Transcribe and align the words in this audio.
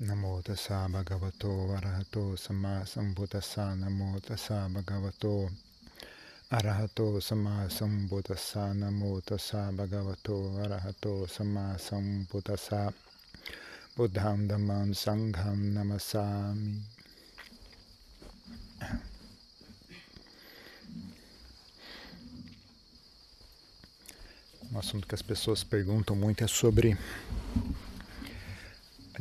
Namo 0.00 0.42
tassa 0.42 0.88
bhagavato 0.88 1.70
arahato 1.76 2.36
sama 2.36 2.84
sambuddhassa. 2.84 3.76
Namo 3.76 4.18
tassa 4.18 4.68
bhagavato 4.68 5.48
arahato 6.50 7.20
sama 7.20 7.68
sambuddhassa. 7.70 8.74
Namo 8.74 9.20
tassa 9.20 9.70
bhagavato 9.70 10.58
arahato 10.64 11.28
sama 11.28 11.78
sambuddhassa. 11.78 12.92
Buddham 13.96 14.48
dhammam 14.48 14.92
sangham 14.92 15.72
namasami 15.72 16.82
Um 24.72 24.78
assunto 24.78 25.06
que 25.06 25.14
as 25.14 25.22
pessoas 25.22 25.62
perguntam 25.62 26.16
muito 26.16 26.42
é 26.42 26.48
sobre 26.48 26.98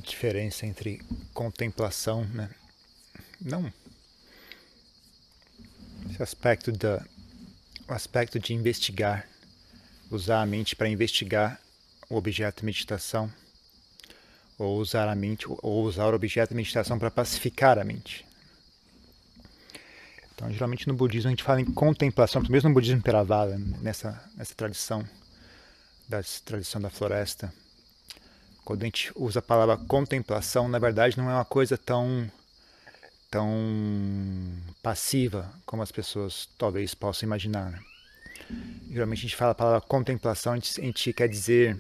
diferença 0.04 0.66
entre 0.66 1.02
contemplação, 1.34 2.26
né? 2.26 2.50
Não. 3.42 3.72
Esse 6.10 6.22
aspecto 6.22 6.72
da 6.72 7.04
o 7.88 7.94
aspecto 7.94 8.40
de 8.40 8.54
investigar, 8.54 9.28
usar 10.10 10.42
a 10.42 10.46
mente 10.46 10.76
para 10.76 10.88
investigar 10.88 11.60
o 12.10 12.16
objeto 12.16 12.60
de 12.60 12.66
meditação, 12.66 13.32
ou 14.58 14.78
usar 14.78 15.10
a 15.10 15.16
mente, 15.16 15.46
ou 15.48 15.84
usar 15.84 16.06
o 16.06 16.16
objeto 16.16 16.50
de 16.50 16.56
meditação 16.56 16.98
para 16.98 17.12
pacificar 17.12 17.78
a 17.78 17.84
mente. 17.84 18.26
Então, 20.34 20.52
geralmente 20.52 20.88
no 20.88 20.94
budismo 20.94 21.28
a 21.28 21.32
gente 21.32 21.44
fala 21.44 21.62
em 21.62 21.66
contemplação, 21.66 22.42
mesmo 22.50 22.70
no 22.70 22.74
budismo 22.74 23.02
Theravada, 23.02 23.58
nessa 23.82 24.24
nessa 24.36 24.56
tradição 24.56 25.08
da 26.08 26.22
tradição 26.46 26.82
da 26.82 26.90
floresta, 26.90 27.54
quando 28.64 28.84
a 28.84 28.86
gente 28.86 29.12
usa 29.16 29.40
a 29.40 29.42
palavra 29.42 29.78
contemplação, 29.78 30.68
na 30.68 30.80
verdade 30.80 31.18
não 31.18 31.30
é 31.30 31.34
uma 31.34 31.46
coisa 31.46 31.78
tão 31.78 32.30
tão 33.30 33.50
passiva 34.82 35.52
como 35.66 35.82
as 35.82 35.92
pessoas 35.92 36.48
talvez 36.58 36.94
possam 36.94 37.26
imaginar. 37.26 37.72
Né? 37.72 37.80
Geralmente 38.92 39.20
a 39.20 39.22
gente 39.22 39.36
fala 39.36 39.52
a 39.52 39.56
palavra 39.56 39.82
contemplação, 39.82 40.54
a 40.54 40.56
gente, 40.56 40.80
a 40.80 40.84
gente 40.84 41.14
quer 41.14 41.28
dizer 41.28 41.80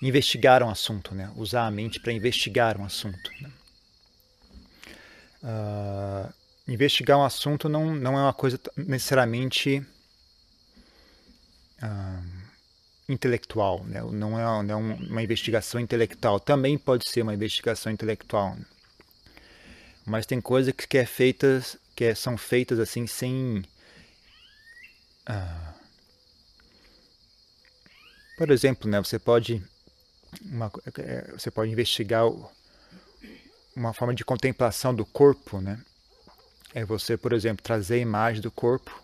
investigar 0.00 0.62
um 0.62 0.70
assunto, 0.70 1.14
né? 1.14 1.32
usar 1.36 1.66
a 1.66 1.70
mente 1.70 1.98
para 1.98 2.12
investigar 2.12 2.80
um 2.80 2.84
assunto. 2.84 3.30
Né? 3.40 3.50
Uh, 5.42 6.32
investigar 6.68 7.18
um 7.18 7.24
assunto 7.24 7.68
não, 7.68 7.94
não 7.94 8.16
é 8.16 8.22
uma 8.22 8.32
coisa 8.32 8.58
necessariamente 8.76 9.84
uh, 11.82 12.39
intelectual, 13.12 13.84
né? 13.84 14.00
não 14.12 14.38
é, 14.38 14.72
é 14.72 14.74
uma 14.74 15.22
investigação 15.22 15.80
intelectual. 15.80 16.38
Também 16.38 16.78
pode 16.78 17.08
ser 17.08 17.22
uma 17.22 17.34
investigação 17.34 17.90
intelectual, 17.92 18.54
né? 18.54 18.64
mas 20.06 20.26
tem 20.26 20.40
coisas 20.40 20.72
que, 20.72 20.98
é 20.98 21.04
feitas, 21.04 21.76
que 21.94 22.04
é, 22.04 22.14
são 22.14 22.36
feitas 22.36 22.78
assim 22.78 23.06
sem, 23.06 23.62
ah, 25.26 25.74
por 28.36 28.50
exemplo, 28.50 28.90
né? 28.90 28.98
Você 28.98 29.18
pode 29.18 29.62
uma, 30.42 30.70
é, 30.98 31.30
você 31.32 31.50
pode 31.50 31.70
investigar 31.70 32.24
uma 33.76 33.92
forma 33.92 34.14
de 34.14 34.24
contemplação 34.24 34.94
do 34.94 35.04
corpo, 35.04 35.60
né? 35.60 35.80
É 36.74 36.84
você, 36.84 37.16
por 37.16 37.32
exemplo, 37.32 37.62
trazer 37.62 37.94
a 37.94 37.98
imagem 37.98 38.40
do 38.40 38.50
corpo, 38.50 39.02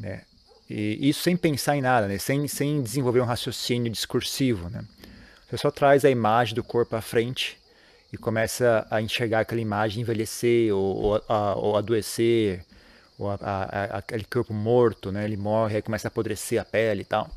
né? 0.00 0.24
E 0.68 1.08
isso 1.08 1.22
sem 1.22 1.36
pensar 1.36 1.76
em 1.76 1.82
nada, 1.82 2.08
né? 2.08 2.18
sem, 2.18 2.48
sem 2.48 2.82
desenvolver 2.82 3.20
um 3.20 3.24
raciocínio 3.24 3.90
discursivo. 3.90 4.70
Né? 4.70 4.84
Você 5.48 5.58
só 5.58 5.70
traz 5.70 6.04
a 6.04 6.10
imagem 6.10 6.54
do 6.54 6.64
corpo 6.64 6.96
à 6.96 7.00
frente 7.00 7.58
e 8.12 8.16
começa 8.16 8.86
a 8.90 9.02
enxergar 9.02 9.40
aquela 9.40 9.60
imagem 9.60 10.00
envelhecer 10.00 10.74
ou, 10.74 10.96
ou, 10.96 11.24
a, 11.28 11.54
ou 11.54 11.76
adoecer, 11.76 12.64
ou 13.18 13.30
a, 13.30 13.38
a, 13.40 13.84
aquele 13.98 14.24
corpo 14.24 14.54
morto, 14.54 15.12
né? 15.12 15.24
ele 15.24 15.36
morre, 15.36 15.76
aí 15.76 15.82
começa 15.82 16.08
a 16.08 16.10
apodrecer 16.10 16.60
a 16.60 16.64
pele 16.64 17.02
e 17.02 17.04
tal. 17.04 17.30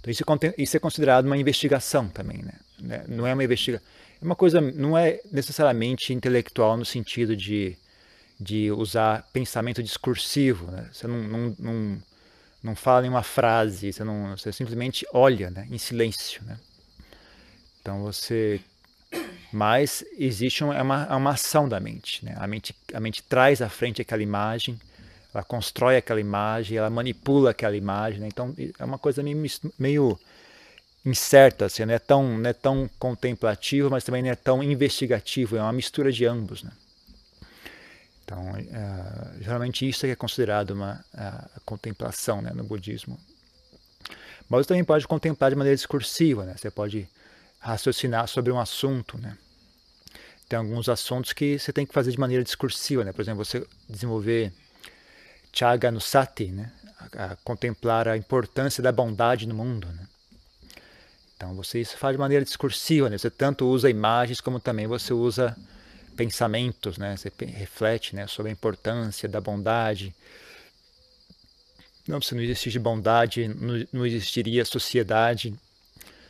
Então 0.00 0.10
isso, 0.10 0.22
é 0.22 0.62
isso 0.62 0.76
é 0.76 0.80
considerado 0.80 1.24
uma 1.24 1.36
investigação 1.36 2.08
também, 2.08 2.42
né? 2.42 2.52
né? 2.78 3.04
Não 3.08 3.26
é 3.26 3.32
uma 3.32 3.42
investigação, 3.42 3.86
é 4.20 4.24
uma 4.24 4.36
coisa, 4.36 4.60
não 4.60 4.98
é 4.98 5.18
necessariamente 5.32 6.12
intelectual 6.12 6.76
no 6.76 6.84
sentido 6.84 7.34
de, 7.34 7.74
de 8.38 8.70
usar 8.70 9.26
pensamento 9.32 9.82
discursivo, 9.82 10.70
né? 10.70 10.90
Você 10.92 11.06
não, 11.06 11.22
não, 11.22 11.56
não 11.58 12.02
não 12.64 12.74
fala 12.74 13.02
nenhuma 13.02 13.22
frase, 13.22 13.92
você, 13.92 14.02
não, 14.02 14.34
você 14.34 14.50
simplesmente 14.50 15.06
olha 15.12 15.50
né, 15.50 15.68
em 15.70 15.76
silêncio. 15.76 16.42
Né? 16.44 16.58
Então 17.80 18.02
você. 18.02 18.58
Mas 19.52 20.04
existe 20.18 20.64
uma, 20.64 20.74
é 20.74 20.82
uma, 20.82 21.06
é 21.08 21.14
uma 21.14 21.30
ação 21.30 21.68
da 21.68 21.78
mente, 21.78 22.24
né? 22.24 22.34
a 22.38 22.46
mente. 22.46 22.74
A 22.94 22.98
mente 22.98 23.22
traz 23.22 23.60
à 23.60 23.68
frente 23.68 24.00
aquela 24.00 24.22
imagem, 24.22 24.80
ela 25.32 25.44
constrói 25.44 25.98
aquela 25.98 26.18
imagem, 26.18 26.78
ela 26.78 26.88
manipula 26.88 27.50
aquela 27.50 27.76
imagem. 27.76 28.20
Né? 28.20 28.28
Então 28.28 28.54
é 28.78 28.84
uma 28.84 28.98
coisa 28.98 29.22
meio, 29.22 29.44
meio 29.78 30.18
incerta, 31.04 31.66
assim, 31.66 31.84
não, 31.84 31.94
é 31.94 31.98
tão, 31.98 32.38
não 32.38 32.48
é 32.48 32.54
tão 32.54 32.90
contemplativo, 32.98 33.90
mas 33.90 34.02
também 34.02 34.22
não 34.22 34.30
é 34.30 34.34
tão 34.34 34.62
investigativo, 34.62 35.56
é 35.56 35.60
uma 35.60 35.72
mistura 35.72 36.10
de 36.10 36.24
ambos. 36.24 36.62
Né? 36.62 36.70
Então, 38.24 38.40
uh, 38.52 39.42
geralmente 39.42 39.86
isso 39.86 40.06
é 40.06 40.16
considerado 40.16 40.70
uma 40.70 41.04
contemplação 41.64 42.40
né, 42.40 42.50
no 42.54 42.64
budismo. 42.64 43.18
Mas 44.48 44.60
você 44.60 44.68
também 44.68 44.84
pode 44.84 45.06
contemplar 45.06 45.50
de 45.50 45.56
maneira 45.56 45.76
discursiva, 45.76 46.44
né? 46.44 46.54
Você 46.56 46.70
pode 46.70 47.08
raciocinar 47.58 48.26
sobre 48.28 48.52
um 48.52 48.58
assunto, 48.58 49.18
né? 49.18 49.36
Tem 50.48 50.58
alguns 50.58 50.88
assuntos 50.88 51.32
que 51.32 51.58
você 51.58 51.72
tem 51.72 51.86
que 51.86 51.94
fazer 51.94 52.10
de 52.10 52.18
maneira 52.18 52.44
discursiva, 52.44 53.04
né? 53.04 53.12
Por 53.12 53.22
exemplo, 53.22 53.44
você 53.44 53.66
desenvolver 53.88 54.52
chaga 55.52 55.90
no 55.90 56.00
sati, 56.00 56.46
né? 56.46 56.70
A, 57.16 57.24
a 57.24 57.36
contemplar 57.36 58.06
a 58.08 58.16
importância 58.16 58.82
da 58.82 58.92
bondade 58.92 59.46
no 59.46 59.54
mundo, 59.54 59.86
né? 59.88 60.06
Então 61.36 61.54
você 61.54 61.80
isso 61.80 61.96
faz 61.96 62.14
de 62.14 62.20
maneira 62.20 62.44
discursiva, 62.44 63.08
né? 63.08 63.16
Você 63.18 63.30
tanto 63.30 63.66
usa 63.66 63.88
imagens 63.88 64.40
como 64.40 64.60
também 64.60 64.86
você 64.86 65.12
usa 65.12 65.56
pensamentos, 66.16 66.98
né? 66.98 67.16
Você 67.16 67.30
reflete, 67.46 68.14
né, 68.14 68.26
sobre 68.26 68.50
a 68.50 68.52
importância 68.52 69.28
da 69.28 69.40
bondade. 69.40 70.14
Não, 72.06 72.20
se 72.20 72.34
não 72.34 72.42
existisse 72.42 72.78
bondade, 72.78 73.48
não, 73.92 74.06
existiria 74.06 74.64
sociedade. 74.64 75.54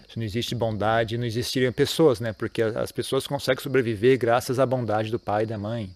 Se 0.09 0.17
não 0.17 0.25
existe 0.25 0.55
bondade, 0.55 1.19
não 1.19 1.25
existiriam 1.25 1.73
pessoas, 1.73 2.21
né? 2.21 2.33
Porque 2.33 2.63
as 2.63 2.93
pessoas 2.93 3.27
conseguem 3.27 3.63
sobreviver 3.63 4.17
graças 4.19 4.59
à 4.59 4.67
bondade 4.67 5.11
do 5.11 5.19
pai 5.19 5.43
e 5.43 5.47
da 5.47 5.59
mãe. 5.59 5.91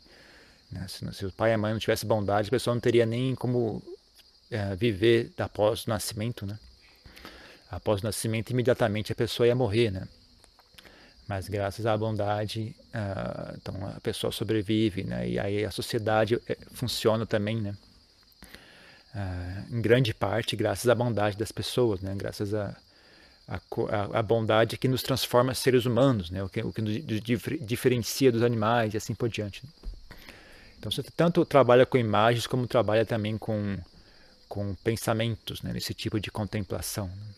Né? 0.70 0.86
Se, 0.88 1.24
o 1.24 1.32
pai 1.32 1.52
e 1.52 1.54
a 1.54 1.58
mãe 1.58 1.72
não 1.72 1.78
tivessem 1.78 2.08
bondade, 2.08 2.48
a 2.48 2.50
pessoa 2.50 2.74
não 2.74 2.80
teria 2.80 3.06
nem 3.06 3.34
como 3.34 3.82
é, 4.50 4.74
viver 4.74 5.30
após 5.38 5.86
o 5.86 5.90
nascimento, 5.90 6.44
né? 6.44 6.58
Após 7.70 8.00
o 8.00 8.04
nascimento, 8.04 8.50
imediatamente 8.50 9.12
a 9.12 9.14
pessoa 9.14 9.46
ia 9.46 9.54
morrer, 9.54 9.90
né? 9.90 10.08
Mas 11.28 11.46
graças 11.46 11.84
à 11.84 11.94
bondade 11.96 12.74
uh, 12.94 13.54
então 13.56 13.74
a 13.94 14.00
pessoa 14.00 14.32
sobrevive 14.32 15.04
né? 15.04 15.28
E 15.28 15.38
aí 15.38 15.64
a 15.64 15.70
sociedade 15.70 16.40
eh, 16.48 16.56
funciona 16.72 17.26
também 17.26 17.60
né? 17.60 17.76
Uh, 19.14 19.76
em 19.76 19.82
grande 19.82 20.14
parte 20.14 20.56
graças 20.56 20.88
à 20.88 20.94
bondade 20.94 21.36
das 21.36 21.52
pessoas 21.52 22.00
né? 22.00 22.14
Graças 22.16 22.54
a 22.54 22.74
a, 23.46 24.18
a 24.18 24.22
bondade 24.22 24.76
que 24.76 24.88
nos 24.88 25.02
transforma 25.02 25.54
seres 25.54 25.84
humanos 25.86 26.30
né? 26.30 26.42
O 26.42 26.48
que, 26.48 26.62
o 26.62 26.72
que 26.72 26.80
nos 26.80 26.94
diferencia 27.60 28.32
dos 28.32 28.42
animais 28.42 28.94
e 28.94 28.96
assim 28.96 29.14
por 29.14 29.28
diante. 29.28 29.62
Então 30.78 30.90
você 30.90 31.02
tanto 31.14 31.44
trabalha 31.44 31.84
com 31.84 31.98
imagens 31.98 32.46
como 32.46 32.66
trabalha 32.66 33.04
também 33.04 33.36
com 33.36 33.78
com 34.48 34.74
pensamentos 34.76 35.60
né, 35.60 35.74
nesse 35.74 35.92
tipo 35.92 36.18
de 36.18 36.30
contemplação 36.30 37.08
né? 37.08 37.37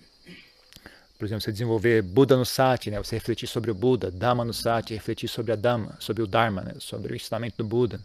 Por 1.20 1.26
exemplo, 1.26 1.42
você 1.42 1.53
desenvolver 1.53 2.00
Buda 2.00 2.34
no 2.34 2.47
Sati, 2.47 2.91
né? 2.91 2.97
você 2.97 3.16
refletir 3.16 3.47
sobre 3.47 3.70
o 3.70 3.75
Buda, 3.75 4.10
Dhamma 4.10 4.42
no 4.42 4.55
Sati, 4.55 4.94
refletir 4.94 5.28
sobre 5.28 5.52
a 5.52 5.55
Dhamma, 5.55 5.94
sobre 6.00 6.22
o 6.22 6.26
Dharma, 6.26 6.62
né? 6.62 6.72
sobre 6.78 7.12
o 7.12 7.17
ensinamento 7.17 7.58
do 7.58 7.64
Buda. 7.64 8.00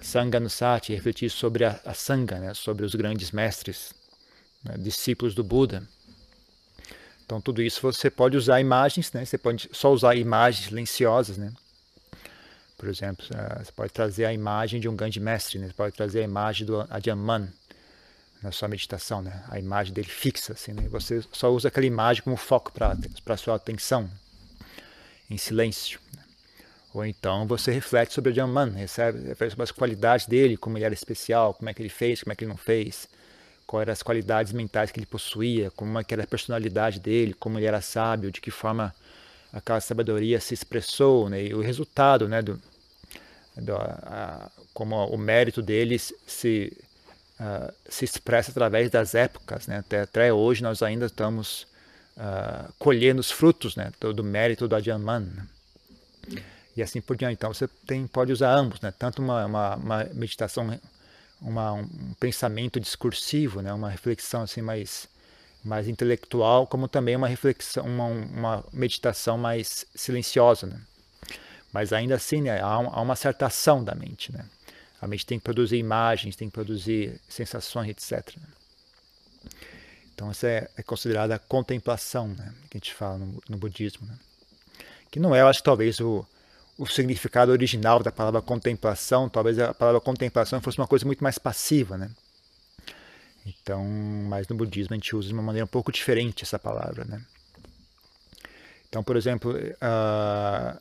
Sangha 0.00 0.38
no 0.38 0.48
Sati, 0.48 0.94
refletir 0.94 1.28
sobre 1.28 1.64
a, 1.64 1.80
a 1.84 1.92
Sangha, 1.92 2.38
né? 2.38 2.54
sobre 2.54 2.84
os 2.86 2.94
grandes 2.94 3.32
mestres, 3.32 3.92
né? 4.62 4.76
discípulos 4.78 5.34
do 5.34 5.42
Buda. 5.42 5.82
Então, 7.26 7.40
tudo 7.40 7.60
isso 7.60 7.82
você 7.82 8.08
pode 8.08 8.36
usar 8.36 8.60
imagens, 8.60 9.12
né? 9.12 9.24
você 9.24 9.36
pode 9.36 9.68
só 9.72 9.92
usar 9.92 10.14
imagens 10.14 10.68
silenciosas. 10.68 11.36
Né? 11.36 11.52
Por 12.78 12.88
exemplo, 12.88 13.26
eh, 13.34 13.64
você 13.64 13.72
pode 13.72 13.92
trazer 13.92 14.26
a 14.26 14.32
imagem 14.32 14.78
de 14.78 14.88
um 14.88 14.94
grande 14.94 15.18
mestre, 15.18 15.58
né? 15.58 15.66
você 15.66 15.72
pode 15.72 15.96
trazer 15.96 16.20
a 16.20 16.24
imagem 16.24 16.64
do 16.64 16.86
Adyaman, 16.88 17.48
na 18.44 18.52
sua 18.52 18.68
meditação, 18.68 19.22
né? 19.22 19.42
A 19.48 19.58
imagem 19.58 19.94
dele 19.94 20.06
fixa, 20.06 20.52
assim, 20.52 20.72
né? 20.72 20.86
Você 20.90 21.24
só 21.32 21.50
usa 21.50 21.68
aquela 21.68 21.86
imagem 21.86 22.22
como 22.22 22.36
foco 22.36 22.70
para 22.72 23.36
sua 23.38 23.54
atenção, 23.54 24.08
em 25.30 25.38
silêncio. 25.38 25.98
Né? 26.14 26.22
Ou 26.92 27.06
então 27.06 27.46
você 27.46 27.72
reflete 27.72 28.12
sobre 28.12 28.30
o 28.30 28.34
Jaman, 28.34 28.70
recebe, 28.72 29.28
reflete 29.28 29.52
sobre 29.52 29.62
as 29.62 29.70
qualidades 29.70 30.26
dele, 30.26 30.58
como 30.58 30.76
ele 30.76 30.84
era 30.84 30.92
especial, 30.92 31.54
como 31.54 31.70
é 31.70 31.74
que 31.74 31.80
ele 31.80 31.88
fez, 31.88 32.22
como 32.22 32.34
é 32.34 32.36
que 32.36 32.44
ele 32.44 32.50
não 32.50 32.58
fez, 32.58 33.08
quais 33.66 33.82
eram 33.82 33.92
as 33.94 34.02
qualidades 34.02 34.52
mentais 34.52 34.92
que 34.92 34.98
ele 34.98 35.06
possuía, 35.06 35.70
como 35.70 35.98
é 35.98 36.04
que 36.04 36.12
era 36.12 36.24
a 36.24 36.26
personalidade 36.26 37.00
dele, 37.00 37.32
como 37.32 37.58
ele 37.58 37.64
era 37.66 37.80
sábio, 37.80 38.30
de 38.30 38.42
que 38.42 38.50
forma 38.50 38.94
aquela 39.54 39.80
sabedoria 39.80 40.38
se 40.38 40.52
expressou, 40.52 41.30
né? 41.30 41.44
E 41.44 41.54
o 41.54 41.62
resultado, 41.62 42.28
né? 42.28 42.42
Do, 42.42 42.60
do 43.56 43.74
a, 43.74 44.50
como 44.74 45.02
o 45.06 45.16
mérito 45.16 45.62
deles 45.62 46.12
se 46.26 46.76
uh, 47.40 47.72
se 47.88 48.04
expressa 48.04 48.50
através 48.50 48.90
das 48.90 49.14
épocas, 49.14 49.66
né? 49.66 49.78
Até, 49.78 50.00
até 50.02 50.32
hoje 50.32 50.62
nós 50.62 50.82
ainda 50.82 51.06
estamos 51.06 51.66
uh, 52.16 52.72
colhendo 52.78 53.20
os 53.20 53.30
frutos, 53.30 53.76
né? 53.76 53.92
Do, 54.00 54.12
do 54.12 54.24
mérito 54.24 54.68
do 54.68 54.76
Adyaman. 54.76 55.28
E 56.76 56.82
assim 56.82 57.00
por 57.00 57.16
diante. 57.16 57.34
Então 57.34 57.52
você 57.52 57.68
tem, 57.86 58.06
pode 58.06 58.32
usar 58.32 58.52
ambos, 58.52 58.80
né? 58.80 58.92
Tanto 58.98 59.22
uma, 59.22 59.46
uma, 59.46 59.76
uma 59.76 60.04
meditação, 60.12 60.78
uma, 61.40 61.72
um 61.72 62.14
pensamento 62.18 62.80
discursivo, 62.80 63.60
né? 63.60 63.72
Uma 63.72 63.90
reflexão 63.90 64.42
assim 64.42 64.62
mais 64.62 65.08
mais 65.64 65.88
intelectual, 65.88 66.66
como 66.66 66.86
também 66.86 67.16
uma 67.16 67.26
reflexão, 67.26 67.86
uma, 67.86 68.04
uma 68.04 68.64
meditação 68.70 69.38
mais 69.38 69.86
silenciosa, 69.94 70.66
né? 70.66 70.78
Mas 71.72 71.92
ainda 71.92 72.14
assim, 72.14 72.42
né, 72.42 72.60
há, 72.60 72.66
há, 72.66 73.00
uma 73.00 73.16
certa 73.16 73.46
ação 73.46 73.82
da 73.82 73.94
mente, 73.94 74.30
né? 74.30 74.44
A 75.04 75.06
mente 75.06 75.26
tem 75.26 75.38
que 75.38 75.44
produzir 75.44 75.76
imagens, 75.76 76.34
tem 76.34 76.48
que 76.48 76.54
produzir 76.54 77.20
sensações, 77.28 77.90
etc. 77.90 78.36
Né? 78.38 78.46
Então 80.14 80.30
essa 80.30 80.48
é, 80.48 80.70
é 80.78 80.82
considerada 80.82 81.34
a 81.34 81.38
contemplação, 81.38 82.28
né? 82.28 82.54
Que 82.70 82.78
a 82.78 82.80
gente 82.80 82.94
fala 82.94 83.18
no, 83.18 83.42
no 83.46 83.58
budismo, 83.58 84.06
né? 84.06 84.18
Que 85.10 85.20
não 85.20 85.34
é, 85.34 85.42
eu 85.42 85.46
acho 85.46 85.62
talvez 85.62 86.00
o, 86.00 86.26
o 86.78 86.86
significado 86.86 87.52
original 87.52 88.02
da 88.02 88.10
palavra 88.10 88.40
contemplação, 88.40 89.28
talvez 89.28 89.58
a 89.58 89.74
palavra 89.74 90.00
contemplação 90.00 90.62
fosse 90.62 90.78
uma 90.78 90.88
coisa 90.88 91.04
muito 91.04 91.22
mais 91.22 91.36
passiva, 91.36 91.98
né? 91.98 92.10
Então, 93.44 93.84
mas 93.84 94.48
no 94.48 94.56
budismo 94.56 94.94
a 94.94 94.96
gente 94.96 95.14
usa 95.14 95.28
de 95.28 95.34
uma 95.34 95.42
maneira 95.42 95.66
um 95.66 95.68
pouco 95.68 95.92
diferente 95.92 96.44
essa 96.44 96.58
palavra, 96.58 97.04
né? 97.04 97.22
Então, 98.88 99.04
por 99.04 99.18
exemplo, 99.18 99.52
uh, 99.52 100.80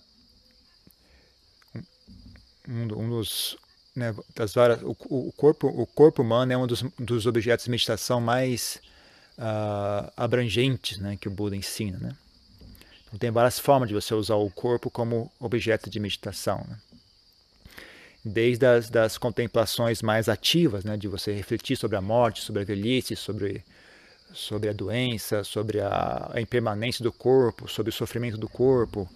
um, 2.69 2.83
um, 2.83 3.09
dos 3.09 3.57
né, 3.95 4.13
das 4.35 4.53
várias, 4.53 4.81
o, 4.81 4.95
o, 5.09 5.31
corpo 5.31 5.67
o 5.67 5.85
corpo 5.85 6.21
humano 6.21 6.51
é 6.51 6.57
um 6.57 6.67
dos, 6.67 6.83
dos 6.99 7.25
objetos 7.25 7.65
de 7.65 7.71
meditação 7.71 8.19
mais 8.19 8.81
uh, 9.37 10.11
abrangentes, 10.17 10.97
né, 10.99 11.17
que 11.19 11.27
o 11.27 11.31
Buda 11.31 11.55
ensina, 11.55 11.97
né? 11.99 12.15
Então, 13.07 13.19
tem 13.19 13.29
várias 13.29 13.59
formas 13.59 13.87
de 13.87 13.93
você 13.93 14.13
usar 14.13 14.35
o 14.35 14.49
corpo 14.49 14.89
como 14.89 15.31
objeto 15.39 15.89
de 15.89 15.99
meditação. 15.99 16.65
Né? 16.67 16.77
desde 18.23 18.65
as 18.65 18.89
das 18.89 19.17
contemplações 19.17 20.01
mais 20.01 20.29
ativas, 20.29 20.83
né, 20.85 20.95
de 20.95 21.07
você 21.07 21.33
refletir 21.33 21.75
sobre 21.75 21.97
a 21.97 22.01
morte, 22.01 22.41
sobre 22.41 22.61
a 22.61 22.65
velhice, 22.65 23.15
sobre 23.15 23.63
sobre 24.33 24.67
a 24.67 24.73
doença, 24.73 25.43
sobre 25.43 25.79
a, 25.79 26.31
a 26.33 26.41
impermanência 26.41 27.03
do 27.03 27.11
corpo, 27.11 27.67
sobre 27.67 27.91
o 27.91 27.93
sofrimento 27.93 28.35
do 28.35 28.49
corpo, 28.49 29.07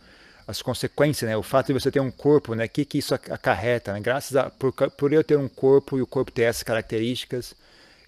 as 0.47 0.61
consequências, 0.61 1.29
né, 1.29 1.35
o 1.35 1.43
fato 1.43 1.67
de 1.67 1.73
você 1.73 1.91
ter 1.91 1.99
um 1.99 2.09
corpo, 2.09 2.55
né, 2.55 2.67
que 2.67 2.85
que 2.85 2.99
isso 2.99 3.13
acarreta, 3.13 3.91
né? 3.91 3.99
graças 3.99 4.35
a 4.37 4.49
por, 4.49 4.71
por 4.71 5.11
eu 5.11 5.23
ter 5.23 5.37
um 5.37 5.49
corpo 5.49 5.97
e 5.97 6.01
o 6.01 6.07
corpo 6.07 6.31
ter 6.31 6.43
essas 6.43 6.63
características, 6.63 7.53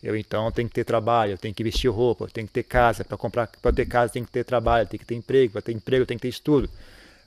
eu 0.01 0.15
então 0.15 0.49
tenho 0.49 0.69
que 0.69 0.75
ter 0.75 0.85
trabalho, 0.85 1.33
eu 1.33 1.37
tenho 1.37 1.53
que 1.53 1.63
vestir 1.63 1.89
roupa, 1.89 2.23
eu 2.23 2.29
tenho 2.29 2.47
que 2.47 2.53
ter 2.53 2.63
casa, 2.63 3.03
para 3.03 3.17
comprar, 3.17 3.47
para 3.61 3.73
ter 3.73 3.85
casa 3.85 4.13
tem 4.13 4.23
que 4.23 4.31
ter 4.31 4.45
trabalho, 4.45 4.87
tem 4.87 4.97
que 4.97 5.05
ter 5.05 5.15
emprego, 5.15 5.51
para 5.51 5.61
ter 5.61 5.73
emprego 5.73 6.05
tem 6.05 6.17
que 6.17 6.21
ter 6.21 6.29
estudo. 6.29 6.69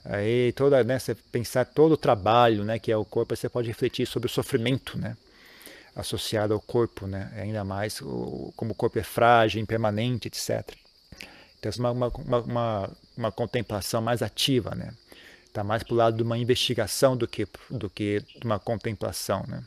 Aí 0.03 0.51
toda, 0.53 0.83
né, 0.83 0.97
você 0.97 1.13
pensar 1.15 1.65
todo 1.65 1.93
o 1.93 1.97
trabalho, 1.97 2.63
né, 2.63 2.79
que 2.79 2.91
é 2.91 2.97
o 2.97 3.05
corpo, 3.05 3.35
você 3.35 3.47
pode 3.47 3.67
refletir 3.67 4.07
sobre 4.07 4.25
o 4.25 4.29
sofrimento, 4.29 4.97
né, 4.97 5.15
associado 5.95 6.55
ao 6.55 6.59
corpo, 6.59 7.05
né, 7.05 7.31
ainda 7.37 7.63
mais 7.63 8.01
o, 8.01 8.51
como 8.55 8.71
o 8.71 8.75
corpo 8.75 8.97
é 8.97 9.03
frágil, 9.03 9.61
impermanente, 9.61 10.27
etc. 10.27 10.75
Então 11.59 11.71
é 11.71 11.91
uma, 11.91 12.09
uma, 12.09 12.39
uma, 12.39 12.91
uma 13.15 13.31
contemplação 13.31 14.01
mais 14.01 14.23
ativa, 14.23 14.73
né, 14.75 14.91
está 15.53 15.63
mais 15.63 15.83
para 15.83 15.93
o 15.93 15.97
lado 15.97 16.17
de 16.17 16.23
uma 16.23 16.37
investigação 16.37 17.15
do 17.15 17.27
que 17.27 17.47
do 17.69 17.89
que 17.89 18.21
de 18.21 18.45
uma 18.45 18.59
contemplação, 18.59 19.43
né. 19.47 19.63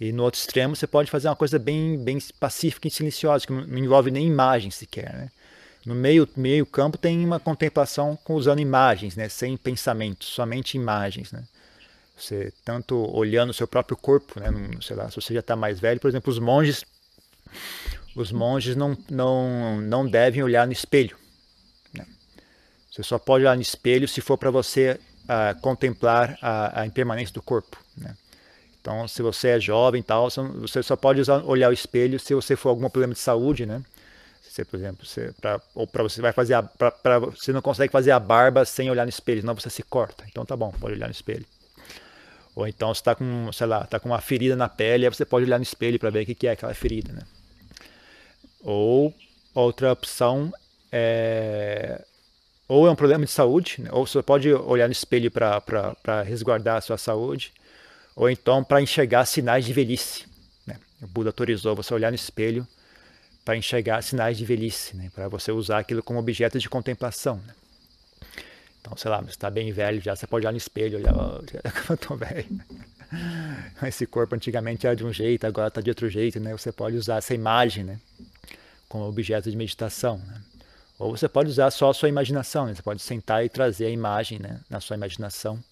E 0.00 0.12
no 0.12 0.24
outro 0.24 0.40
extremo 0.40 0.74
você 0.74 0.86
pode 0.86 1.10
fazer 1.10 1.28
uma 1.28 1.36
coisa 1.36 1.58
bem 1.58 1.98
bem 1.98 2.18
pacífica 2.40 2.88
e 2.88 2.90
silenciosa 2.90 3.46
que 3.46 3.52
não 3.52 3.78
envolve 3.78 4.10
nem 4.10 4.26
imagem 4.26 4.70
sequer, 4.70 5.12
né 5.12 5.30
no 5.84 5.94
meio, 5.94 6.28
meio 6.36 6.64
campo 6.64 6.96
tem 6.96 7.24
uma 7.24 7.38
contemplação 7.38 8.18
usando 8.28 8.60
imagens, 8.60 9.16
né? 9.16 9.28
sem 9.28 9.56
pensamentos, 9.56 10.28
somente 10.28 10.76
imagens. 10.76 11.30
Né? 11.30 11.44
Você 12.16 12.52
tanto 12.64 12.96
olhando 13.14 13.50
o 13.50 13.54
seu 13.54 13.66
próprio 13.66 13.96
corpo, 13.96 14.40
né? 14.40 14.48
sei 14.80 14.96
lá, 14.96 15.10
se 15.10 15.16
você 15.16 15.34
já 15.34 15.40
está 15.40 15.54
mais 15.54 15.78
velho, 15.78 16.00
por 16.00 16.08
exemplo, 16.08 16.32
os 16.32 16.38
monges, 16.38 16.84
os 18.16 18.32
monges 18.32 18.76
não, 18.76 18.96
não, 19.10 19.80
não 19.80 20.06
devem 20.06 20.42
olhar 20.42 20.66
no 20.66 20.72
espelho. 20.72 21.16
Você 22.94 23.02
só 23.02 23.18
pode 23.18 23.42
olhar 23.42 23.56
no 23.56 23.62
espelho 23.62 24.06
se 24.06 24.20
for 24.20 24.38
para 24.38 24.52
você 24.52 25.00
uh, 25.24 25.60
contemplar 25.60 26.38
a, 26.40 26.82
a, 26.82 26.86
impermanência 26.86 27.34
do 27.34 27.42
corpo. 27.42 27.76
Né? 27.96 28.16
Então, 28.80 29.08
se 29.08 29.20
você 29.20 29.48
é 29.48 29.60
jovem 29.60 29.98
e 30.00 30.04
tal, 30.04 30.28
você 30.30 30.80
só 30.80 30.94
pode 30.94 31.20
usar, 31.20 31.42
olhar 31.42 31.70
o 31.70 31.72
espelho 31.72 32.20
se 32.20 32.32
você 32.32 32.54
for 32.54 32.68
algum 32.68 32.88
problema 32.88 33.12
de 33.12 33.18
saúde, 33.18 33.66
né? 33.66 33.82
Você, 34.48 34.64
por 34.64 34.78
exemplo, 34.78 35.04
você, 35.04 35.32
pra, 35.40 35.60
ou 35.74 35.88
para 35.88 36.04
você 36.04 36.20
vai 36.20 36.32
fazer 36.32 36.54
a, 36.54 36.62
pra, 36.62 36.92
pra, 36.92 37.18
você 37.18 37.52
não 37.52 37.60
consegue 37.60 37.90
fazer 37.90 38.12
a 38.12 38.20
barba 38.20 38.64
sem 38.64 38.88
olhar 38.88 39.04
no 39.04 39.10
espelho, 39.10 39.40
senão 39.40 39.56
você 39.56 39.70
se 39.70 39.82
corta. 39.82 40.24
Então 40.28 40.46
tá 40.46 40.54
bom, 40.56 40.70
pode 40.78 40.94
olhar 40.94 41.08
no 41.08 41.12
espelho. 41.12 41.44
Ou 42.54 42.68
então 42.68 42.94
você 42.94 43.00
está 43.00 43.16
com, 43.16 43.50
sei 43.52 43.66
lá, 43.66 43.84
tá 43.86 43.98
com 43.98 44.10
uma 44.10 44.20
ferida 44.20 44.54
na 44.54 44.68
pele, 44.68 45.10
você 45.10 45.24
pode 45.24 45.46
olhar 45.46 45.58
no 45.58 45.64
espelho 45.64 45.98
para 45.98 46.10
ver 46.10 46.22
o 46.22 46.26
que, 46.26 46.34
que 46.36 46.46
é 46.46 46.52
aquela 46.52 46.72
ferida, 46.74 47.12
né? 47.12 47.22
Ou 48.62 49.12
outra 49.52 49.90
opção 49.90 50.52
é 50.92 52.00
ou 52.74 52.88
é 52.88 52.90
um 52.90 52.96
problema 52.96 53.24
de 53.24 53.30
saúde, 53.30 53.76
né? 53.78 53.88
ou 53.92 54.04
você 54.04 54.20
pode 54.20 54.52
olhar 54.52 54.88
no 54.88 54.92
espelho 54.92 55.30
para 55.30 56.22
resguardar 56.26 56.78
a 56.78 56.80
sua 56.80 56.98
saúde, 56.98 57.52
ou 58.16 58.28
então 58.28 58.64
para 58.64 58.82
enxergar 58.82 59.24
sinais 59.26 59.64
de 59.64 59.72
velhice. 59.72 60.26
Né? 60.66 60.76
O 61.00 61.06
Buda 61.06 61.28
autorizou 61.28 61.76
você 61.76 61.94
olhar 61.94 62.10
no 62.10 62.16
espelho 62.16 62.66
para 63.44 63.56
enxergar 63.56 64.02
sinais 64.02 64.36
de 64.36 64.44
velhice, 64.44 64.96
né? 64.96 65.08
para 65.14 65.28
você 65.28 65.52
usar 65.52 65.78
aquilo 65.78 66.02
como 66.02 66.18
objeto 66.18 66.58
de 66.58 66.68
contemplação. 66.68 67.36
Né? 67.46 67.54
Então, 68.80 68.96
sei 68.96 69.08
lá, 69.08 69.20
você 69.20 69.30
está 69.30 69.48
bem 69.48 69.70
velho 69.70 70.00
já, 70.00 70.16
você 70.16 70.26
pode 70.26 70.44
olhar 70.44 70.50
no 70.50 70.58
espelho, 70.58 70.98
olhar, 70.98 71.14
oh, 71.14 71.44
eu 71.90 71.94
estou 71.94 72.16
velho. 72.16 72.60
Esse 73.86 74.04
corpo 74.04 74.34
antigamente 74.34 74.84
era 74.84 74.96
de 74.96 75.04
um 75.04 75.12
jeito, 75.12 75.46
agora 75.46 75.68
está 75.68 75.80
de 75.80 75.90
outro 75.90 76.08
jeito, 76.10 76.40
né? 76.40 76.50
Você 76.50 76.72
pode 76.72 76.96
usar 76.96 77.18
essa 77.18 77.34
imagem, 77.34 77.84
né? 77.84 78.00
Como 78.88 79.04
objeto 79.04 79.48
de 79.48 79.56
meditação, 79.56 80.18
né? 80.18 80.40
Ou 80.98 81.16
você 81.16 81.28
pode 81.28 81.50
usar 81.50 81.70
só 81.70 81.90
a 81.90 81.94
sua 81.94 82.08
imaginação, 82.08 82.66
né? 82.66 82.74
Você 82.74 82.82
pode 82.82 83.02
sentar 83.02 83.44
e 83.44 83.48
trazer 83.48 83.86
a 83.86 83.90
imagem, 83.90 84.38
né? 84.38 84.60
Na 84.70 84.80
sua 84.80 84.96
imaginação, 84.96 85.62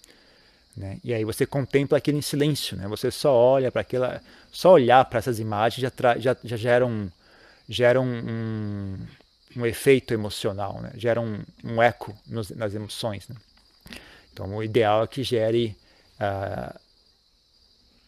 né? 0.76 0.98
E 1.04 1.14
aí 1.14 1.24
você 1.24 1.46
contempla 1.46 1.98
aquilo 1.98 2.18
em 2.18 2.22
silêncio, 2.22 2.76
né? 2.76 2.88
Você 2.88 3.10
só 3.10 3.32
olha 3.32 3.70
para 3.70 3.82
aquela, 3.82 4.20
só 4.50 4.72
olhar 4.72 5.04
para 5.04 5.18
essas 5.18 5.38
imagens 5.38 5.80
já, 5.80 6.18
já, 6.18 6.36
já 6.42 6.56
gera 6.56 6.84
um, 6.84 7.08
gera 7.68 8.00
um, 8.00 8.04
um, 8.04 8.98
um 9.56 9.66
efeito 9.66 10.12
emocional, 10.12 10.80
né? 10.80 10.92
gera 10.96 11.20
um, 11.20 11.42
um 11.64 11.82
eco 11.82 12.16
nos, 12.26 12.50
nas 12.50 12.74
emoções. 12.74 13.28
Né? 13.28 13.36
Então, 14.32 14.54
o 14.54 14.62
ideal 14.62 15.04
é 15.04 15.06
que 15.06 15.22
gere 15.22 15.76
uh, 16.20 16.78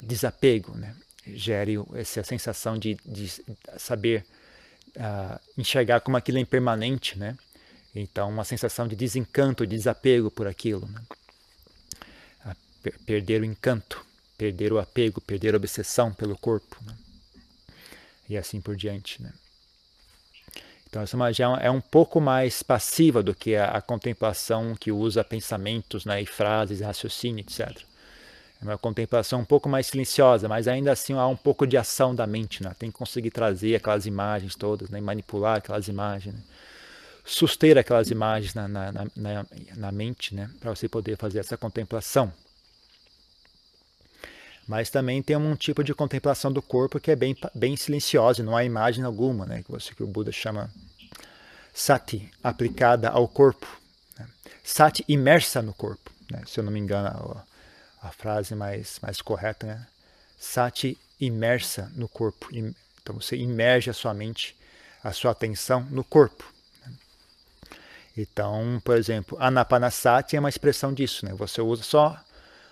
desapego, 0.00 0.76
né? 0.76 0.94
gere 1.26 1.76
essa 1.94 2.22
sensação 2.22 2.78
de, 2.78 2.96
de 3.04 3.30
saber 3.78 4.24
enxergar 5.56 6.00
como 6.00 6.16
aquilo 6.16 6.38
é 6.38 6.40
impermanente, 6.40 7.18
né? 7.18 7.36
Então, 7.94 8.28
uma 8.28 8.44
sensação 8.44 8.88
de 8.88 8.96
desencanto, 8.96 9.66
de 9.66 9.76
desapego 9.76 10.30
por 10.30 10.48
aquilo. 10.48 10.88
Né? 10.88 11.00
Uh, 12.46 13.04
perder 13.06 13.42
o 13.42 13.44
encanto, 13.44 14.04
perder 14.36 14.72
o 14.72 14.80
apego, 14.80 15.20
perder 15.20 15.54
a 15.54 15.56
obsessão 15.56 16.12
pelo 16.12 16.36
corpo. 16.36 16.76
Né? 16.84 16.94
E 18.28 18.36
assim 18.36 18.60
por 18.60 18.74
diante. 18.74 19.22
Né? 19.22 19.32
Então, 20.88 21.02
essa 21.02 21.16
magia 21.16 21.46
é 21.60 21.70
um 21.70 21.80
pouco 21.80 22.20
mais 22.20 22.62
passiva 22.64 23.22
do 23.22 23.34
que 23.34 23.54
a, 23.54 23.66
a 23.66 23.80
contemplação 23.80 24.74
que 24.74 24.90
usa 24.90 25.22
pensamentos 25.22 26.04
né, 26.04 26.20
e 26.20 26.26
frases, 26.26 26.80
raciocínio, 26.80 27.44
etc. 27.44 27.80
É 28.64 28.68
uma 28.68 28.78
contemplação 28.78 29.40
um 29.40 29.44
pouco 29.44 29.68
mais 29.68 29.88
silenciosa, 29.88 30.48
mas 30.48 30.66
ainda 30.66 30.90
assim 30.90 31.12
há 31.12 31.26
um 31.26 31.36
pouco 31.36 31.66
de 31.66 31.76
ação 31.76 32.14
da 32.14 32.26
mente. 32.26 32.62
Né? 32.62 32.74
Tem 32.78 32.90
que 32.90 32.96
conseguir 32.96 33.30
trazer 33.30 33.76
aquelas 33.76 34.06
imagens 34.06 34.54
todas, 34.54 34.88
né? 34.88 35.00
manipular 35.00 35.58
aquelas 35.58 35.86
imagens, 35.86 36.34
né? 36.34 36.40
suster 37.24 37.76
aquelas 37.76 38.10
imagens 38.10 38.54
na, 38.54 38.66
na, 38.66 38.92
na, 38.92 39.46
na 39.76 39.92
mente, 39.92 40.34
né? 40.34 40.50
para 40.60 40.74
você 40.74 40.88
poder 40.88 41.18
fazer 41.18 41.40
essa 41.40 41.58
contemplação. 41.58 42.32
Mas 44.66 44.88
também 44.88 45.22
tem 45.22 45.36
um 45.36 45.54
tipo 45.54 45.84
de 45.84 45.92
contemplação 45.92 46.50
do 46.50 46.62
corpo 46.62 46.98
que 46.98 47.10
é 47.10 47.16
bem, 47.16 47.36
bem 47.54 47.76
silenciosa, 47.76 48.42
não 48.42 48.56
há 48.56 48.64
imagem 48.64 49.04
alguma, 49.04 49.44
né? 49.44 49.62
que, 49.62 49.70
você, 49.70 49.94
que 49.94 50.02
o 50.02 50.06
Buda 50.06 50.32
chama 50.32 50.70
sati, 51.74 52.30
aplicada 52.42 53.10
ao 53.10 53.28
corpo. 53.28 53.66
Né? 54.18 54.26
Sati 54.62 55.04
imersa 55.06 55.60
no 55.60 55.74
corpo, 55.74 56.10
né? 56.30 56.42
se 56.46 56.58
eu 56.58 56.64
não 56.64 56.72
me 56.72 56.80
engano 56.80 57.44
a, 58.04 58.12
frase 58.12 58.54
mais, 58.54 58.98
mais 59.00 59.20
correta. 59.20 59.66
Né? 59.66 59.86
Sati 60.38 60.98
imersa 61.20 61.90
no 61.94 62.08
corpo. 62.08 62.48
Então 62.52 63.20
você 63.20 63.36
imerge 63.36 63.90
a 63.90 63.94
sua 63.94 64.12
mente, 64.14 64.56
a 65.02 65.12
sua 65.12 65.32
atenção 65.32 65.86
no 65.90 66.04
corpo. 66.04 66.44
Né? 66.86 66.92
Então, 68.16 68.80
por 68.84 68.96
exemplo, 68.96 69.36
anapanasati 69.40 70.36
é 70.36 70.40
uma 70.40 70.48
expressão 70.48 70.92
disso, 70.92 71.24
né? 71.24 71.32
Você 71.34 71.60
usa 71.60 71.82
só, 71.82 72.18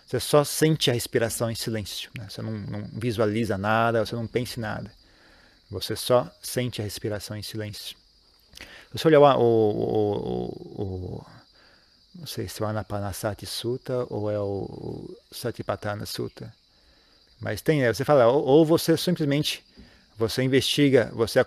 você 0.07 0.21
só 0.21 0.45
sente 0.45 0.91
a 0.91 0.95
respiração 0.95 1.51
em 1.51 1.55
silêncio, 1.55 2.11
né? 2.17 2.27
Você 2.29 2.43
não, 2.43 2.53
não 2.53 2.85
visualiza 2.93 3.57
nada, 3.57 4.05
você 4.05 4.15
não 4.15 4.27
pensa 4.27 4.59
em 4.59 4.62
nada. 4.62 4.93
Você 5.71 5.97
só 5.97 6.31
sente 6.43 6.81
a 6.81 6.85
respiração 6.85 7.37
em 7.37 7.43
silêncio. 7.43 7.97
Se 8.59 8.99
você 8.99 9.09
olhar 9.09 9.21
o, 9.21 9.41
o, 9.41 10.83
o, 10.83 10.83
o 10.83 11.27
não 12.14 12.26
sei 12.26 12.49
se 12.49 12.62
é 12.62 12.66
o 12.66 12.69
Anapanasati 12.69 13.47
Sutta 13.47 14.07
ou 14.11 14.31
é 14.31 14.38
o 14.38 15.16
Satipatthana 15.31 16.07
Sutta, 16.07 16.52
mas 17.40 17.61
tem, 17.61 17.81
né? 17.81 17.92
Você 17.92 18.04
fala, 18.04 18.28
ou, 18.28 18.45
ou 18.45 18.64
você 18.64 18.97
simplesmente 18.97 19.64
você 20.16 20.42
investiga, 20.42 21.11
você 21.14 21.40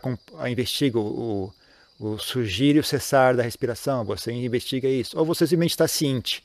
investiga 0.50 1.00
o, 1.00 1.54
o 2.00 2.18
surgir 2.18 2.76
e 2.76 2.80
o 2.80 2.84
cessar 2.84 3.36
da 3.36 3.44
respiração, 3.44 4.04
você 4.04 4.32
investiga 4.32 4.88
isso. 4.88 5.18
Ou 5.18 5.26
você 5.26 5.46
simplesmente 5.48 5.72
está 5.72 5.88
ciente, 5.88 6.44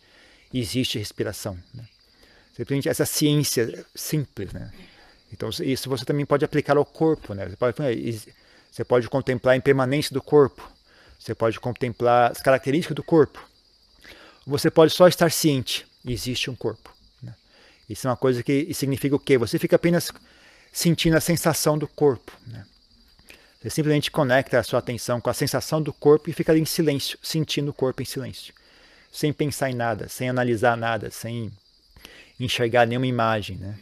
existe 0.53 0.99
respiração. 0.99 1.59
Né? 1.75 1.85
Simplesmente 2.55 2.89
essa 2.89 3.05
ciência 3.05 3.85
simples. 3.95 4.53
Né? 4.53 4.71
Então, 5.33 5.49
isso 5.49 5.89
você 5.89 6.05
também 6.05 6.25
pode 6.25 6.45
aplicar 6.45 6.77
ao 6.77 6.85
corpo. 6.85 7.35
Né? 7.35 7.49
Você, 7.49 7.57
pode, 7.57 8.33
você 8.71 8.85
pode 8.85 9.09
contemplar 9.09 9.55
a 9.55 9.57
impermanência 9.57 10.15
do 10.15 10.23
corpo, 10.23 10.71
você 11.19 11.35
pode 11.35 11.59
contemplar 11.59 12.31
as 12.31 12.41
características 12.41 12.95
do 12.95 13.03
corpo. 13.03 13.50
Você 14.51 14.69
pode 14.69 14.93
só 14.93 15.07
estar 15.07 15.31
ciente, 15.31 15.87
existe 16.05 16.51
um 16.51 16.57
corpo. 16.57 16.93
Né? 17.23 17.33
Isso 17.89 18.09
é 18.09 18.11
uma 18.11 18.17
coisa 18.17 18.43
que 18.43 18.75
significa 18.75 19.15
o 19.15 19.19
quê? 19.19 19.39
Você 19.39 19.61
fica 19.61 19.77
apenas 19.77 20.11
sentindo 20.73 21.17
a 21.17 21.21
sensação 21.21 21.79
do 21.79 21.87
corpo. 21.87 22.33
Né? 22.49 22.67
Você 23.63 23.71
simplesmente 23.71 24.11
conecta 24.11 24.59
a 24.59 24.63
sua 24.65 24.81
atenção 24.81 25.21
com 25.21 25.31
a 25.31 25.35
sensação 25.35 25.81
do 25.81 25.93
corpo 25.93 26.29
e 26.29 26.33
fica 26.33 26.51
ali 26.51 26.61
em 26.61 26.65
silêncio, 26.65 27.17
sentindo 27.23 27.71
o 27.71 27.73
corpo 27.73 28.03
em 28.03 28.05
silêncio. 28.05 28.53
Sem 29.13 29.33
pensar 29.33 29.71
em 29.71 29.75
nada, 29.75 30.09
sem 30.09 30.29
analisar 30.29 30.77
nada, 30.77 31.13
sem 31.13 31.53
enxergar 32.39 32.89
nenhuma 32.89 33.07
imagem. 33.07 33.57
Né? 33.57 33.79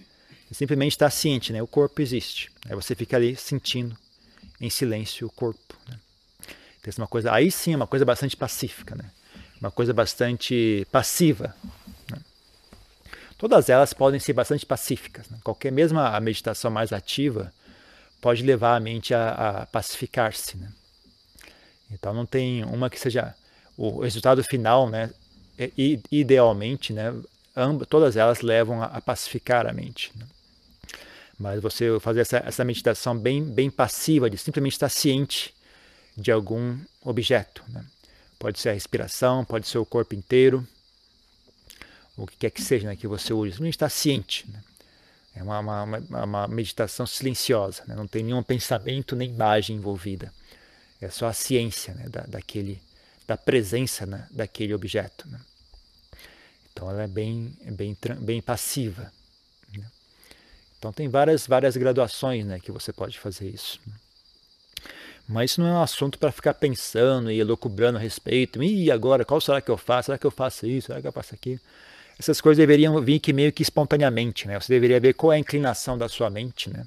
Você 0.49 0.55
simplesmente 0.57 0.93
está 0.93 1.09
ciente, 1.09 1.51
né? 1.51 1.63
o 1.63 1.67
corpo 1.67 2.03
existe. 2.03 2.53
Aí 2.69 2.75
você 2.75 2.95
fica 2.95 3.17
ali 3.17 3.37
sentindo 3.37 3.97
em 4.61 4.69
silêncio 4.69 5.29
o 5.29 5.31
corpo. 5.31 5.75
Né? 5.89 5.99
Então, 6.79 6.93
é 6.95 7.01
uma 7.01 7.09
coisa, 7.09 7.33
aí 7.33 7.51
sim 7.51 7.73
é 7.73 7.77
uma 7.77 7.87
coisa 7.87 8.05
bastante 8.05 8.37
pacífica, 8.37 8.95
né? 8.95 9.11
Uma 9.61 9.71
coisa 9.71 9.93
bastante 9.93 10.87
passiva. 10.91 11.55
Né? 12.11 12.19
Todas 13.37 13.69
elas 13.69 13.93
podem 13.93 14.21
ser 14.21 14.33
bastante 14.33 14.65
pacíficas. 14.65 15.29
Né? 15.29 15.39
Qualquer, 15.43 15.73
mesmo 15.73 15.99
a 15.99 16.19
meditação 16.21 16.71
mais 16.71 16.93
ativa, 16.93 17.53
pode 18.21 18.43
levar 18.43 18.77
a 18.77 18.81
mente 18.81 19.15
a, 19.15 19.31
a 19.31 19.67
pacificar-se. 19.67 20.57
Né? 20.57 20.69
Então 21.91 22.13
não 22.13 22.27
tem 22.27 22.65
uma 22.65 22.91
que 22.91 22.99
seja 22.99 23.35
o 23.77 24.01
resultado 24.01 24.43
final, 24.43 24.89
né? 24.89 25.11
É, 25.57 25.71
idealmente, 26.11 26.93
né? 26.93 27.15
Ambas, 27.57 27.89
todas 27.89 28.17
elas 28.17 28.43
levam 28.43 28.83
a, 28.83 28.87
a 28.87 29.01
pacificar 29.01 29.67
a 29.67 29.73
mente. 29.73 30.13
Né? 30.17 30.25
Mas 31.39 31.61
você 31.61 31.99
fazer 32.01 32.21
essa, 32.21 32.39
essa 32.39 32.65
meditação 32.65 33.17
bem, 33.17 33.45
bem 33.45 33.71
passiva, 33.71 34.29
de 34.29 34.37
simplesmente 34.37 34.73
estar 34.75 34.89
ciente 34.89 35.55
de 36.17 36.31
algum 36.31 36.77
objeto. 37.03 37.63
Né? 37.69 37.85
Pode 38.39 38.59
ser 38.59 38.71
a 38.71 38.73
respiração, 38.73 39.45
pode 39.45 39.67
ser 39.67 39.79
o 39.79 39.87
corpo 39.87 40.15
inteiro, 40.15 40.67
o 42.17 42.27
que 42.27 42.37
quer 42.37 42.51
que 42.51 42.63
seja 42.63 42.89
né, 42.89 42.97
que 42.97 43.07
você 43.07 43.33
use, 43.33 43.53
simplesmente 43.53 43.75
estar 43.75 43.89
ciente. 43.89 44.49
Né? 44.51 44.63
É 45.35 45.43
uma, 45.43 45.61
uma, 45.61 46.25
uma 46.25 46.49
meditação 46.49 47.07
silenciosa, 47.07 47.85
né? 47.87 47.95
não 47.95 48.07
tem 48.07 48.23
nenhum 48.23 48.43
pensamento 48.43 49.15
nem 49.17 49.31
imagem 49.31 49.77
envolvida. 49.77 50.33
É 51.01 51.09
só 51.09 51.27
a 51.27 51.33
ciência 51.33 51.95
né? 51.95 52.09
da, 52.09 52.23
daquele, 52.23 52.81
da 53.27 53.37
presença 53.37 54.05
né? 54.05 54.27
daquele 54.31 54.75
objeto. 54.75 55.29
Né? 55.29 55.41
Então 56.73 56.91
ela 56.91 57.03
é 57.03 57.09
bem, 57.09 57.57
é 57.65 57.71
bem, 57.71 57.97
bem 58.21 58.43
passiva. 58.43 59.13
Então 60.79 60.93
tem 60.93 61.09
várias, 61.09 61.47
várias 61.47 61.77
graduações 61.77 62.47
que 62.63 62.71
você 62.71 62.93
pode 62.93 63.19
fazer 63.19 63.49
isso. 63.49 63.81
Mas 65.29 65.51
isso 65.51 65.61
não 65.61 65.69
é 65.69 65.73
um 65.73 65.83
assunto 65.83 66.19
para 66.19 66.33
ficar 66.33 66.55
pensando 66.55 67.31
e 67.31 67.39
elucubrando 67.39 67.99
a 67.99 68.01
respeito. 68.01 68.63
E 68.63 68.91
agora, 68.91 69.25
qual 69.25 69.41
será 69.41 69.61
que 69.61 69.71
eu 69.71 69.77
faço? 69.77 70.07
Será 70.07 70.19
que 70.19 70.27
eu 70.27 70.31
faço 70.31 70.67
isso? 70.67 70.87
Será 70.87 71.01
que 71.01 71.07
eu 71.07 71.13
faço 71.13 71.35
aquilo? 71.35 71.61
essas 72.19 72.41
coisas 72.41 72.59
deveriam 72.59 73.01
vir 73.01 73.21
que 73.21 73.33
meio 73.33 73.53
que 73.53 73.63
espontaneamente, 73.63 74.49
né? 74.49 74.59
Você 74.59 74.73
deveria 74.73 74.99
ver 74.99 75.15
qual 75.15 75.33
é 75.33 75.37
a 75.37 75.39
inclinação 75.39 75.97
da 75.97 76.09
sua 76.09 76.29
mente, 76.29 76.69
né? 76.69 76.85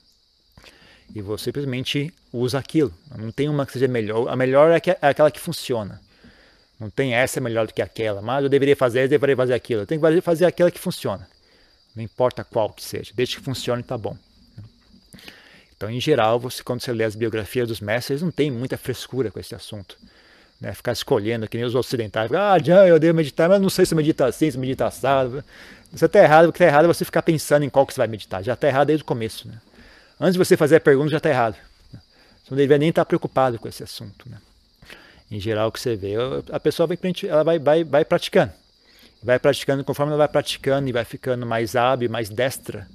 E 1.15 1.21
você 1.21 1.45
simplesmente 1.45 2.13
usa 2.33 2.59
aquilo. 2.59 2.93
Não 3.17 3.31
tem 3.31 3.47
uma 3.47 3.65
que 3.65 3.71
seja 3.71 3.87
melhor. 3.87 4.27
A 4.27 4.35
melhor 4.35 4.71
é, 4.71 4.81
é 5.01 5.07
aquela 5.07 5.31
que 5.31 5.39
funciona. 5.39 6.01
Não 6.79 6.89
tem 6.89 7.13
essa 7.13 7.39
melhor 7.39 7.65
do 7.65 7.73
que 7.73 7.81
aquela. 7.81 8.21
Mas 8.21 8.43
eu 8.43 8.49
deveria 8.49 8.75
fazer, 8.75 9.03
eu 9.03 9.09
deveria 9.09 9.35
fazer 9.35 9.53
aquilo. 9.53 9.81
Eu 9.81 9.87
tenho 9.87 10.01
que 10.01 10.21
fazer 10.21 10.45
aquela 10.45 10.71
que 10.71 10.79
funciona. 10.79 11.27
Não 11.95 12.03
importa 12.03 12.43
qual 12.43 12.69
que 12.69 12.83
seja. 12.83 13.11
Desde 13.13 13.37
que 13.37 13.43
funcione, 13.43 13.83
tá 13.83 13.97
bom. 13.97 14.17
Então, 15.81 15.89
em 15.89 15.99
geral, 15.99 16.39
você, 16.39 16.61
quando 16.61 16.81
você 16.81 16.93
lê 16.93 17.03
as 17.03 17.15
biografias 17.15 17.67
dos 17.67 17.79
mestres, 17.79 18.21
não 18.21 18.29
tem 18.29 18.51
muita 18.51 18.77
frescura 18.77 19.31
com 19.31 19.39
esse 19.39 19.55
assunto 19.55 19.97
né? 20.61 20.73
Ficar 20.75 20.91
escolhendo, 20.91 21.47
que 21.47 21.57
nem 21.57 21.65
os 21.65 21.73
ocidentais. 21.73 22.31
Ah, 22.31 22.57
já 22.63 22.87
eu 22.87 22.99
devo 22.99 23.17
meditar, 23.17 23.49
mas 23.49 23.59
não 23.59 23.69
sei 23.69 23.83
se 23.83 23.95
medita 23.95 24.27
assim, 24.27 24.51
se 24.51 24.57
medita 24.59 24.85
assado. 24.85 25.43
Você 25.91 26.05
está 26.05 26.19
errado, 26.19 26.47
o 26.47 26.53
que 26.53 26.57
está 26.57 26.67
errado 26.67 26.85
é 26.85 26.87
você 26.87 27.03
ficar 27.03 27.23
pensando 27.23 27.63
em 27.63 27.69
qual 27.69 27.85
que 27.85 27.93
você 27.93 27.97
vai 27.97 28.07
meditar. 28.07 28.43
Já 28.43 28.53
está 28.53 28.67
errado 28.67 28.87
desde 28.87 29.01
o 29.01 29.05
começo. 29.05 29.47
Né? 29.47 29.55
Antes 30.19 30.33
de 30.33 30.37
você 30.37 30.55
fazer 30.55 30.75
a 30.75 30.79
pergunta, 30.79 31.09
já 31.09 31.17
está 31.17 31.29
errado. 31.29 31.55
Você 31.91 32.51
não 32.51 32.57
deveria 32.57 32.77
nem 32.77 32.89
estar 32.89 33.03
preocupado 33.03 33.57
com 33.57 33.67
esse 33.67 33.83
assunto. 33.83 34.29
Né? 34.29 34.37
Em 35.31 35.39
geral, 35.39 35.69
o 35.69 35.71
que 35.71 35.79
você 35.79 35.95
vê, 35.95 36.13
a 36.51 36.59
pessoa 36.59 36.85
vai, 36.85 36.97
ela 37.27 37.43
vai, 37.43 37.57
vai, 37.57 37.83
vai 37.83 38.05
praticando. 38.05 38.53
Vai 39.23 39.39
praticando, 39.39 39.83
conforme 39.83 40.11
ela 40.11 40.19
vai 40.19 40.27
praticando 40.27 40.87
e 40.87 40.91
vai 40.91 41.03
ficando 41.03 41.45
mais 41.45 41.75
hábil, 41.75 42.09
mais 42.09 42.29
destra, 42.29 42.87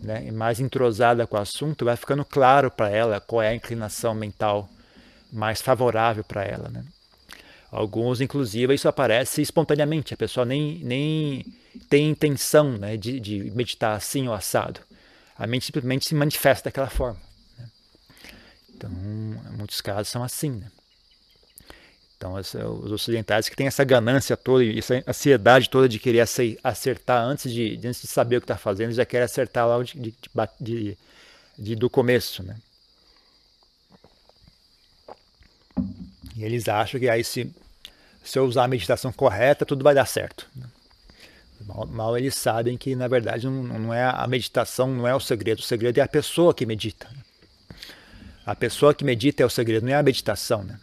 né? 0.00 0.30
mais 0.30 0.60
entrosada 0.60 1.26
com 1.26 1.36
o 1.36 1.40
assunto, 1.40 1.84
vai 1.84 1.96
ficando 1.96 2.24
claro 2.24 2.70
para 2.70 2.88
ela 2.90 3.20
qual 3.20 3.42
é 3.42 3.48
a 3.48 3.54
inclinação 3.54 4.14
mental 4.14 4.68
mais 5.32 5.60
favorável 5.60 6.24
para 6.24 6.44
ela. 6.44 6.68
Né? 6.68 6.84
Alguns, 7.70 8.20
inclusive, 8.20 8.74
isso 8.74 8.88
aparece 8.88 9.42
espontaneamente, 9.42 10.14
a 10.14 10.16
pessoa 10.16 10.46
nem, 10.46 10.78
nem 10.84 11.44
tem 11.88 12.10
intenção 12.10 12.72
né, 12.72 12.96
de, 12.96 13.20
de 13.20 13.50
meditar 13.50 13.96
assim 13.96 14.28
ou 14.28 14.34
assado. 14.34 14.80
A 15.38 15.46
mente 15.46 15.66
simplesmente 15.66 16.06
se 16.06 16.14
manifesta 16.14 16.70
daquela 16.70 16.88
forma. 16.88 17.20
Né? 17.58 17.68
Então, 18.74 18.90
muitos 19.56 19.80
casos 19.80 20.08
são 20.08 20.22
assim. 20.22 20.50
Né? 20.50 20.70
Então, 22.16 22.38
essa, 22.38 22.66
os 22.66 22.90
ocidentais 22.90 23.48
que 23.48 23.56
têm 23.56 23.66
essa 23.66 23.84
ganância 23.84 24.36
toda, 24.36 24.64
essa 24.64 25.02
ansiedade 25.06 25.68
toda 25.68 25.88
de 25.88 25.98
querer 25.98 26.26
acertar 26.64 27.22
antes 27.22 27.52
de, 27.52 27.76
antes 27.84 28.00
de 28.00 28.06
saber 28.06 28.36
o 28.36 28.40
que 28.40 28.44
está 28.44 28.56
fazendo, 28.56 28.92
já 28.92 29.04
querem 29.04 29.24
acertar 29.24 29.68
lá 29.68 29.82
de, 29.82 30.14
de, 30.58 30.98
de, 31.58 31.76
do 31.76 31.90
começo. 31.90 32.42
Né? 32.42 32.56
E 36.34 36.44
eles 36.44 36.68
acham 36.68 36.98
que 36.98 37.08
aí 37.08 37.22
se, 37.22 37.54
se 38.24 38.38
eu 38.38 38.46
usar 38.46 38.64
a 38.64 38.68
meditação 38.68 39.12
correta, 39.12 39.66
tudo 39.66 39.84
vai 39.84 39.94
dar 39.94 40.06
certo. 40.06 40.48
Mal, 41.66 41.86
mal 41.86 42.16
eles 42.16 42.34
sabem 42.34 42.78
que, 42.78 42.96
na 42.96 43.08
verdade, 43.08 43.46
não, 43.46 43.62
não, 43.62 43.94
é 43.94 44.04
a 44.04 44.26
meditação, 44.26 44.88
não 44.88 45.06
é 45.06 45.14
o 45.14 45.20
segredo. 45.20 45.58
O 45.58 45.62
segredo 45.62 45.98
é 45.98 46.02
a 46.02 46.08
pessoa 46.08 46.54
que 46.54 46.64
medita. 46.64 47.08
A 48.44 48.54
pessoa 48.54 48.94
que 48.94 49.04
medita 49.04 49.42
é 49.42 49.46
o 49.46 49.50
segredo, 49.50 49.84
não 49.84 49.92
é 49.92 49.96
a 49.96 50.02
meditação. 50.02 50.62
Né? 50.62 50.78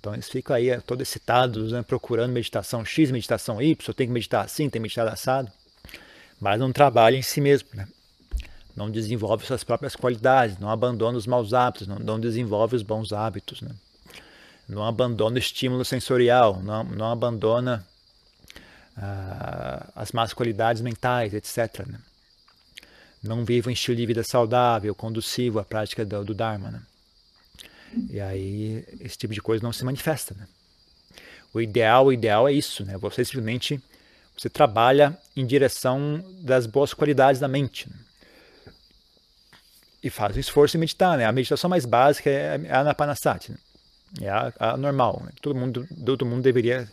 Então 0.00 0.14
eles 0.14 0.28
ficam 0.28 0.56
aí 0.56 0.70
eh, 0.70 0.80
todos 0.80 1.06
excitados, 1.06 1.72
né, 1.72 1.82
procurando 1.82 2.32
meditação 2.32 2.84
X, 2.84 3.10
meditação 3.10 3.60
Y, 3.60 3.94
tem 3.94 4.06
que 4.06 4.12
meditar 4.12 4.44
assim, 4.44 4.64
tem 4.64 4.70
que 4.70 4.80
meditar 4.80 5.06
assado. 5.06 5.52
Mas 6.40 6.58
não 6.58 6.72
trabalha 6.72 7.16
em 7.16 7.22
si 7.22 7.40
mesmo. 7.40 7.68
Né? 7.74 7.86
Não 8.74 8.90
desenvolve 8.90 9.46
suas 9.46 9.62
próprias 9.62 9.94
qualidades, 9.94 10.58
não 10.58 10.70
abandona 10.70 11.18
os 11.18 11.26
maus 11.26 11.52
hábitos, 11.52 11.86
não, 11.86 11.98
não 11.98 12.18
desenvolve 12.18 12.74
os 12.74 12.82
bons 12.82 13.12
hábitos. 13.12 13.60
Né? 13.60 13.70
não 14.70 14.84
abandona 14.84 15.36
o 15.36 15.38
estímulo 15.38 15.84
sensorial, 15.84 16.62
não, 16.62 16.84
não 16.84 17.10
abandona 17.10 17.84
ah, 18.96 19.90
as 19.94 20.12
más 20.12 20.32
qualidades 20.32 20.80
mentais, 20.80 21.34
etc. 21.34 21.86
Né? 21.86 21.98
Não 23.22 23.44
vive 23.44 23.68
um 23.68 23.72
estilo 23.72 23.96
de 23.96 24.06
vida 24.06 24.22
saudável, 24.22 24.94
conducivo 24.94 25.58
à 25.58 25.64
prática 25.64 26.04
do, 26.04 26.24
do 26.24 26.34
Dharma. 26.34 26.70
Né? 26.70 26.82
E 28.08 28.20
aí 28.20 28.84
esse 29.00 29.16
tipo 29.16 29.34
de 29.34 29.40
coisa 29.40 29.62
não 29.62 29.72
se 29.72 29.84
manifesta. 29.84 30.34
Né? 30.34 30.46
O 31.52 31.60
ideal, 31.60 32.06
o 32.06 32.12
ideal 32.12 32.48
é 32.48 32.52
isso, 32.52 32.84
né? 32.84 32.96
Você 32.98 33.24
simplesmente 33.24 33.80
você 34.36 34.48
trabalha 34.48 35.18
em 35.36 35.44
direção 35.44 36.24
das 36.42 36.66
boas 36.66 36.94
qualidades 36.94 37.40
da 37.40 37.48
mente. 37.48 37.88
Né? 37.90 37.96
E 40.02 40.08
faz 40.08 40.36
um 40.36 40.40
esforço 40.40 40.76
em 40.76 40.80
meditar, 40.80 41.18
né? 41.18 41.26
A 41.26 41.32
meditação 41.32 41.68
mais 41.68 41.84
básica 41.84 42.30
é 42.30 42.56
a 42.70 42.80
Anapanasati. 42.80 43.52
Né? 43.52 43.58
É 44.22 44.28
a, 44.30 44.52
a 44.58 44.76
normal. 44.76 45.22
Né? 45.24 45.32
Todo, 45.42 45.54
mundo, 45.54 45.86
todo 46.06 46.24
mundo 46.24 46.42
deveria 46.42 46.90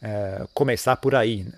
é, 0.00 0.46
começar 0.54 0.96
por 0.96 1.14
aí. 1.14 1.44
Né? 1.44 1.52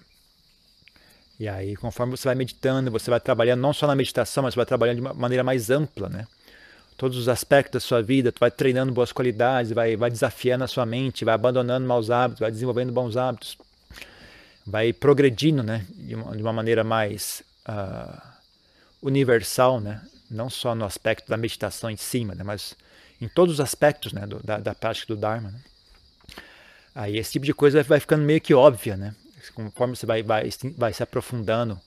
E 1.39 1.49
aí, 1.49 1.77
conforme 1.77 2.17
você 2.17 2.29
vai 2.29 2.35
meditando, 2.35 2.91
você 2.91 3.09
vai 3.09 3.21
trabalhando 3.21 3.61
não 3.61 3.73
só 3.73 3.87
na 3.87 3.95
meditação, 3.95 4.43
mas 4.43 4.53
você 4.55 4.57
vai 4.57 4.67
trabalhando 4.67 4.97
de 4.97 5.01
uma 5.01 5.15
maneira 5.15 5.45
mais 5.45 5.71
ampla, 5.71 6.09
né? 6.09 6.27
Todos 7.01 7.17
os 7.17 7.31
aspectos 7.31 7.73
da 7.73 7.81
sua 7.81 8.03
vida, 8.03 8.31
tu 8.31 8.39
vai 8.39 8.51
treinando 8.51 8.93
boas 8.93 9.11
qualidades, 9.11 9.73
vai, 9.73 9.97
vai 9.97 10.11
desafiando 10.11 10.65
a 10.65 10.69
sua 10.69 10.85
mente, 10.85 11.25
vai 11.25 11.35
abandonando 11.35 11.89
maus 11.89 12.11
hábitos, 12.11 12.41
vai 12.41 12.51
desenvolvendo 12.51 12.93
bons 12.93 13.17
hábitos, 13.17 13.57
vai 14.67 14.93
progredindo, 14.93 15.63
né, 15.63 15.87
de 15.95 16.15
uma, 16.15 16.37
de 16.37 16.43
uma 16.43 16.53
maneira 16.53 16.85
mais 16.85 17.43
uh, 17.67 18.21
universal, 19.01 19.81
né, 19.81 20.03
não 20.31 20.51
só 20.51 20.75
no 20.75 20.85
aspecto 20.85 21.27
da 21.27 21.39
meditação 21.39 21.89
em 21.89 21.97
cima, 21.97 22.35
né, 22.35 22.45
mas 22.45 22.77
em 23.19 23.29
todos 23.29 23.55
os 23.55 23.61
aspectos, 23.61 24.13
né, 24.13 24.27
do, 24.27 24.39
da, 24.43 24.59
da 24.59 24.75
prática 24.75 25.07
do 25.15 25.19
Dharma. 25.19 25.53
Né. 25.53 25.61
Aí 26.95 27.17
esse 27.17 27.33
tipo 27.33 27.47
de 27.47 27.55
coisa 27.55 27.83
vai 27.83 27.99
ficando 27.99 28.25
meio 28.25 28.43
que 28.43 28.53
óbvia, 28.53 28.99
né, 28.99 29.15
conforme 29.55 29.97
você 29.97 30.05
vai, 30.05 30.23
vai, 30.23 30.51
vai 30.77 30.93
se 30.93 31.03
aprofundando 31.03 31.81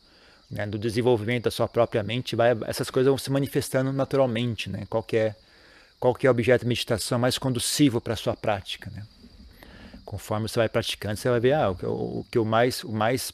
né, 0.54 0.68
do 0.68 0.78
desenvolvimento 0.78 1.46
da 1.46 1.52
sua 1.52 1.68
própria 1.68 2.04
mente, 2.04 2.36
vai, 2.36 2.56
essas 2.68 2.90
coisas 2.92 3.10
vão 3.10 3.18
se 3.18 3.32
manifestando 3.32 3.92
naturalmente, 3.92 4.70
né? 4.70 4.86
Qualquer 4.90 5.36
qualquer 6.00 6.30
objeto 6.30 6.62
de 6.62 6.68
meditação 6.68 7.18
mais 7.18 7.38
conducivo 7.38 8.02
para 8.02 8.14
a 8.14 8.18
sua 8.18 8.36
prática, 8.36 8.92
né? 8.94 9.04
Conforme 10.06 10.48
você 10.48 10.60
vai 10.60 10.70
praticando, 10.70 11.16
você 11.16 11.30
vai 11.30 11.40
ver 11.40 11.54
ah, 11.54 11.72
o, 11.72 12.20
o 12.20 12.26
que 12.30 12.38
o 12.38 12.46
mais 12.46 12.84
o 12.84 12.92
mais 12.92 13.32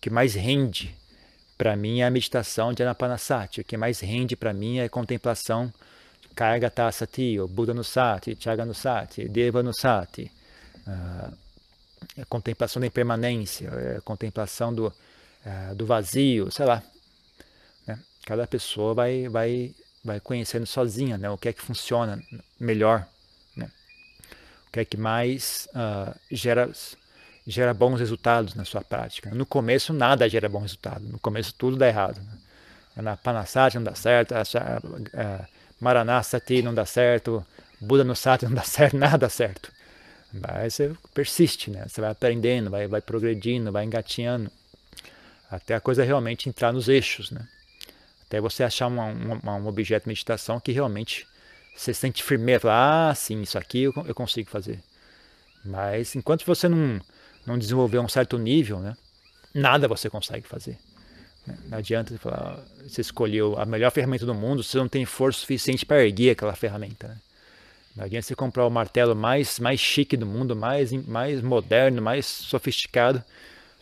que 0.00 0.08
mais 0.08 0.34
rende 0.34 0.94
para 1.58 1.76
mim 1.76 2.00
é 2.00 2.06
a 2.06 2.10
meditação 2.10 2.72
de 2.72 2.82
Anapanasati, 2.82 3.60
o 3.60 3.64
que 3.64 3.76
mais 3.76 4.00
rende 4.00 4.34
para 4.34 4.52
mim 4.54 4.78
é 4.78 4.84
a 4.84 4.88
contemplação 4.88 5.72
Karga 6.34 6.70
Tasati, 6.70 7.38
o 7.38 7.48
Buda 7.48 7.74
no 7.74 7.84
Sati, 7.84 8.36
Chaga 8.38 8.64
no 8.64 8.74
Sati, 8.74 9.28
Deva 9.28 9.62
no 9.62 9.74
Sati, 9.74 10.30
a 10.86 12.24
contemplação 12.28 12.80
da 12.80 12.86
impermanência, 12.86 13.70
a 13.98 14.00
contemplação 14.02 14.72
do, 14.72 14.92
é, 15.46 15.74
do 15.74 15.86
vazio, 15.86 16.50
sei 16.50 16.66
lá. 16.66 16.82
Né? 17.86 17.96
Cada 18.26 18.46
pessoa 18.48 18.94
vai, 18.94 19.28
vai, 19.28 19.72
vai 20.04 20.18
conhecendo 20.18 20.66
sozinha 20.66 21.16
né? 21.16 21.30
o 21.30 21.38
que 21.38 21.48
é 21.48 21.52
que 21.52 21.62
funciona 21.62 22.20
melhor, 22.58 23.06
né? 23.56 23.70
o 24.68 24.72
que 24.72 24.80
é 24.80 24.84
que 24.84 24.96
mais 24.96 25.68
uh, 25.70 26.12
gera, 26.32 26.68
gera 27.46 27.72
bons 27.72 28.00
resultados 28.00 28.54
na 28.54 28.64
sua 28.64 28.82
prática. 28.82 29.30
No 29.30 29.46
começo 29.46 29.92
nada 29.92 30.28
gera 30.28 30.48
bom 30.48 30.58
resultado, 30.58 31.04
no 31.04 31.18
começo 31.20 31.54
tudo 31.54 31.76
dá 31.76 31.86
errado. 31.86 32.20
Né? 32.20 33.02
Na 33.02 33.16
Panasati 33.16 33.76
não 33.76 33.84
dá 33.84 33.94
certo, 33.94 34.32
a, 34.32 34.40
a, 34.40 35.22
a 35.22 35.48
Maranasati 35.80 36.60
não 36.60 36.74
dá 36.74 36.84
certo, 36.84 37.46
Buda 37.80 38.02
no 38.02 38.16
Sati 38.16 38.46
não 38.46 38.54
dá 38.54 38.62
certo, 38.64 38.96
nada 38.96 39.18
dá 39.18 39.28
certo. 39.28 39.70
Mas 40.32 40.74
você 40.74 40.92
persiste, 41.14 41.70
né? 41.70 41.84
Você 41.86 42.00
vai 42.00 42.10
aprendendo, 42.10 42.68
vai, 42.68 42.88
vai 42.88 43.00
progredindo, 43.00 43.70
vai 43.70 43.84
engatinhando 43.84 44.50
até 45.50 45.74
a 45.74 45.80
coisa 45.80 46.04
realmente 46.04 46.48
entrar 46.48 46.72
nos 46.72 46.88
eixos, 46.88 47.30
né? 47.30 47.46
Até 48.26 48.40
você 48.40 48.64
achar 48.64 48.88
uma, 48.88 49.06
uma, 49.06 49.54
um 49.54 49.66
objeto 49.66 50.04
de 50.04 50.08
meditação 50.08 50.58
que 50.58 50.72
realmente 50.72 51.26
você 51.76 51.94
sente 51.94 52.22
firmeza, 52.22 52.68
ah, 52.70 53.14
sim, 53.14 53.42
isso 53.42 53.56
aqui 53.56 53.84
eu, 53.84 53.92
eu 54.06 54.14
consigo 54.14 54.50
fazer. 54.50 54.80
Mas 55.64 56.16
enquanto 56.16 56.44
você 56.44 56.68
não, 56.68 57.00
não 57.46 57.58
desenvolver 57.58 57.98
um 57.98 58.08
certo 58.08 58.38
nível, 58.38 58.80
né, 58.80 58.96
nada 59.54 59.86
você 59.86 60.10
consegue 60.10 60.46
fazer. 60.46 60.78
Né? 61.46 61.56
Não 61.68 61.78
adianta 61.78 62.12
você 62.12 62.18
falar, 62.18 62.64
você 62.86 63.00
escolheu 63.00 63.58
a 63.58 63.64
melhor 63.64 63.90
ferramenta 63.90 64.26
do 64.26 64.34
mundo, 64.34 64.62
você 64.62 64.76
não 64.78 64.88
tem 64.88 65.04
força 65.04 65.40
suficiente 65.40 65.86
para 65.86 66.04
erguer 66.04 66.30
aquela 66.30 66.54
ferramenta. 66.54 67.08
Né? 67.08 67.16
Não 67.96 68.04
adianta 68.04 68.26
você 68.26 68.34
comprar 68.34 68.66
o 68.66 68.70
martelo 68.70 69.14
mais, 69.14 69.58
mais 69.58 69.80
chique 69.80 70.16
do 70.16 70.26
mundo, 70.26 70.56
mais, 70.56 70.92
mais 70.92 71.40
moderno, 71.40 72.02
mais 72.02 72.26
sofisticado, 72.26 73.22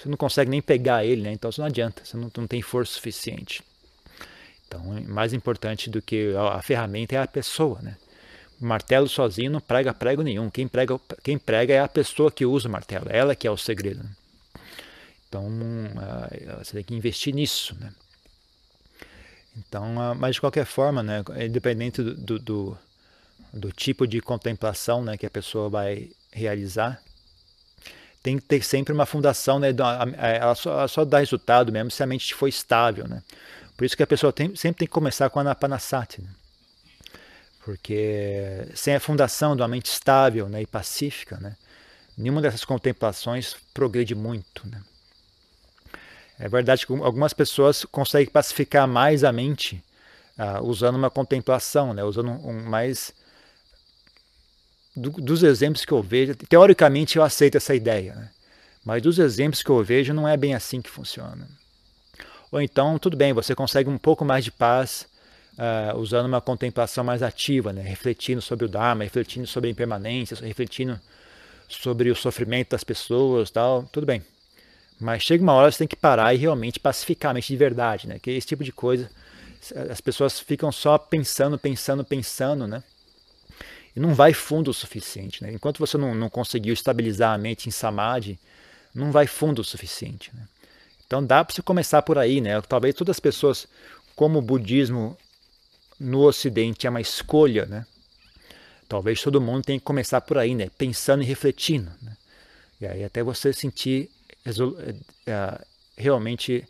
você 0.04 0.11
não 0.11 0.18
consegue 0.18 0.50
nem 0.50 0.61
pegar 0.61 1.02
ele, 1.04 1.23
né? 1.23 1.32
Então 1.32 1.49
isso 1.49 1.61
não 1.61 1.66
adianta, 1.66 2.04
você 2.04 2.14
não, 2.14 2.30
não 2.37 2.46
tem 2.46 2.61
força 2.61 2.92
suficiente. 2.92 3.62
Então, 4.68 4.82
mais 5.08 5.32
importante 5.32 5.88
do 5.88 6.02
que 6.02 6.34
a, 6.37 6.61
ferramenta 6.61 7.14
é 7.14 7.18
a 7.18 7.26
pessoa, 7.26 7.80
né? 7.80 7.96
O 8.61 8.66
martelo 8.66 9.08
sozinho 9.08 9.50
não 9.50 9.61
prega 9.61 9.94
prego 9.94 10.23
nenhum. 10.23 10.50
Quem 10.50 10.68
prega, 10.68 11.00
quem 11.23 11.38
prega 11.38 11.75
é 11.75 11.80
a 11.80 11.88
pessoa 11.88 12.30
que 12.30 12.44
usa 12.44 12.68
o 12.68 12.70
martelo, 12.70 13.06
ela 13.08 13.34
que 13.34 13.46
é 13.46 13.50
o 13.50 13.56
segredo. 13.56 14.02
Né? 14.02 14.11
Então, 15.28 15.46
uh, 15.46 16.58
você 16.64 16.73
tem 16.73 16.84
que 16.84 16.94
investir 16.94 17.34
nisso, 17.34 17.75
né? 17.80 17.92
Então, 19.57 19.96
uh, 19.96 20.14
mas 20.14 20.35
de 20.35 20.40
qualquer 20.40 20.66
forma, 20.66 21.02
né, 21.02 21.24
independente 21.44 22.02
do, 22.02 22.14
do, 22.14 22.38
do, 22.38 22.79
do 23.52 23.72
tipo 23.72 24.07
de 24.07 24.20
contemplação 24.20 25.02
né, 25.02 25.16
que 25.16 25.26
a 25.26 25.31
pessoa 25.31 25.68
vai 25.68 26.11
realizar, 26.31 27.00
tem 28.24 28.38
que 28.38 28.44
ter 28.46 28.64
sempre 28.64 28.90
uma 28.90 29.04
fundação, 29.04 29.58
né? 29.58 29.68
Ela 30.16 30.54
só, 30.54 30.78
ela 30.78 30.88
só 30.88 31.04
dá 31.04 31.18
resultado 31.18 31.70
mesmo 31.70 31.90
se 31.90 32.02
a 32.02 32.06
mente 32.06 32.34
for 32.34 32.48
estável, 32.48 33.06
né? 33.06 33.22
Por 33.76 33.84
isso 33.84 33.94
que 33.94 34.02
a 34.02 34.06
pessoa 34.06 34.32
tem, 34.32 34.56
sempre 34.56 34.78
tem 34.78 34.88
que 34.88 34.94
começar 34.94 35.28
com 35.28 35.38
a 35.38 35.42
Anapanasati, 35.42 36.22
né? 36.22 36.30
Porque 37.62 38.66
sem 38.74 38.94
a 38.94 39.00
fundação 39.00 39.54
de 39.54 39.60
uma 39.60 39.68
mente 39.68 39.87
estável 39.87 40.48
né, 40.48 40.62
e 40.62 40.66
pacífica, 40.66 41.38
né, 41.38 41.56
nenhuma 42.16 42.42
dessas 42.42 42.64
contemplações 42.64 43.56
progride 43.72 44.14
muito. 44.14 44.66
Né? 44.68 44.80
É 46.38 46.46
verdade 46.46 46.87
que 46.87 46.92
algumas 46.92 47.32
pessoas 47.32 47.87
conseguem 47.87 48.30
pacificar 48.30 48.87
mais 48.87 49.24
a 49.24 49.32
mente 49.32 49.82
uh, 50.38 50.62
usando 50.62 50.96
uma 50.96 51.10
contemplação, 51.10 51.94
né, 51.94 52.04
usando 52.04 52.30
um, 52.30 52.50
um 52.50 52.62
mais 52.64 53.14
do, 54.94 55.11
dos 55.11 55.42
exemplos 55.42 55.85
que 55.85 55.92
eu 55.92 56.02
vejo, 56.02 56.35
teoricamente 56.35 57.16
eu 57.16 57.22
aceito 57.22 57.57
essa 57.57 57.74
ideia, 57.74 58.14
né? 58.14 58.30
mas 58.85 59.02
dos 59.02 59.18
exemplos 59.18 59.62
que 59.62 59.70
eu 59.70 59.83
vejo 59.83 60.12
não 60.12 60.28
é 60.28 60.37
bem 60.37 60.54
assim 60.54 60.80
que 60.80 60.90
funciona. 60.90 61.48
Ou 62.52 62.61
então, 62.61 62.98
tudo 62.98 63.16
bem, 63.16 63.33
você 63.33 63.54
consegue 63.54 63.90
um 63.90 63.98
pouco 63.98 64.24
mais 64.24 64.44
de 64.44 64.52
paz 64.52 65.09
uh, 65.59 65.98
usando 65.98 66.26
uma 66.26 66.40
contemplação 66.40 67.02
mais 67.02 67.22
ativa, 67.22 67.72
né? 67.72 67.83
refletindo 67.83 68.40
sobre 68.40 68.66
o 68.66 68.68
Dharma, 68.68 69.02
refletindo 69.02 69.46
sobre 69.46 69.68
a 69.68 69.72
impermanência, 69.72 70.37
refletindo 70.40 71.00
sobre 71.68 72.11
o 72.11 72.14
sofrimento 72.14 72.70
das 72.70 72.85
pessoas, 72.85 73.50
tal, 73.50 73.85
tudo 73.90 74.07
bem. 74.07 74.22
Mas 75.00 75.22
chega 75.22 75.42
uma 75.42 75.54
hora 75.54 75.72
você 75.72 75.78
tem 75.78 75.88
que 75.88 75.96
parar 75.96 76.33
e 76.35 76.38
realmente 76.38 76.78
pacificar 76.78 77.33
a 77.33 77.35
mente 77.35 77.48
de 77.48 77.57
verdade, 77.57 78.07
né? 78.07 78.18
Que 78.18 78.30
esse 78.30 78.46
tipo 78.46 78.62
de 78.62 78.70
coisa, 78.70 79.11
as 79.90 80.00
pessoas 80.00 80.38
ficam 80.38 80.70
só 80.70 80.96
pensando, 80.96 81.59
pensando, 81.59 82.04
pensando, 82.04 82.66
né? 82.66 82.83
E 83.96 84.00
não 84.00 84.14
vai 84.14 84.33
fundo 84.33 84.70
o 84.70 84.74
suficiente. 84.74 85.42
Né? 85.42 85.52
Enquanto 85.52 85.78
você 85.78 85.96
não, 85.96 86.14
não 86.14 86.28
conseguiu 86.28 86.74
estabilizar 86.74 87.35
a 87.35 87.38
mente 87.38 87.68
em 87.68 87.72
samadhi, 87.72 88.38
não 88.94 89.12
vai 89.12 89.26
fundo 89.26 89.61
o 89.61 89.64
suficiente. 89.64 90.30
Né? 90.35 90.42
Então 91.07 91.24
dá 91.24 91.44
para 91.44 91.54
você 91.54 91.62
começar 91.62 92.02
por 92.02 92.18
aí. 92.18 92.40
Né? 92.40 92.61
Talvez 92.62 92.94
todas 92.94 93.16
as 93.16 93.20
pessoas, 93.20 93.68
como 94.16 94.38
o 94.38 94.42
budismo 94.42 95.16
no 95.98 96.22
ocidente 96.22 96.87
é 96.87 96.90
uma 96.90 97.00
escolha, 97.00 97.66
né? 97.66 97.87
talvez 98.88 99.22
todo 99.22 99.40
mundo 99.40 99.64
tenha 99.64 99.78
que 99.78 99.85
começar 99.85 100.20
por 100.20 100.38
aí, 100.38 100.54
né? 100.54 100.68
pensando 100.76 101.22
e 101.22 101.26
refletindo. 101.26 101.90
Né? 102.02 102.16
E 102.80 102.87
aí 102.87 103.04
até 103.04 103.22
você 103.22 103.52
sentir 103.52 104.11
uh, 104.46 105.64
realmente 105.96 106.66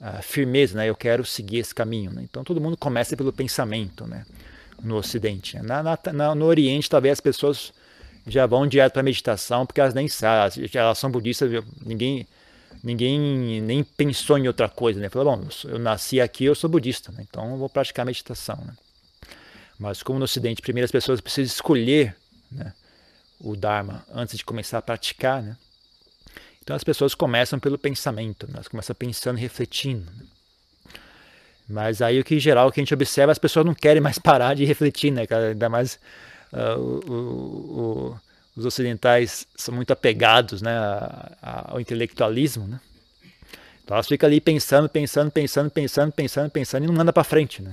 uh, 0.00 0.22
firmeza, 0.22 0.76
né? 0.76 0.88
eu 0.88 0.96
quero 0.96 1.24
seguir 1.24 1.58
esse 1.58 1.74
caminho. 1.74 2.10
Né? 2.10 2.22
Então 2.24 2.42
todo 2.42 2.60
mundo 2.60 2.76
começa 2.76 3.16
pelo 3.16 3.32
pensamento. 3.32 4.06
Né? 4.08 4.26
No 4.84 4.96
Ocidente. 4.96 5.58
Na, 5.60 5.82
na, 5.82 6.34
no 6.34 6.44
Oriente, 6.44 6.88
talvez 6.88 7.14
as 7.14 7.20
pessoas 7.20 7.72
já 8.26 8.46
vão 8.46 8.66
direto 8.66 8.92
para 8.92 9.00
a 9.00 9.04
meditação, 9.04 9.66
porque 9.66 9.80
elas 9.80 9.94
nem 9.94 10.06
sabem, 10.08 10.68
elas 10.74 10.98
são 10.98 11.10
budistas, 11.10 11.50
ninguém, 11.84 12.26
ninguém 12.82 13.60
nem 13.60 13.82
pensou 13.82 14.38
em 14.38 14.46
outra 14.46 14.68
coisa, 14.68 15.00
né? 15.00 15.08
Falou, 15.08 15.36
bom, 15.36 15.48
eu 15.64 15.78
nasci 15.78 16.20
aqui, 16.20 16.44
eu 16.44 16.54
sou 16.54 16.70
budista, 16.70 17.10
né? 17.12 17.24
então 17.28 17.50
eu 17.52 17.56
vou 17.56 17.68
praticar 17.68 18.06
meditação. 18.06 18.56
Né? 18.64 18.74
Mas 19.78 20.02
como 20.02 20.18
no 20.18 20.24
Ocidente, 20.24 20.62
primeiro 20.62 20.84
as 20.84 20.92
pessoas 20.92 21.20
precisam 21.20 21.54
escolher 21.54 22.16
né, 22.50 22.72
o 23.40 23.56
Dharma 23.56 24.04
antes 24.12 24.36
de 24.36 24.44
começar 24.44 24.78
a 24.78 24.82
praticar, 24.82 25.42
né? 25.42 25.56
Então 26.62 26.74
as 26.74 26.82
pessoas 26.82 27.14
começam 27.14 27.58
pelo 27.58 27.78
pensamento, 27.78 28.46
né? 28.46 28.54
elas 28.54 28.68
começam 28.68 28.96
pensando 28.96 29.36
refletindo. 29.36 30.10
Né? 30.10 30.24
Mas 31.68 32.02
aí 32.02 32.20
o 32.20 32.24
que 32.24 32.34
em 32.34 32.40
geral 32.40 32.68
o 32.68 32.72
que 32.72 32.80
a 32.80 32.82
gente 32.82 32.94
observa, 32.94 33.32
as 33.32 33.38
pessoas 33.38 33.64
não 33.64 33.74
querem 33.74 34.00
mais 34.00 34.18
parar 34.20 34.54
de 34.54 34.64
refletir, 34.64 35.10
né? 35.10 35.24
Ainda 35.50 35.68
mais 35.68 35.98
uh, 36.52 36.78
o, 36.78 37.20
o, 37.20 38.20
os 38.56 38.66
ocidentais 38.66 39.46
são 39.56 39.74
muito 39.74 39.92
apegados, 39.92 40.62
né, 40.62 40.72
ao 41.42 41.80
intelectualismo, 41.80 42.66
né? 42.66 42.80
Então 43.82 43.96
elas 43.96 44.06
ficam 44.06 44.26
ali 44.26 44.40
pensando, 44.40 44.88
pensando, 44.88 45.30
pensando, 45.30 45.70
pensando, 45.70 46.12
pensando, 46.12 46.50
pensando 46.50 46.84
e 46.84 46.86
não 46.86 47.00
anda 47.00 47.12
para 47.12 47.24
frente, 47.24 47.60
né? 47.60 47.72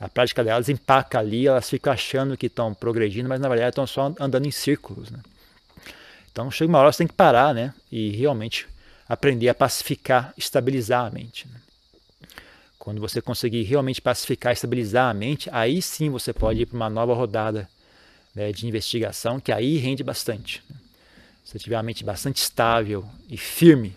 A 0.00 0.08
prática 0.08 0.44
delas 0.44 0.68
empaca 0.68 1.18
ali, 1.18 1.46
elas 1.46 1.68
ficam 1.68 1.92
achando 1.92 2.36
que 2.36 2.46
estão 2.46 2.72
progredindo, 2.74 3.28
mas 3.28 3.40
na 3.40 3.48
verdade 3.48 3.70
estão 3.70 3.86
só 3.86 4.14
andando 4.20 4.46
em 4.46 4.50
círculos, 4.50 5.10
né? 5.10 5.20
Então 6.30 6.50
chega 6.50 6.70
uma 6.70 6.78
hora 6.78 6.92
você 6.92 6.98
tem 6.98 7.06
que 7.06 7.14
parar, 7.14 7.54
né? 7.54 7.72
E 7.90 8.10
realmente 8.10 8.68
aprender 9.08 9.48
a 9.48 9.54
pacificar, 9.54 10.34
estabilizar 10.36 11.06
a 11.06 11.10
mente. 11.10 11.48
Né? 11.48 11.58
Quando 12.78 13.00
você 13.00 13.20
conseguir 13.20 13.62
realmente 13.62 14.00
pacificar, 14.00 14.52
estabilizar 14.52 15.10
a 15.10 15.14
mente, 15.14 15.48
aí 15.52 15.82
sim 15.82 16.10
você 16.10 16.32
pode 16.32 16.62
ir 16.62 16.66
para 16.66 16.76
uma 16.76 16.88
nova 16.88 17.12
rodada 17.12 17.68
né, 18.34 18.52
de 18.52 18.66
investigação, 18.66 19.40
que 19.40 19.50
aí 19.50 19.78
rende 19.78 20.04
bastante. 20.04 20.62
Se 21.44 21.58
tiver 21.58 21.76
a 21.76 21.82
mente 21.82 22.04
bastante 22.04 22.36
estável 22.36 23.04
e 23.28 23.36
firme, 23.36 23.94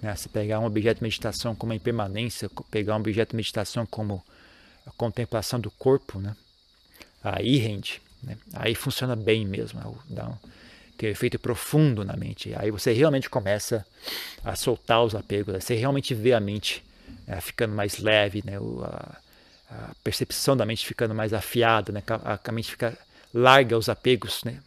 né, 0.00 0.14
se 0.14 0.28
pegar 0.28 0.60
um 0.60 0.66
objeto 0.66 0.98
de 0.98 1.02
meditação 1.02 1.54
como 1.54 1.72
a 1.72 1.76
impermanência, 1.76 2.48
pegar 2.70 2.94
um 2.94 3.00
objeto 3.00 3.30
de 3.30 3.36
meditação 3.36 3.84
como 3.84 4.22
a 4.86 4.90
contemplação 4.92 5.58
do 5.58 5.70
corpo, 5.70 6.20
né? 6.20 6.36
aí 7.24 7.56
rende. 7.56 8.02
Né? 8.22 8.36
Aí 8.52 8.74
funciona 8.74 9.16
bem 9.16 9.46
mesmo, 9.46 9.80
é 9.80 10.14
dá 10.14 10.28
um, 10.28 10.36
tem 10.96 11.08
um 11.08 11.12
efeito 11.12 11.38
profundo 11.38 12.04
na 12.04 12.16
mente. 12.16 12.54
Aí 12.54 12.70
você 12.70 12.92
realmente 12.92 13.28
começa 13.28 13.84
a 14.44 14.54
soltar 14.54 15.02
os 15.02 15.14
apegos, 15.14 15.54
você 15.64 15.74
realmente 15.74 16.14
vê 16.14 16.32
a 16.34 16.40
mente 16.40 16.84
é, 17.26 17.40
ficando 17.40 17.74
mais 17.74 17.98
leve, 17.98 18.42
né? 18.44 18.58
O, 18.58 18.82
a, 18.84 19.18
a, 19.70 19.90
percepção 20.02 20.56
da 20.56 20.66
mente 20.66 20.86
ficando 20.86 21.14
mais 21.14 21.32
afiada, 21.32 21.92
né? 21.92 22.02
a, 22.08 22.38
a 22.42 22.52
mente 22.52 22.70
fica 22.70 22.96
larga 23.32 23.76
os 23.76 23.88
apegos, 23.88 24.42
né? 24.44 24.60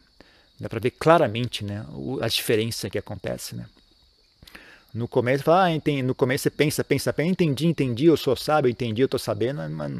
Dá 0.60 0.68
para 0.68 0.80
ver 0.80 0.92
claramente, 0.92 1.64
né? 1.64 1.86
O, 1.92 2.20
a 2.22 2.28
diferença 2.28 2.90
que 2.90 2.98
acontece, 2.98 3.56
né? 3.56 3.66
No 4.94 5.08
começo, 5.08 5.44
fala, 5.44 5.66
ah, 5.66 5.72
entendi. 5.72 6.02
no 6.02 6.16
começo 6.16 6.44
você 6.44 6.50
pensa, 6.50 6.84
pensa, 6.84 7.14
pensa, 7.14 7.30
entendi, 7.30 7.68
entendi, 7.68 8.06
eu 8.06 8.18
sou 8.18 8.36
sábio, 8.36 8.70
entendi, 8.70 9.02
eu 9.02 9.06
estou 9.06 9.20
sabendo, 9.20 9.70
mas 9.70 9.94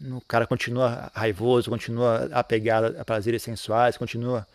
o 0.00 0.20
cara 0.22 0.46
continua 0.46 1.12
raivoso, 1.14 1.70
continua 1.70 2.28
apegado 2.32 2.98
a 2.98 3.04
prazeres 3.04 3.42
sensuais, 3.42 3.96
continua 3.96 4.46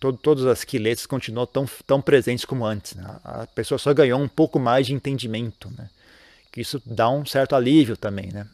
todo, 0.00 0.18
todas 0.18 0.44
as 0.46 0.64
quiletes 0.64 1.06
continuam 1.06 1.46
tão, 1.46 1.68
tão 1.86 2.02
presentes 2.02 2.44
como 2.44 2.64
antes. 2.64 2.94
Né? 2.94 3.04
A 3.22 3.46
pessoa 3.46 3.78
só 3.78 3.94
ganhou 3.94 4.20
um 4.20 4.28
pouco 4.28 4.58
mais 4.58 4.86
de 4.86 4.94
entendimento, 4.94 5.70
né? 5.78 5.88
Que 6.50 6.60
isso 6.60 6.82
dá 6.84 7.08
um 7.08 7.24
certo 7.24 7.54
alívio 7.54 7.96
também, 7.96 8.30
né? 8.32 8.46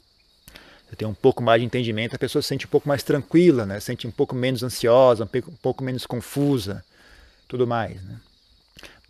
Você 0.89 0.97
tem 0.97 1.09
um 1.09 1.15
pouco 1.15 1.43
mais 1.43 1.61
de 1.61 1.67
entendimento, 1.67 2.15
a 2.15 2.19
pessoa 2.19 2.41
se 2.43 2.49
sente 2.49 2.67
um 2.67 2.69
pouco 2.69 2.89
mais 2.89 3.03
tranquila, 3.03 3.67
né? 3.67 3.81
Se 3.81 3.87
sente 3.87 4.07
um 4.07 4.11
pouco 4.11 4.35
menos 4.35 4.63
ansiosa, 4.63 5.25
um 5.25 5.27
pouco, 5.27 5.51
um 5.51 5.57
pouco 5.57 5.83
menos 5.83 6.07
confusa, 6.07 6.85
tudo 7.49 7.67
mais, 7.67 8.01
né? 8.03 8.21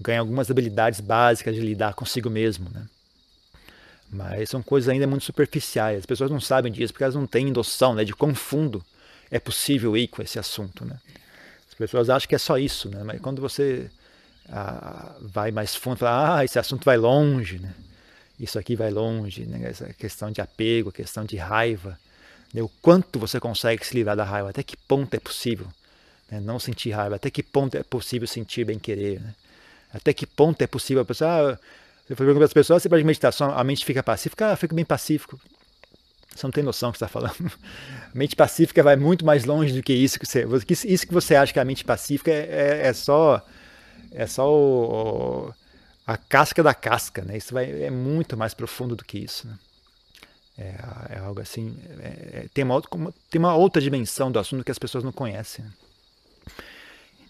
Ganha 0.01 0.20
algumas 0.20 0.51
habilidades 0.51 1.01
básicas 1.01 1.55
de 1.55 1.61
lidar 1.61 1.94
consigo 1.94 2.31
mesmo, 2.31 2.70
né? 2.70 2.87
Mas 4.11 4.51
são 4.51 4.62
coisas 4.62 4.88
ainda 4.88 5.07
muito 5.07 5.25
superficiais. 5.25 5.99
As 5.99 6.07
pessoas 6.07 6.31
não 6.31 6.40
sabem 6.40 6.72
disso 6.72 6.92
porque 6.92 7.05
elas 7.05 7.14
não 7.16 7.27
têm 7.27 7.51
noção 7.51 7.94
né, 7.94 8.05
de 8.05 8.14
quão 8.14 8.35
fundo 8.35 8.85
é 9.31 9.40
possível 9.40 9.96
ir 9.96 10.07
com 10.09 10.22
esse 10.22 10.38
assunto. 10.38 10.85
Né? 10.85 10.96
As 11.68 11.75
pessoas 11.75 12.09
acham 12.09 12.29
que 12.29 12.35
é 12.35 12.38
só 12.38 12.57
isso, 12.57 12.88
né? 12.88 13.03
mas 13.03 13.20
quando 13.20 13.42
você 13.42 13.90
ah, 14.49 15.16
vai 15.20 15.51
mais 15.51 15.75
fundo, 15.75 15.96
fala, 15.96 16.38
ah, 16.38 16.44
esse 16.44 16.59
assunto 16.59 16.85
vai 16.85 16.96
longe, 16.96 17.59
né? 17.59 17.75
Isso 18.38 18.59
aqui 18.59 18.77
vai 18.77 18.90
longe, 18.90 19.46
né? 19.46 19.68
essa 19.68 19.92
questão 19.94 20.31
de 20.31 20.40
apego, 20.40 20.92
questão 20.92 21.25
de 21.25 21.37
raiva, 21.37 21.99
né? 22.53 22.62
o 22.62 22.68
quanto 22.83 23.18
você 23.18 23.40
consegue 23.40 23.85
se 23.87 23.94
livrar 23.94 24.16
da 24.16 24.25
raiva, 24.25 24.51
até 24.51 24.62
que 24.62 24.77
ponto 24.77 25.14
é 25.14 25.18
possível 25.20 25.66
né? 26.31 26.40
não 26.40 26.59
sentir 26.59 26.90
raiva, 26.90 27.16
até 27.16 27.31
que 27.31 27.42
ponto 27.42 27.77
é 27.77 27.83
possível 27.83 28.29
sentir 28.29 28.64
bem-querer, 28.64 29.20
né? 29.20 29.35
até 29.92 30.12
que 30.12 30.27
ponto 30.27 30.61
é 30.62 30.66
possível 30.66 31.03
a 31.03 31.05
pessoa. 31.05 31.59
Você 32.07 32.14
pergunta 32.14 32.38
para 32.38 32.44
as 32.44 32.53
pessoas, 32.53 32.83
você 32.83 32.88
faz 32.88 33.03
meditação, 33.03 33.57
a 33.57 33.64
mente 33.64 33.85
fica 33.85 34.03
pacífica? 34.03 34.53
Ah, 34.53 34.57
fica 34.57 34.75
bem 34.75 34.85
pacífico. 34.85 35.40
Você 36.35 36.46
não 36.46 36.51
tem 36.51 36.62
noção 36.62 36.90
do 36.90 36.92
que 36.92 36.96
está 36.96 37.09
falando. 37.09 37.35
A 38.14 38.18
mente 38.18 38.37
pacífica 38.37 38.83
vai 38.83 38.94
muito 38.94 39.25
mais 39.25 39.44
longe 39.44 39.72
do 39.72 39.83
que 39.83 39.92
isso 39.92 40.18
que 40.18 40.27
você. 40.27 40.46
Isso 40.87 41.07
que 41.07 41.12
você 41.12 41.35
acha 41.35 41.53
que 41.53 41.59
a 41.59 41.64
mente 41.64 41.85
pacífica 41.85 42.31
é, 42.31 42.81
é, 42.83 42.87
é 42.88 42.92
só. 42.92 43.44
É 44.12 44.27
só 44.27 44.51
o, 44.51 45.53
a 46.07 46.16
casca 46.16 46.62
da 46.62 46.73
casca, 46.73 47.23
né? 47.23 47.37
Isso 47.37 47.53
vai, 47.53 47.83
é 47.83 47.90
muito 47.90 48.37
mais 48.37 48.55
profundo 48.55 48.95
do 48.95 49.05
que 49.05 49.19
isso. 49.19 49.49
Né? 49.49 49.59
É, 50.59 51.16
é 51.16 51.19
algo 51.19 51.40
assim. 51.40 51.77
É, 52.01 52.07
é 52.45 52.47
tem, 52.55 52.64
uma, 52.64 52.81
tem 53.29 53.38
uma 53.38 53.55
outra 53.57 53.83
dimensão 53.83 54.31
do 54.31 54.38
assunto 54.38 54.64
que 54.64 54.71
as 54.71 54.79
pessoas 54.79 55.03
não 55.03 55.12
conhecem. 55.12 55.64
Né? 55.64 55.73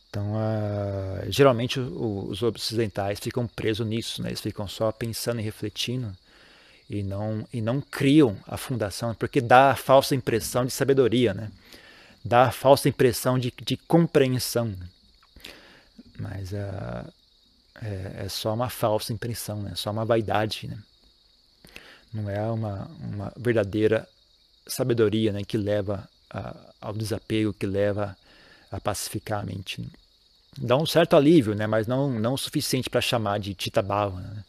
Então, 0.09 0.33
uh, 0.33 1.31
geralmente 1.31 1.79
os 1.79 2.43
ocidentais 2.43 3.21
ficam 3.21 3.47
presos 3.47 3.87
nisso, 3.87 4.23
né? 4.23 4.31
eles 4.31 4.41
ficam 4.41 4.67
só 4.67 4.91
pensando 4.91 5.41
e 5.41 5.45
refletindo 5.45 6.17
e 6.89 7.03
não, 7.03 7.47
e 7.53 7.61
não 7.61 7.83
criam 7.83 8.35
a 8.47 8.57
fundação, 8.57 9.15
porque 9.15 9.43
dá 9.43 9.73
a 9.73 9.77
falsa 9.77 10.15
impressão 10.15 10.65
de 10.65 10.73
sabedoria, 10.73 11.35
né? 11.35 11.51
dá 12.25 12.45
a 12.45 12.51
falsa 12.51 12.89
impressão 12.89 13.39
de, 13.39 13.53
de 13.63 13.77
compreensão. 13.77 14.67
Né? 14.69 14.89
Mas 16.19 16.53
uh, 16.53 17.13
é, 17.83 18.25
é, 18.25 18.29
só 18.29 18.55
uma 18.55 18.69
falsa 18.69 19.13
impressão, 19.13 19.63
né? 19.63 19.73
só 19.75 19.91
uma 19.91 20.05
vaidade. 20.05 20.69
Né? 20.69 20.79
Não 22.13 22.31
é 22.31 22.43
uma, 22.51 22.91
uma 23.01 23.33
verdadeira 23.37 24.09
sabedoria 24.67 25.33
né? 25.33 25.43
que 25.45 25.57
leva 25.57 26.09
a, 26.31 26.55
ao 26.81 26.93
desapego, 26.93 27.53
que 27.53 27.67
leva 27.67 28.17
a 28.71 28.81
pacificar 28.81 29.41
a 29.41 29.45
mente. 29.45 29.81
Né? 29.81 29.89
dá 30.59 30.77
um 30.77 30.87
certo 30.87 31.17
alívio, 31.17 31.55
né? 31.55 31.67
mas 31.67 31.87
não, 31.87 32.11
não 32.11 32.35
o 32.35 32.39
suficiente 32.39 32.89
para 32.89 33.01
chamar 33.01 33.39
de 33.39 33.55
Tita 33.55 33.83
Bhavana. 33.83 34.45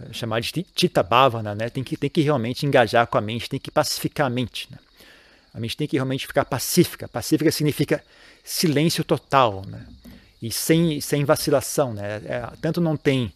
Né? 0.00 0.08
Chamar 0.12 0.40
de 0.40 0.62
Tita 0.62 1.02
Bhavana, 1.02 1.54
né? 1.54 1.68
tem, 1.68 1.82
que, 1.82 1.96
tem 1.96 2.10
que 2.10 2.20
realmente 2.20 2.66
engajar 2.66 3.06
com 3.06 3.18
a 3.18 3.20
mente, 3.20 3.48
tem 3.48 3.58
que 3.58 3.70
pacificar 3.70 4.26
a 4.26 4.30
mente. 4.30 4.68
Né? 4.70 4.78
A 5.52 5.60
mente 5.60 5.76
tem 5.76 5.88
que 5.88 5.96
realmente 5.96 6.26
ficar 6.26 6.44
pacífica. 6.44 7.08
Pacífica 7.08 7.50
significa 7.50 8.04
silêncio 8.44 9.02
total 9.02 9.64
né? 9.66 9.84
E 10.40 10.50
sem, 10.50 11.00
sem 11.00 11.24
vacilação. 11.24 11.92
Né? 11.92 12.22
É, 12.24 12.48
tanto 12.60 12.80
não 12.80 12.96
tem 12.96 13.32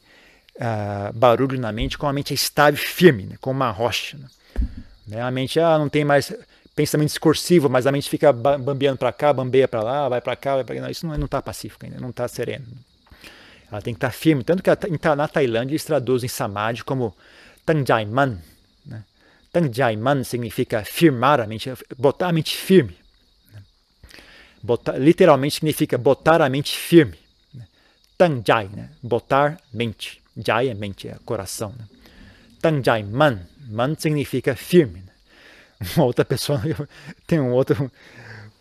uh, 0.57 1.13
barulho 1.13 1.59
na 1.59 1.73
mente, 1.73 1.99
como 1.99 2.11
a 2.11 2.13
mente 2.13 2.33
é 2.33 2.35
estável 2.35 2.81
e 2.81 2.87
firme, 2.87 3.25
né? 3.25 3.37
como 3.41 3.57
uma 3.57 3.71
rocha. 3.71 4.17
Né? 4.17 4.27
né? 5.07 5.23
A 5.23 5.31
mente 5.31 5.59
ah, 5.59 5.79
não 5.79 5.89
tem 5.89 6.05
mais 6.05 6.33
pensamento 6.75 7.09
discursivo, 7.09 7.69
mas 7.69 7.87
a 7.87 7.93
mente 7.93 8.09
fica 8.09 8.33
bambeando 8.33 8.99
para 8.99 9.13
cá, 9.13 9.33
bambeia 9.33 9.69
para 9.69 9.83
lá, 9.83 10.09
vai 10.09 10.21
para 10.21 10.37
cá, 10.37 10.55
vai 10.55 10.65
para 10.65 10.81
lá. 10.81 10.91
Isso 10.91 11.07
não 11.07 11.25
está 11.25 11.43
pacífico 11.43 11.85
ainda, 11.85 12.01
não 12.01 12.11
está 12.11 12.27
sereno. 12.29 12.67
Ela 13.71 13.81
tem 13.81 13.95
que 13.95 13.99
estar 13.99 14.09
tá 14.09 14.13
firme. 14.13 14.43
Tanto 14.43 14.63
que 14.63 14.99
tá, 14.99 15.15
na 15.15 15.29
Tailândia 15.29 15.73
eles 15.73 15.85
traduzem 15.85 16.29
samadhi 16.29 16.83
como 16.83 17.15
Tanjaiman. 17.65 18.39
Né? 18.85 19.05
Tanjaiman 19.53 20.25
significa 20.25 20.85
firmar 20.85 21.41
a 21.41 21.47
mente, 21.47 21.73
botar 21.97 22.29
a 22.29 22.33
mente 22.33 22.57
firme. 22.57 22.97
Botar, 24.63 24.99
literalmente 24.99 25.55
significa 25.57 25.97
botar 25.97 26.43
a 26.43 26.49
mente 26.49 26.77
firme. 26.77 27.19
Né? 27.55 27.65
Tanjai, 28.17 28.69
né? 28.69 28.91
botar 29.03 29.59
mente. 29.73 30.21
Jai 30.37 30.69
é 30.69 30.75
mente, 30.75 31.09
é 31.09 31.17
coração. 31.25 31.75
Né? 31.79 31.85
Tanjaiman, 32.61 33.41
man 33.69 33.95
significa 33.99 34.55
firme. 34.55 35.01
Né? 35.01 35.13
uma 35.97 36.05
outra 36.05 36.25
pessoa, 36.25 36.61
tem 37.27 37.41
um 37.41 37.53
outro, 37.53 37.91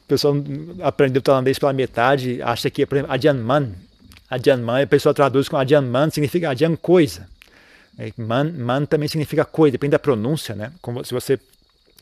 pessoa 0.07 0.35
aprendeu 0.81 1.21
tailandês 1.21 1.59
pela 1.59 1.73
metade, 1.73 2.41
acha 2.41 2.69
que, 2.69 2.85
por 2.85 2.95
exemplo, 2.95 3.13
Adyanman, 3.13 3.75
Adyanman, 4.29 4.83
a 4.83 4.87
pessoa 4.87 5.13
traduz 5.13 5.47
com 5.49 5.57
Adyanman, 5.57 6.09
significa 6.09 6.49
Adyan 6.49 6.75
coisa. 6.75 7.27
É, 7.97 8.11
man, 8.17 8.51
man 8.53 8.85
também 8.85 9.07
significa 9.07 9.43
coisa, 9.43 9.73
depende 9.73 9.91
da 9.91 9.99
pronúncia, 9.99 10.55
né? 10.55 10.71
Como 10.81 11.03
se 11.03 11.13
você, 11.13 11.39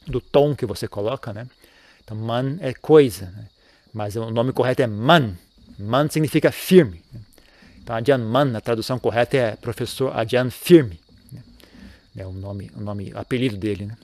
do 0.05 0.21
tom 0.21 0.55
que 0.55 0.65
você 0.65 0.87
coloca, 0.87 1.33
né? 1.33 1.47
Então, 2.03 2.15
man 2.15 2.57
é 2.61 2.73
coisa, 2.73 3.25
né? 3.25 3.45
Mas 3.97 4.15
o 4.15 4.29
nome 4.29 4.53
correto 4.53 4.83
é 4.83 4.87
man. 4.87 5.35
Man 5.79 6.07
significa 6.07 6.51
firme. 6.51 7.01
Então, 7.81 7.95
Adyanman, 7.95 8.55
a 8.55 8.61
tradução 8.61 8.99
correta 8.99 9.35
é 9.35 9.55
professor 9.55 10.15
Adyan 10.15 10.51
Firme. 10.51 10.99
É 12.15 12.23
o 12.23 12.31
nome, 12.31 12.69
o 12.75 12.79
nome, 12.79 13.11
o 13.11 13.17
apelido 13.17 13.57
dele, 13.57 13.87
né? 13.87 13.97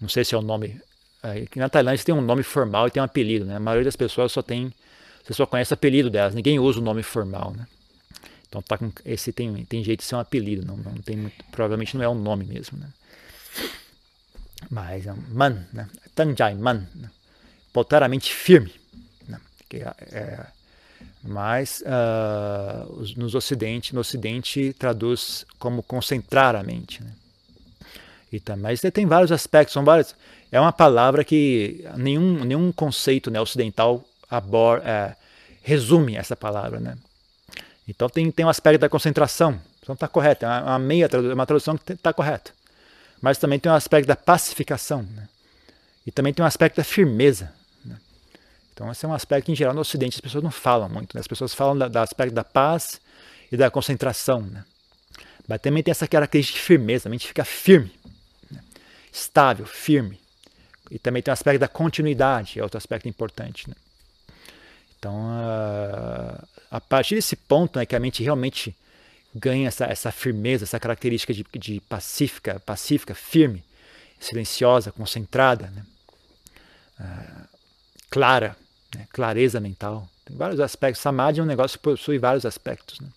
Não 0.00 0.08
sei 0.08 0.24
se 0.24 0.34
é 0.34 0.38
o 0.38 0.42
nome. 0.42 0.80
É, 1.22 1.46
na 1.54 1.68
Tailândia 1.68 2.04
tem 2.04 2.14
um 2.14 2.20
nome 2.20 2.42
formal 2.42 2.88
e 2.88 2.90
tem 2.90 3.00
um 3.00 3.04
apelido, 3.04 3.44
né? 3.44 3.56
A 3.56 3.60
maioria 3.60 3.84
das 3.84 3.94
pessoas 3.94 4.32
só 4.32 4.42
tem. 4.42 4.72
Você 5.24 5.34
só 5.34 5.46
conhece 5.46 5.72
o 5.72 5.74
apelido 5.74 6.10
delas, 6.10 6.34
ninguém 6.34 6.58
usa 6.58 6.80
o 6.80 6.82
nome 6.82 7.04
formal, 7.04 7.52
né? 7.56 7.68
Então 8.48 8.60
tá 8.60 8.76
com, 8.76 8.90
esse 9.04 9.32
tem, 9.32 9.64
tem 9.66 9.84
jeito 9.84 10.00
de 10.00 10.06
ser 10.06 10.16
um 10.16 10.20
apelido, 10.20 10.66
não, 10.66 10.76
não 10.76 10.94
tem 10.94 11.16
muito, 11.16 11.44
provavelmente 11.52 11.96
não 11.96 12.04
é 12.04 12.08
um 12.08 12.14
nome 12.16 12.44
mesmo, 12.44 12.76
né? 12.76 12.88
Mas 14.68 15.06
é 15.06 15.12
um 15.12 15.22
man, 15.30 15.64
né? 15.72 15.88
Tanjai 16.16 16.56
man, 16.56 16.88
né? 16.94 17.08
firme? 18.20 18.79
Que 19.70 19.78
é, 19.78 19.94
é, 20.12 20.46
mas 21.22 21.82
uh, 21.82 23.02
nos 23.16 23.34
ocidente, 23.34 23.94
no 23.94 24.02
ocidente 24.02 24.74
traduz 24.78 25.46
como 25.58 25.82
concentrar 25.82 26.54
a 26.54 26.62
mente, 26.62 27.02
né? 27.02 27.12
Então, 28.32 28.56
mas 28.56 28.80
tem 28.80 29.06
vários 29.06 29.32
aspectos, 29.32 29.72
são 29.72 29.84
vários. 29.84 30.14
É 30.52 30.60
uma 30.60 30.72
palavra 30.72 31.24
que 31.24 31.84
nenhum, 31.96 32.44
nenhum 32.44 32.70
conceito 32.70 33.30
né, 33.30 33.40
ocidental 33.40 34.04
abor, 34.30 34.82
é, 34.84 35.16
resume 35.62 36.16
essa 36.16 36.36
palavra. 36.36 36.78
Né? 36.78 36.96
Então 37.88 38.08
tem, 38.08 38.30
tem 38.30 38.46
um 38.46 38.48
aspecto 38.48 38.80
da 38.80 38.88
concentração, 38.88 39.60
então 39.82 39.94
está 39.94 40.06
correto, 40.06 40.44
é 40.44 40.48
uma, 40.48 40.78
meia 40.78 41.08
tradução, 41.08 41.34
uma 41.34 41.46
tradução 41.46 41.76
que 41.76 41.92
está 41.92 42.12
correta. 42.12 42.52
Mas 43.20 43.36
também 43.36 43.58
tem 43.58 43.70
um 43.70 43.74
aspecto 43.74 44.06
da 44.06 44.16
pacificação. 44.16 45.02
Né? 45.02 45.28
E 46.06 46.12
também 46.12 46.32
tem 46.32 46.42
um 46.42 46.46
aspecto 46.46 46.76
da 46.76 46.84
firmeza. 46.84 47.52
Né? 48.80 48.86
Então 48.86 48.92
esse 48.92 49.04
é 49.04 49.08
um 49.08 49.14
aspecto 49.14 49.46
que 49.46 49.52
em 49.52 49.56
geral 49.56 49.74
no 49.74 49.80
Ocidente 49.80 50.16
as 50.16 50.20
pessoas 50.20 50.42
não 50.42 50.50
falam 50.50 50.88
muito. 50.88 51.14
Né? 51.14 51.20
As 51.20 51.26
pessoas 51.28 51.54
falam 51.54 51.88
do 51.88 51.98
aspecto 51.98 52.34
da 52.34 52.44
paz 52.44 53.00
e 53.52 53.56
da 53.56 53.70
concentração. 53.70 54.40
Né? 54.42 54.64
Mas 55.46 55.60
também 55.60 55.82
tem 55.82 55.92
essa 55.92 56.08
característica 56.08 56.58
de 56.58 56.64
firmeza, 56.64 57.08
a 57.08 57.10
mente 57.10 57.26
fica 57.26 57.44
firme 57.44 57.92
estável, 59.12 59.66
firme. 59.66 60.20
E 60.90 60.98
também 60.98 61.22
tem 61.22 61.30
o 61.30 61.32
aspecto 61.32 61.60
da 61.60 61.68
continuidade, 61.68 62.58
é 62.58 62.62
outro 62.62 62.78
aspecto 62.78 63.08
importante. 63.08 63.68
Né? 63.68 63.74
Então, 64.98 65.14
uh, 65.14 66.46
a 66.70 66.80
partir 66.80 67.14
desse 67.14 67.36
ponto 67.36 67.78
né, 67.78 67.86
que 67.86 67.96
a 67.96 68.00
mente 68.00 68.22
realmente 68.22 68.74
ganha 69.34 69.68
essa, 69.68 69.84
essa 69.84 70.10
firmeza, 70.10 70.64
essa 70.64 70.80
característica 70.80 71.32
de, 71.32 71.44
de 71.54 71.80
pacífica, 71.82 72.60
pacífica, 72.60 73.14
firme, 73.14 73.64
silenciosa, 74.18 74.92
concentrada, 74.92 75.68
né? 75.70 75.86
uh, 77.00 77.48
clara, 78.10 78.56
né? 78.94 79.06
clareza 79.12 79.60
mental. 79.60 80.08
Tem 80.24 80.36
vários 80.36 80.60
aspectos. 80.60 81.02
Samadhi 81.02 81.40
é 81.40 81.42
um 81.42 81.46
negócio 81.46 81.78
que 81.78 81.82
possui 81.82 82.18
vários 82.18 82.44
aspectos. 82.44 83.00
Né? 83.00 83.08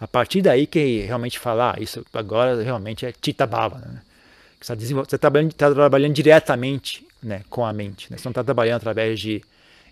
A 0.00 0.08
partir 0.08 0.42
daí 0.42 0.66
que 0.66 1.02
realmente 1.02 1.38
falar, 1.38 1.76
ah, 1.76 1.82
isso 1.82 2.04
agora 2.12 2.62
realmente 2.62 3.04
é 3.04 3.12
Tita 3.12 3.46
Bhavana. 3.46 3.86
Né? 3.86 4.02
Você 4.60 4.72
está 4.72 5.04
tá 5.04 5.18
trabalhando, 5.18 5.52
tá 5.52 5.72
trabalhando 5.72 6.14
diretamente 6.14 7.06
né, 7.22 7.42
com 7.48 7.64
a 7.64 7.72
mente. 7.72 8.10
Né? 8.10 8.16
Você 8.16 8.26
não 8.26 8.32
está 8.32 8.44
trabalhando 8.44 8.76
através 8.76 9.20
de, 9.20 9.42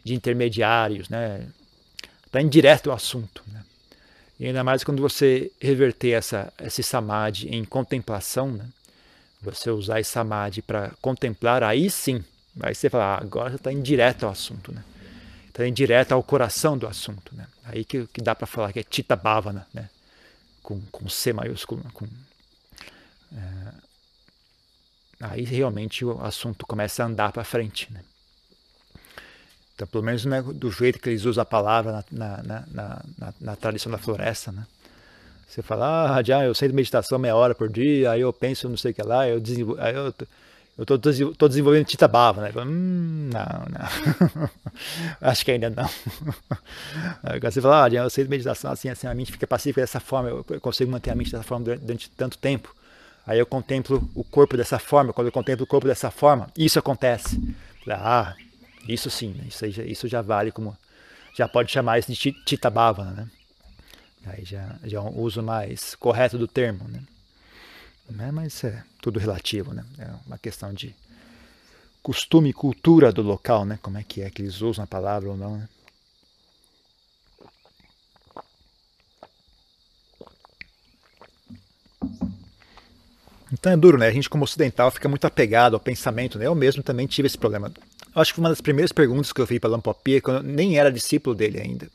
de 0.02 0.14
intermediários. 0.14 1.08
Né? 1.08 1.46
Está 2.26 2.40
em 2.40 2.48
direto 2.48 2.90
ao 2.90 2.96
assunto. 2.96 3.42
Né? 3.52 3.62
E 4.40 4.46
ainda 4.46 4.62
mais 4.62 4.84
quando 4.84 5.00
você 5.00 5.50
reverter 5.60 6.10
essa, 6.10 6.52
esse 6.60 6.82
samadhi 6.82 7.48
em 7.48 7.64
contemplação, 7.64 8.52
né? 8.52 8.66
você 9.40 9.70
usar 9.70 10.00
esse 10.00 10.10
samadhi 10.10 10.62
para 10.62 10.92
contemplar, 11.00 11.62
aí 11.62 11.90
sim, 11.90 12.24
aí 12.60 12.74
você 12.74 12.90
fala, 12.90 13.16
ah, 13.16 13.20
agora 13.20 13.50
você 13.50 13.56
está 13.56 13.72
em 13.72 13.82
direto 13.82 14.24
ao 14.24 14.32
assunto. 14.32 14.72
Né? 14.72 14.82
Está 15.48 15.66
em 15.66 15.72
direto 15.72 16.12
ao 16.12 16.22
coração 16.22 16.76
do 16.76 16.86
assunto. 16.86 17.34
Né? 17.34 17.46
Aí 17.64 17.84
que, 17.84 18.06
que 18.06 18.20
dá 18.20 18.34
para 18.34 18.46
falar 18.46 18.72
que 18.72 18.80
é 18.80 18.82
Tita 18.82 19.16
Bhavana, 19.16 19.66
né? 19.72 19.88
com, 20.62 20.80
com 20.92 21.08
C 21.08 21.32
maiúsculo. 21.32 21.82
Com, 21.92 22.06
é, 23.34 23.72
aí 25.20 25.44
realmente 25.44 26.04
o 26.04 26.20
assunto 26.22 26.66
começa 26.66 27.02
a 27.02 27.06
andar 27.06 27.32
para 27.32 27.44
frente. 27.44 27.92
Né? 27.92 28.02
Então, 29.74 29.86
pelo 29.86 30.02
menos 30.02 30.24
não 30.24 30.36
é 30.36 30.42
do 30.42 30.70
jeito 30.70 30.98
que 30.98 31.08
eles 31.08 31.24
usam 31.24 31.42
a 31.42 31.44
palavra 31.44 32.04
na, 32.10 32.42
na, 32.42 32.64
na, 32.66 33.02
na, 33.16 33.34
na 33.40 33.56
tradição 33.56 33.92
da 33.92 33.98
floresta. 33.98 34.50
Né? 34.50 34.66
Você 35.46 35.62
fala, 35.62 36.16
ah, 36.16 36.22
já, 36.22 36.44
eu 36.44 36.54
sei 36.54 36.68
de 36.68 36.74
meditação 36.74 37.18
meia 37.18 37.34
hora 37.34 37.54
por 37.54 37.68
dia, 37.70 38.10
aí 38.10 38.20
eu 38.20 38.32
penso 38.32 38.68
não 38.68 38.76
sei 38.76 38.90
o 38.90 38.94
que 38.94 39.02
lá, 39.02 39.26
eu 39.28 39.40
desenvolvo, 39.40 39.80
aí 39.80 39.94
eu 39.94 40.12
eu 40.78 40.84
estou 40.84 41.48
desenvolvendo 41.48 41.86
Tita 41.86 42.06
Bava, 42.06 42.40
né? 42.40 42.52
Hum, 42.56 43.30
não, 43.32 43.66
não. 43.68 44.50
Acho 45.20 45.44
que 45.44 45.50
ainda 45.50 45.68
não. 45.70 45.90
Você 47.42 47.60
fala, 47.60 47.84
ah, 47.84 47.88
eu 47.88 48.08
sei 48.08 48.22
de 48.22 48.30
meditação 48.30 48.70
assim, 48.70 48.88
assim, 48.88 49.08
a 49.08 49.14
mente 49.14 49.32
fica 49.32 49.44
pacífica 49.44 49.80
dessa 49.80 49.98
forma, 49.98 50.28
eu 50.28 50.60
consigo 50.60 50.88
manter 50.88 51.10
a 51.10 51.16
mente 51.16 51.32
dessa 51.32 51.42
forma 51.42 51.64
durante, 51.64 51.82
durante 51.82 52.10
tanto 52.10 52.38
tempo. 52.38 52.72
Aí 53.26 53.40
eu 53.40 53.44
contemplo 53.44 54.08
o 54.14 54.22
corpo 54.22 54.56
dessa 54.56 54.78
forma, 54.78 55.12
quando 55.12 55.26
eu 55.26 55.32
contemplo 55.32 55.64
o 55.64 55.66
corpo 55.66 55.88
dessa 55.88 56.12
forma, 56.12 56.48
isso 56.56 56.78
acontece. 56.78 57.42
Ah, 57.90 58.36
isso 58.86 59.10
sim, 59.10 59.34
né? 59.34 59.46
isso, 59.48 59.66
isso 59.66 60.06
já 60.06 60.22
vale 60.22 60.52
como. 60.52 60.76
Já 61.36 61.48
pode 61.48 61.72
chamar 61.72 61.98
isso 61.98 62.12
de 62.12 62.32
Tita 62.44 62.70
Bava, 62.70 63.04
né? 63.04 63.28
Aí 64.26 64.44
já, 64.44 64.76
já 64.84 64.98
é 64.98 65.00
um 65.00 65.18
uso 65.20 65.42
mais 65.42 65.96
correto 65.96 66.38
do 66.38 66.46
termo, 66.46 66.86
né? 66.88 67.02
Né? 68.08 68.30
Mas 68.30 68.64
é 68.64 68.82
tudo 69.00 69.18
relativo, 69.18 69.72
né? 69.72 69.84
É 69.98 70.10
uma 70.26 70.38
questão 70.38 70.72
de 70.72 70.94
costume 72.02 72.52
cultura 72.52 73.12
do 73.12 73.22
local, 73.22 73.64
né? 73.64 73.78
Como 73.82 73.98
é 73.98 74.02
que 74.02 74.22
é 74.22 74.30
que 74.30 74.42
eles 74.42 74.60
usam 74.62 74.84
a 74.84 74.86
palavra 74.86 75.28
ou 75.28 75.36
não, 75.36 75.58
né? 75.58 75.68
Então 83.52 83.72
é 83.72 83.76
duro, 83.76 83.98
né? 83.98 84.06
A 84.06 84.12
gente, 84.12 84.28
como 84.28 84.44
ocidental, 84.44 84.90
fica 84.90 85.08
muito 85.08 85.26
apegado 85.26 85.74
ao 85.74 85.80
pensamento, 85.80 86.38
né? 86.38 86.46
Eu 86.46 86.54
mesmo 86.54 86.82
também 86.82 87.06
tive 87.06 87.26
esse 87.26 87.38
problema. 87.38 87.72
Eu 88.14 88.22
acho 88.22 88.32
que 88.32 88.36
foi 88.36 88.42
uma 88.42 88.50
das 88.50 88.60
primeiras 88.60 88.92
perguntas 88.92 89.32
que 89.32 89.40
eu 89.40 89.46
fiz 89.46 89.58
para 89.58 89.70
Lampopia, 89.70 90.20
quando 90.20 90.38
eu 90.38 90.42
nem 90.42 90.78
era 90.78 90.92
discípulo 90.92 91.34
dele 91.34 91.60
ainda. 91.60 91.88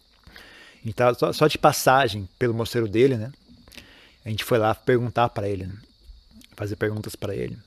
Então, 0.86 1.14
só, 1.14 1.32
só 1.32 1.48
de 1.48 1.58
passagem 1.58 2.28
pelo 2.38 2.54
mosteiro 2.54 2.88
dele, 2.88 3.18
né? 3.18 3.32
A 4.26 4.30
gente 4.30 4.44
foi 4.44 4.58
lá 4.58 4.74
perguntar 4.74 5.30
para 5.30 5.48
ele, 5.48 5.66
né? 5.66 5.74
Fazer 6.56 6.76
perguntas 6.76 7.16
para 7.16 7.36
ele. 7.36 7.58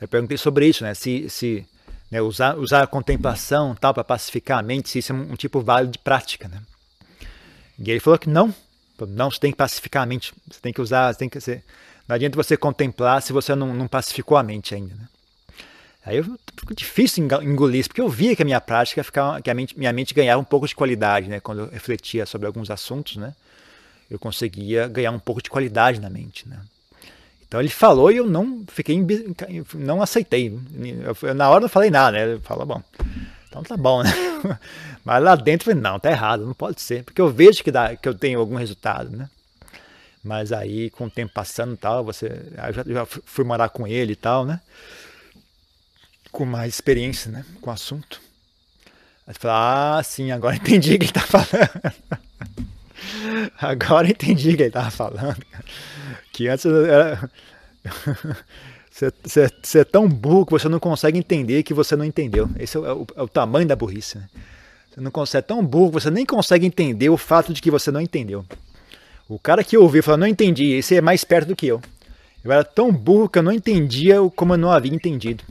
Eu 0.00 0.08
perguntei 0.08 0.36
sobre 0.36 0.66
isso, 0.66 0.82
né? 0.82 0.94
Se, 0.94 1.28
se 1.30 1.66
né, 2.10 2.20
usar, 2.20 2.58
usar 2.58 2.82
a 2.82 2.86
contemplação 2.86 3.74
tal 3.74 3.94
para 3.94 4.04
pacificar 4.04 4.58
a 4.58 4.62
mente, 4.62 4.90
se 4.90 4.98
isso 4.98 5.12
é 5.12 5.14
um, 5.14 5.32
um, 5.32 5.36
tipo 5.36 5.60
válido 5.60 5.92
de 5.92 5.98
prática, 5.98 6.48
né? 6.48 6.60
E 7.78 7.90
ele 7.90 8.00
falou 8.00 8.18
que 8.18 8.28
não, 8.28 8.54
não, 9.08 9.30
você 9.30 9.40
tem 9.40 9.50
que 9.50 9.56
pacificar 9.56 10.02
a 10.02 10.06
mente, 10.06 10.34
você 10.50 10.60
tem 10.60 10.72
que 10.72 10.80
usar, 10.80 11.14
tem 11.14 11.28
que 11.28 11.40
ser, 11.40 11.64
não 12.06 12.14
adianta 12.14 12.36
você 12.36 12.56
contemplar 12.56 13.22
se 13.22 13.32
você 13.32 13.54
não, 13.54 13.72
não 13.72 13.88
pacificou 13.88 14.36
a 14.36 14.42
mente 14.42 14.74
ainda, 14.74 14.94
né? 14.94 15.08
Aí 16.04 16.16
eu, 16.16 16.24
ficou 16.24 16.74
difícil 16.74 17.24
engolir 17.42 17.80
isso, 17.80 17.88
porque 17.88 18.00
eu 18.00 18.08
via 18.08 18.34
que 18.34 18.42
a 18.42 18.44
minha 18.44 18.60
prática 18.60 19.04
ficava, 19.04 19.40
que 19.40 19.48
a 19.48 19.54
mente, 19.54 19.78
minha 19.78 19.92
mente 19.92 20.12
ganhava 20.12 20.40
um 20.40 20.44
pouco 20.44 20.66
de 20.66 20.74
qualidade, 20.74 21.28
né? 21.28 21.38
Quando 21.38 21.60
eu 21.60 21.68
refletia 21.68 22.26
sobre 22.26 22.46
alguns 22.46 22.70
assuntos, 22.70 23.16
né? 23.16 23.34
Eu 24.10 24.18
conseguia 24.18 24.88
ganhar 24.88 25.12
um 25.12 25.18
pouco 25.18 25.40
de 25.40 25.48
qualidade 25.48 26.00
na 26.00 26.10
mente, 26.10 26.48
né? 26.48 26.60
Então 27.52 27.60
ele 27.60 27.68
falou 27.68 28.10
e 28.10 28.16
eu 28.16 28.26
não 28.26 28.64
fiquei, 28.66 28.98
não 29.74 30.00
aceitei. 30.00 30.58
Eu, 31.22 31.34
na 31.34 31.50
hora 31.50 31.60
não 31.60 31.68
falei 31.68 31.90
nada, 31.90 32.12
né? 32.16 32.22
Ele 32.22 32.40
falou, 32.40 32.64
bom, 32.64 32.82
então 33.46 33.62
tá 33.62 33.76
bom, 33.76 34.02
né? 34.02 34.10
Mas 35.04 35.22
lá 35.22 35.36
dentro 35.36 35.68
eu 35.68 35.74
falei, 35.74 35.82
não, 35.82 36.00
tá 36.00 36.10
errado, 36.10 36.46
não 36.46 36.54
pode 36.54 36.80
ser, 36.80 37.04
porque 37.04 37.20
eu 37.20 37.30
vejo 37.30 37.62
que, 37.62 37.70
dá, 37.70 37.94
que 37.94 38.08
eu 38.08 38.14
tenho 38.14 38.40
algum 38.40 38.54
resultado, 38.54 39.14
né? 39.14 39.28
Mas 40.24 40.50
aí, 40.50 40.88
com 40.88 41.04
o 41.04 41.10
tempo 41.10 41.34
passando 41.34 41.74
e 41.74 41.76
tal, 41.76 42.02
você. 42.02 42.24
eu 42.26 42.72
já, 42.72 42.84
já 42.86 43.04
fui 43.04 43.44
morar 43.44 43.68
com 43.68 43.86
ele 43.86 44.14
e 44.14 44.16
tal, 44.16 44.46
né? 44.46 44.58
Com 46.30 46.46
mais 46.46 46.72
experiência, 46.72 47.30
né? 47.30 47.44
Com 47.60 47.68
o 47.68 47.74
assunto. 47.74 48.18
Aí 49.26 49.34
você 49.34 49.40
fala, 49.40 49.98
ah, 49.98 50.02
sim, 50.02 50.30
agora 50.30 50.56
entendi 50.56 50.94
o 50.94 50.98
que 50.98 51.04
ele 51.04 51.12
tá 51.12 51.20
falando. 51.20 51.52
agora 53.58 54.08
entendi 54.08 54.50
o 54.50 54.56
que 54.56 54.62
ele 54.64 54.70
tava 54.70 54.90
falando, 54.90 55.44
cara. 55.50 55.64
Que 56.32 56.48
antes 56.48 56.66
era. 56.66 57.30
Você 58.92 59.78
é 59.78 59.84
tão 59.84 60.06
burro 60.06 60.44
que 60.44 60.52
você 60.52 60.68
não 60.68 60.78
consegue 60.78 61.18
entender 61.18 61.62
que 61.62 61.72
você 61.72 61.96
não 61.96 62.04
entendeu. 62.04 62.48
Esse 62.58 62.76
é 62.76 62.80
o, 62.80 63.06
é 63.16 63.22
o 63.22 63.26
tamanho 63.26 63.66
da 63.66 63.74
burrice. 63.74 64.18
Né? 64.18 64.28
Você 64.90 65.00
não 65.00 65.10
consegue, 65.10 65.38
é 65.38 65.46
tão 65.46 65.64
burro 65.64 65.88
que 65.88 65.94
você 65.94 66.10
nem 66.10 66.26
consegue 66.26 66.66
entender 66.66 67.08
o 67.08 67.16
fato 67.16 67.54
de 67.54 67.62
que 67.62 67.70
você 67.70 67.90
não 67.90 68.02
entendeu. 68.02 68.44
O 69.26 69.38
cara 69.38 69.64
que 69.64 69.78
ouviu 69.78 70.02
falou, 70.02 70.18
não 70.18 70.26
entendi, 70.26 70.72
esse 70.72 70.94
é 70.94 71.00
mais 71.00 71.24
perto 71.24 71.48
do 71.48 71.56
que 71.56 71.66
eu. 71.66 71.80
Eu 72.44 72.52
era 72.52 72.62
tão 72.62 72.92
burro 72.92 73.30
que 73.30 73.38
eu 73.38 73.42
não 73.42 73.52
entendia 73.52 74.16
como 74.36 74.52
eu 74.52 74.58
não 74.58 74.70
havia 74.70 74.94
entendido. 74.94 75.42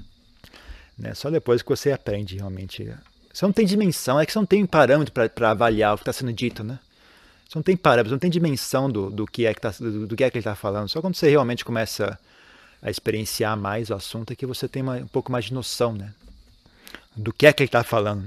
Né? 0.98 1.16
Só 1.16 1.32
depois 1.32 1.64
que 1.64 1.70
você 1.70 1.92
aprende 1.92 2.38
realmente. 2.38 2.94
Você 3.34 3.46
não 3.46 3.52
tem 3.52 3.66
dimensão, 3.66 4.20
é 4.20 4.26
que 4.26 4.32
você 4.32 4.38
não 4.38 4.46
tem 4.46 4.66
parâmetro 4.68 5.12
para 5.30 5.50
avaliar 5.50 5.96
o 5.96 5.98
que 5.98 6.04
está 6.04 6.14
sendo 6.14 6.32
dito, 6.32 6.64
né? 6.64 6.78
Você 7.52 7.58
não 7.58 7.64
tem 7.64 7.76
parâmetros, 7.76 8.14
não 8.14 8.20
tem 8.20 8.30
dimensão 8.30 8.90
do, 8.90 9.10
do, 9.10 9.28
que, 9.28 9.46
é 9.46 9.54
que, 9.54 9.60
tá, 9.60 9.72
do, 9.78 10.08
do 10.08 10.16
que 10.16 10.24
é 10.24 10.30
que 10.30 10.38
ele 10.38 10.40
está 10.40 10.56
falando. 10.56 10.88
Só 10.88 11.02
quando 11.02 11.16
você 11.16 11.30
realmente 11.30 11.66
começa 11.66 12.18
a 12.82 12.90
experienciar 12.90 13.58
mais 13.58 13.90
o 13.90 13.94
assunto 13.94 14.32
é 14.32 14.38
que 14.38 14.46
você 14.46 14.70
tem 14.70 14.82
uma, 14.82 14.96
um 14.96 15.08
pouco 15.08 15.30
mais 15.30 15.44
de 15.44 15.54
noção, 15.54 15.92
né? 15.92 16.14
Do 17.14 17.34
que 17.34 17.46
é 17.46 17.52
que 17.52 17.62
ele 17.62 17.68
está 17.68 17.84
falando. 17.84 18.24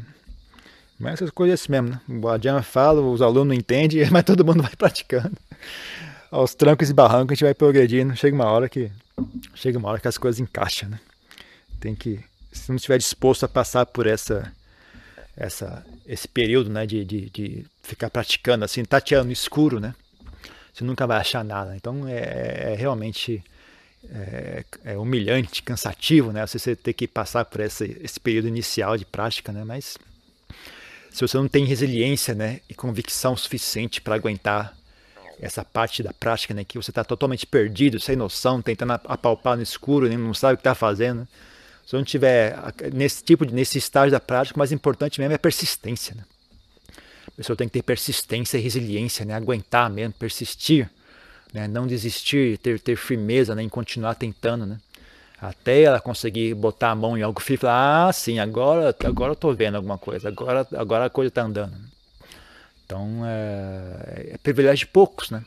Mas 1.00 1.14
essas 1.14 1.30
coisas 1.30 1.52
é 1.52 1.54
assim 1.54 1.72
mesmo, 1.72 1.88
né? 1.88 2.00
O 2.06 2.28
Adjama 2.28 2.62
fala, 2.62 3.00
os 3.00 3.22
alunos 3.22 3.48
não 3.48 3.54
entendem, 3.54 4.04
mas 4.12 4.24
todo 4.24 4.44
mundo 4.44 4.62
vai 4.62 4.76
praticando. 4.76 5.38
Aos 6.30 6.54
trancos 6.54 6.90
e 6.90 6.92
barrancos 6.92 7.30
a 7.30 7.34
gente 7.34 7.44
vai 7.44 7.54
progredindo. 7.54 8.14
Chega 8.14 8.36
uma 8.36 8.50
hora 8.50 8.68
que 8.68 8.92
chega 9.54 9.78
uma 9.78 9.88
hora 9.88 10.00
que 10.00 10.08
as 10.08 10.18
coisas 10.18 10.38
encaixam, 10.38 10.90
né? 10.90 11.00
Tem 11.80 11.94
que, 11.94 12.20
se 12.52 12.68
não 12.68 12.76
estiver 12.76 12.98
disposto 12.98 13.44
a 13.44 13.48
passar 13.48 13.86
por 13.86 14.06
essa 14.06 14.52
essa, 15.36 15.84
esse 16.06 16.28
período 16.28 16.70
né, 16.70 16.86
de, 16.86 17.04
de, 17.04 17.30
de 17.30 17.66
ficar 17.82 18.10
praticando, 18.10 18.64
assim, 18.64 18.84
tateando 18.84 19.26
no 19.26 19.32
escuro, 19.32 19.80
né? 19.80 19.94
Você 20.72 20.84
nunca 20.84 21.06
vai 21.06 21.18
achar 21.18 21.44
nada. 21.44 21.76
Então 21.76 22.06
é, 22.06 22.72
é 22.72 22.74
realmente 22.76 23.42
é, 24.10 24.64
é, 24.84 24.98
humilhante, 24.98 25.62
cansativo, 25.62 26.32
né? 26.32 26.46
Você 26.46 26.74
ter 26.74 26.92
que 26.92 27.06
passar 27.06 27.44
por 27.44 27.60
esse, 27.60 27.96
esse 28.02 28.18
período 28.18 28.48
inicial 28.48 28.96
de 28.96 29.04
prática, 29.04 29.52
né? 29.52 29.64
Mas 29.64 29.96
se 31.14 31.20
você 31.20 31.36
não 31.36 31.46
tem 31.46 31.64
resiliência, 31.64 32.34
né, 32.34 32.60
e 32.68 32.74
convicção 32.74 33.36
suficiente 33.36 34.00
para 34.00 34.16
aguentar 34.16 34.76
essa 35.40 35.64
parte 35.64 36.02
da 36.02 36.12
prática, 36.12 36.52
né, 36.52 36.64
que 36.64 36.76
você 36.76 36.90
está 36.90 37.04
totalmente 37.04 37.46
perdido, 37.46 38.00
sem 38.00 38.16
noção, 38.16 38.60
tentando 38.60 38.94
apalpar 38.94 39.56
no 39.56 39.62
escuro, 39.62 40.08
né, 40.08 40.16
não 40.16 40.34
sabe 40.34 40.54
o 40.54 40.56
que 40.56 40.62
está 40.62 40.74
fazendo. 40.74 41.26
Se 41.86 41.94
eu 41.94 41.98
não 41.98 42.04
tiver 42.04 42.56
nesse 42.92 43.22
tipo 43.22 43.44
de, 43.44 43.54
nesse 43.54 43.78
estágio 43.78 44.10
da 44.10 44.20
prática, 44.20 44.56
o 44.56 44.58
mais 44.58 44.72
importante 44.72 45.20
mesmo 45.20 45.34
é 45.34 45.38
persistência. 45.38 46.14
Né? 46.14 46.24
A 47.26 47.30
pessoa 47.32 47.56
tem 47.56 47.68
que 47.68 47.74
ter 47.74 47.82
persistência 47.82 48.56
e 48.56 48.60
resiliência, 48.60 49.24
né? 49.24 49.34
aguentar 49.34 49.90
mesmo, 49.90 50.14
persistir, 50.14 50.88
né? 51.52 51.68
não 51.68 51.86
desistir, 51.86 52.58
ter, 52.58 52.80
ter 52.80 52.96
firmeza 52.96 53.54
né? 53.54 53.62
em 53.62 53.68
continuar 53.68 54.14
tentando. 54.14 54.64
Né? 54.64 54.78
Até 55.40 55.82
ela 55.82 56.00
conseguir 56.00 56.54
botar 56.54 56.90
a 56.90 56.94
mão 56.94 57.18
em 57.18 57.22
algo 57.22 57.40
e 57.40 57.56
falar, 57.56 58.08
ah, 58.08 58.12
sim, 58.12 58.38
agora, 58.38 58.96
agora 59.04 59.30
eu 59.30 59.34
estou 59.34 59.54
vendo 59.54 59.74
alguma 59.74 59.98
coisa, 59.98 60.28
agora, 60.28 60.66
agora 60.74 61.04
a 61.06 61.10
coisa 61.10 61.28
está 61.28 61.42
andando. 61.42 61.74
Então 62.86 63.22
é, 63.26 64.30
é 64.32 64.38
privilégio 64.38 64.86
de 64.86 64.92
poucos, 64.92 65.30
né? 65.30 65.44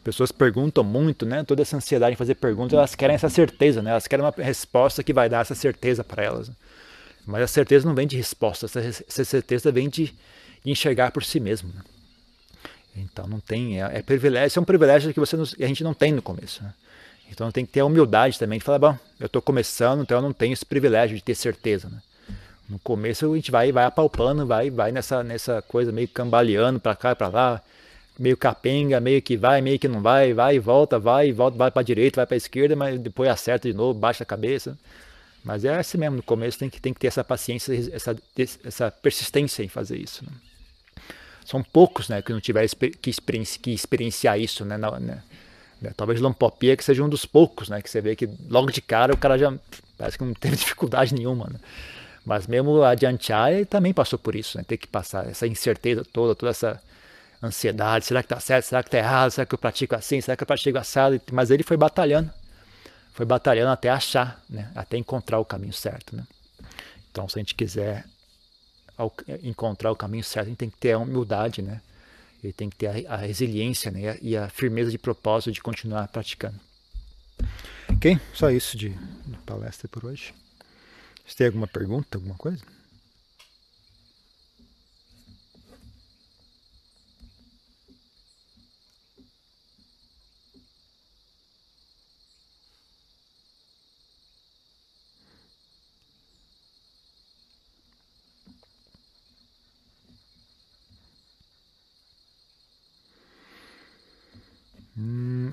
As 0.00 0.04
pessoas 0.04 0.32
perguntam 0.32 0.82
muito, 0.82 1.26
né? 1.26 1.44
Toda 1.44 1.60
essa 1.60 1.76
ansiedade 1.76 2.14
em 2.14 2.16
fazer 2.16 2.34
perguntas, 2.34 2.72
elas 2.72 2.94
querem 2.94 3.14
essa 3.14 3.28
certeza, 3.28 3.82
né? 3.82 3.90
Elas 3.90 4.06
querem 4.06 4.24
uma 4.24 4.32
resposta 4.34 5.02
que 5.02 5.12
vai 5.12 5.28
dar 5.28 5.42
essa 5.42 5.54
certeza 5.54 6.02
para 6.02 6.24
elas. 6.24 6.48
Né? 6.48 6.54
Mas 7.26 7.42
a 7.42 7.46
certeza 7.46 7.86
não 7.86 7.94
vem 7.94 8.06
de 8.06 8.16
resposta, 8.16 8.64
essa 8.66 9.24
certeza 9.24 9.70
vem 9.70 9.90
de, 9.90 10.14
enxergar 10.64 11.10
por 11.10 11.22
si 11.22 11.38
mesmo. 11.38 11.70
Né? 11.74 11.82
Então 12.96 13.26
não 13.26 13.40
tem, 13.40 13.82
é, 13.82 13.98
é, 13.98 14.02
privilégio, 14.02 14.58
é 14.58 14.62
um 14.62 14.64
privilégio 14.64 15.12
que 15.12 15.20
você 15.20 15.36
não, 15.36 15.44
a 15.44 15.66
gente 15.66 15.84
não 15.84 15.94
tem 15.94 16.12
no 16.12 16.22
começo. 16.22 16.62
Né? 16.62 16.72
Então 17.30 17.50
tem 17.50 17.64
que 17.64 17.72
ter 17.72 17.80
a 17.80 17.84
humildade 17.84 18.38
também 18.38 18.58
de 18.58 18.64
falar, 18.64 18.78
bom, 18.78 18.98
eu 19.18 19.26
estou 19.26 19.40
começando, 19.40 20.02
então 20.02 20.18
eu 20.18 20.22
não 20.22 20.32
tenho 20.32 20.52
esse 20.52 20.64
privilégio 20.64 21.16
de 21.16 21.22
ter 21.22 21.34
certeza. 21.34 21.88
Né? 21.88 22.00
No 22.68 22.78
começo 22.78 23.30
a 23.30 23.36
gente 23.36 23.50
vai, 23.50 23.70
vai 23.70 23.84
apalpando, 23.84 24.46
vai, 24.46 24.70
vai 24.70 24.92
nessa, 24.92 25.22
nessa 25.22 25.62
coisa 25.62 25.92
meio 25.92 26.08
cambaleando 26.08 26.80
para 26.80 26.96
cá 26.96 27.12
e 27.12 27.14
para 27.14 27.28
lá, 27.28 27.62
meio 28.18 28.36
capenga, 28.36 29.00
meio 29.00 29.22
que 29.22 29.36
vai, 29.36 29.60
meio 29.60 29.78
que 29.78 29.88
não 29.88 30.02
vai, 30.02 30.32
vai 30.32 30.56
e 30.56 30.58
volta, 30.58 30.98
vai 30.98 31.28
e 31.28 31.32
volta, 31.32 31.56
vai 31.56 31.70
para 31.70 31.82
direita, 31.82 32.16
vai 32.16 32.26
para 32.26 32.36
esquerda, 32.36 32.76
mas 32.76 32.98
depois 32.98 33.28
acerta 33.28 33.68
de 33.68 33.74
novo, 33.74 33.98
baixa 33.98 34.22
a 34.24 34.26
cabeça. 34.26 34.76
Mas 35.42 35.64
é 35.64 35.74
assim 35.74 35.96
mesmo, 35.96 36.16
no 36.16 36.22
começo 36.22 36.58
tem 36.58 36.68
que, 36.68 36.80
tem 36.80 36.92
que 36.92 37.00
ter 37.00 37.06
essa 37.06 37.24
paciência, 37.24 37.72
essa, 37.92 38.16
essa 38.64 38.90
persistência 38.90 39.62
em 39.62 39.68
fazer 39.68 39.96
isso. 39.96 40.24
Né? 40.24 40.32
São 41.44 41.62
poucos 41.62 42.08
né, 42.08 42.20
que 42.20 42.32
não 42.32 42.40
tiveram 42.40 42.68
que, 43.00 43.10
experienci, 43.10 43.58
que 43.58 43.72
experienciar 43.72 44.38
isso. 44.38 44.64
Né, 44.64 44.76
na, 44.76 45.00
né, 45.00 45.22
né? 45.80 45.92
Talvez 45.96 46.20
Lampopia 46.20 46.76
que 46.76 46.84
seja 46.84 47.02
um 47.02 47.08
dos 47.08 47.24
poucos, 47.24 47.68
né, 47.68 47.80
que 47.80 47.88
você 47.88 48.00
vê 48.00 48.14
que 48.14 48.28
logo 48.48 48.70
de 48.70 48.82
cara 48.82 49.14
o 49.14 49.16
cara 49.16 49.38
já 49.38 49.52
parece 49.96 50.18
que 50.18 50.24
não 50.24 50.34
teve 50.34 50.56
dificuldade 50.56 51.14
nenhuma. 51.14 51.48
Né? 51.50 51.58
Mas 52.24 52.46
mesmo 52.46 52.82
a 52.82 52.94
Dianchai 52.94 53.64
também 53.64 53.94
passou 53.94 54.18
por 54.18 54.36
isso, 54.36 54.58
né? 54.58 54.64
ter 54.66 54.76
que 54.76 54.86
passar 54.86 55.26
essa 55.26 55.46
incerteza 55.46 56.04
toda, 56.12 56.34
toda 56.34 56.50
essa 56.50 56.80
ansiedade, 57.42 58.04
será 58.04 58.22
que 58.22 58.26
está 58.26 58.40
certo, 58.40 58.66
será 58.66 58.82
que 58.82 58.88
está 58.88 58.98
errado, 58.98 59.30
será 59.30 59.46
que 59.46 59.54
eu 59.54 59.58
pratico 59.58 59.94
assim, 59.94 60.20
será 60.20 60.36
que 60.36 60.42
eu 60.42 60.46
pratico 60.46 60.78
assado, 60.78 61.20
mas 61.32 61.50
ele 61.50 61.62
foi 61.62 61.76
batalhando 61.76 62.30
foi 63.20 63.26
batalhando 63.26 63.70
até 63.70 63.90
achar, 63.90 64.42
né? 64.48 64.70
até 64.74 64.96
encontrar 64.96 65.38
o 65.38 65.44
caminho 65.44 65.72
certo. 65.74 66.16
Né? 66.16 66.26
Então, 67.10 67.28
se 67.28 67.38
a 67.38 67.40
gente 67.40 67.54
quiser 67.54 68.06
encontrar 69.42 69.90
o 69.90 69.96
caminho 69.96 70.24
certo, 70.24 70.46
a 70.46 70.48
gente 70.48 70.58
tem 70.58 70.70
que 70.70 70.78
ter 70.78 70.92
a 70.92 70.98
humildade, 70.98 71.60
né? 71.60 71.82
E 72.42 72.50
tem 72.50 72.70
que 72.70 72.76
ter 72.76 73.06
a, 73.06 73.16
resiliência 73.16 73.90
né? 73.90 74.18
e 74.22 74.34
a 74.34 74.48
firmeza 74.48 74.90
de 74.90 74.96
propósito 74.96 75.52
de 75.52 75.60
continuar 75.60 76.08
praticando. 76.08 76.58
Ok? 77.90 78.18
Só 78.32 78.50
isso 78.50 78.74
de 78.78 78.96
palestra 79.44 79.86
por 79.86 80.06
hoje. 80.06 80.32
Você 81.26 81.36
tem 81.36 81.46
alguma 81.48 81.66
pergunta, 81.66 82.16
alguma 82.16 82.36
coisa? 82.36 82.62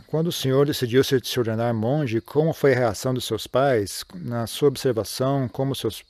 Quando 0.07 0.27
o 0.27 0.31
senhor 0.31 0.65
decidiu 0.65 1.03
se 1.03 1.37
ordenar 1.37 1.73
monge, 1.73 2.21
como 2.21 2.53
foi 2.53 2.73
a 2.73 2.77
reação 2.77 3.13
dos 3.13 3.25
seus 3.25 3.45
pais? 3.45 4.05
Na 4.15 4.47
sua 4.47 4.69
observação, 4.69 5.49
como, 5.49 5.75
seus, 5.75 6.01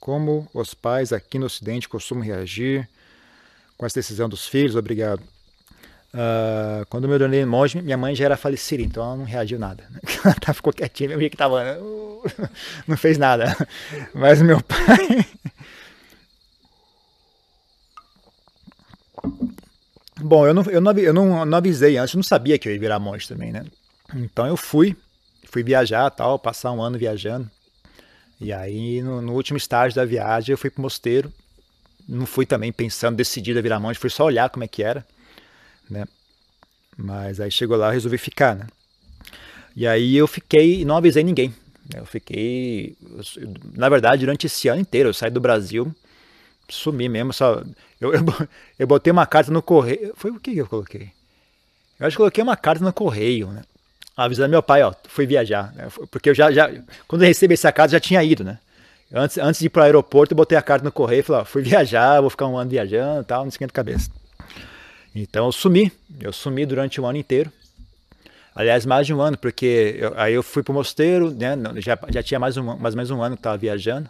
como 0.00 0.48
os 0.52 0.74
pais 0.74 1.12
aqui 1.12 1.38
no 1.38 1.46
Ocidente 1.46 1.88
costumam 1.88 2.24
reagir 2.24 2.88
com 3.78 3.86
essa 3.86 3.94
decisão 3.94 4.28
dos 4.28 4.44
filhos? 4.44 4.74
Obrigado. 4.74 5.22
Uh, 6.12 6.84
quando 6.90 7.06
me 7.06 7.14
ordenei 7.14 7.44
monge, 7.44 7.80
minha 7.80 7.96
mãe 7.96 8.14
já 8.14 8.24
era 8.24 8.36
falecida, 8.36 8.82
então 8.82 9.04
ela 9.04 9.16
não 9.16 9.24
reagiu 9.24 9.58
nada. 9.58 9.84
Ela 10.24 10.54
ficou 10.54 10.72
quietinha, 10.72 11.10
eu 11.10 11.18
vi 11.18 11.30
que 11.30 11.36
tava, 11.36 11.78
uh, 11.80 12.22
não 12.88 12.96
fez 12.96 13.18
nada. 13.18 13.56
Mas 14.14 14.40
meu 14.42 14.60
pai 14.62 15.26
Bom, 20.26 20.46
eu 20.46 20.54
não, 20.54 20.62
eu, 20.62 20.80
não, 20.80 20.92
eu 20.92 21.12
não, 21.12 21.44
não 21.44 21.58
avisei 21.58 21.98
antes, 21.98 22.14
eu 22.14 22.16
não 22.18 22.22
sabia 22.22 22.58
que 22.58 22.66
eu 22.66 22.72
ia 22.72 22.80
virar 22.80 22.98
monge 22.98 23.28
também, 23.28 23.52
né? 23.52 23.62
Então 24.14 24.46
eu 24.46 24.56
fui, 24.56 24.96
fui 25.50 25.62
viajar 25.62 26.08
tal, 26.08 26.38
passar 26.38 26.72
um 26.72 26.80
ano 26.80 26.96
viajando. 26.96 27.50
E 28.40 28.50
aí, 28.50 29.02
no, 29.02 29.20
no 29.20 29.34
último 29.34 29.58
estágio 29.58 29.96
da 29.96 30.04
viagem, 30.06 30.54
eu 30.54 30.56
fui 30.56 30.70
pro 30.70 30.80
mosteiro. 30.80 31.30
Não 32.08 32.24
fui 32.24 32.46
também 32.46 32.72
pensando, 32.72 33.16
decidido 33.16 33.58
a 33.58 33.62
virar 33.62 33.78
monge, 33.78 33.98
fui 33.98 34.08
só 34.08 34.24
olhar 34.24 34.48
como 34.48 34.64
é 34.64 34.68
que 34.68 34.82
era, 34.82 35.06
né? 35.90 36.06
Mas 36.96 37.38
aí 37.38 37.50
chegou 37.50 37.76
lá, 37.76 37.88
eu 37.88 37.92
resolvi 37.92 38.16
ficar, 38.16 38.56
né? 38.56 38.66
E 39.76 39.86
aí 39.86 40.16
eu 40.16 40.26
fiquei 40.26 40.86
não 40.86 40.96
avisei 40.96 41.22
ninguém. 41.22 41.54
Eu 41.94 42.06
fiquei, 42.06 42.96
na 43.74 43.90
verdade, 43.90 44.20
durante 44.24 44.46
esse 44.46 44.68
ano 44.68 44.80
inteiro, 44.80 45.10
eu 45.10 45.14
saí 45.14 45.30
do 45.30 45.38
Brasil, 45.38 45.94
sumi 46.68 47.08
mesmo, 47.08 47.32
só 47.32 47.62
eu, 48.00 48.12
eu, 48.12 48.24
eu, 48.78 48.86
botei 48.86 49.10
uma 49.10 49.26
carta 49.26 49.50
no 49.50 49.62
correio. 49.62 50.12
Foi 50.16 50.30
o 50.30 50.38
que 50.38 50.56
eu 50.56 50.66
coloquei? 50.66 51.10
Eu 51.98 52.06
acho 52.06 52.16
que 52.16 52.18
coloquei 52.18 52.42
uma 52.42 52.56
carta 52.56 52.84
no 52.84 52.92
correio, 52.92 53.48
né? 53.48 53.62
Avisando 54.16 54.50
meu 54.50 54.62
pai, 54.62 54.82
ó, 54.82 54.92
fui 55.08 55.26
viajar. 55.26 55.72
Né? 55.74 55.88
Porque 56.10 56.30
eu 56.30 56.34
já, 56.34 56.50
já. 56.52 56.70
Quando 57.08 57.22
eu 57.22 57.28
recebi 57.28 57.54
essa 57.54 57.72
carta, 57.72 57.92
já 57.92 58.00
tinha 58.00 58.22
ido, 58.22 58.44
né? 58.44 58.58
Antes, 59.12 59.38
antes 59.38 59.60
de 59.60 59.66
ir 59.66 59.70
para 59.70 59.82
o 59.82 59.84
aeroporto, 59.84 60.32
eu 60.32 60.36
botei 60.36 60.56
a 60.56 60.62
carta 60.62 60.84
no 60.84 60.92
correio 60.92 61.20
e 61.20 61.22
falei, 61.22 61.42
ó, 61.42 61.44
fui 61.44 61.62
viajar, 61.62 62.20
vou 62.20 62.30
ficar 62.30 62.46
um 62.46 62.56
ano 62.56 62.70
viajando 62.70 63.22
e 63.22 63.24
tal, 63.24 63.42
não 63.42 63.48
esquenta 63.48 63.72
a 63.72 63.74
cabeça. 63.74 64.10
Então 65.14 65.46
eu 65.46 65.52
sumi. 65.52 65.92
Eu 66.20 66.32
sumi 66.32 66.66
durante 66.66 67.00
o 67.00 67.06
ano 67.06 67.18
inteiro. 67.18 67.50
Aliás, 68.54 68.86
mais 68.86 69.06
de 69.06 69.12
um 69.12 69.20
ano, 69.20 69.36
porque 69.36 69.96
eu, 69.98 70.12
aí 70.16 70.34
eu 70.34 70.42
fui 70.42 70.62
para 70.62 70.72
o 70.72 70.74
mosteiro, 70.74 71.30
né? 71.30 71.56
Já, 71.76 71.98
já 72.08 72.22
tinha 72.22 72.38
mais, 72.38 72.56
um, 72.56 72.76
mais 72.76 72.94
ou 72.94 72.96
menos 72.96 73.10
um 73.10 73.22
ano 73.22 73.36
que 73.36 73.40
estava 73.40 73.56
viajando. 73.56 74.08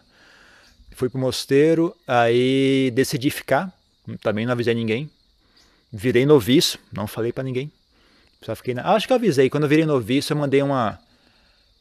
Fui 0.94 1.09
pro 1.09 1.18
mosteiro, 1.18 1.94
aí 2.07 2.90
decidi 2.94 3.30
ficar, 3.30 3.72
também 4.22 4.46
não 4.46 4.52
avisei 4.52 4.74
ninguém. 4.74 5.11
Virei 5.92 6.24
noviço, 6.24 6.78
não 6.92 7.07
falei 7.07 7.33
para 7.33 7.44
ninguém. 7.44 7.70
Só 8.42 8.54
fiquei 8.57 8.74
na... 8.74 8.92
Acho 8.92 9.07
que 9.07 9.12
eu 9.12 9.16
avisei, 9.16 9.50
quando 9.50 9.64
eu 9.64 9.68
virei 9.68 9.85
noviço, 9.85 10.33
eu 10.33 10.37
mandei 10.37 10.62
uma 10.62 10.98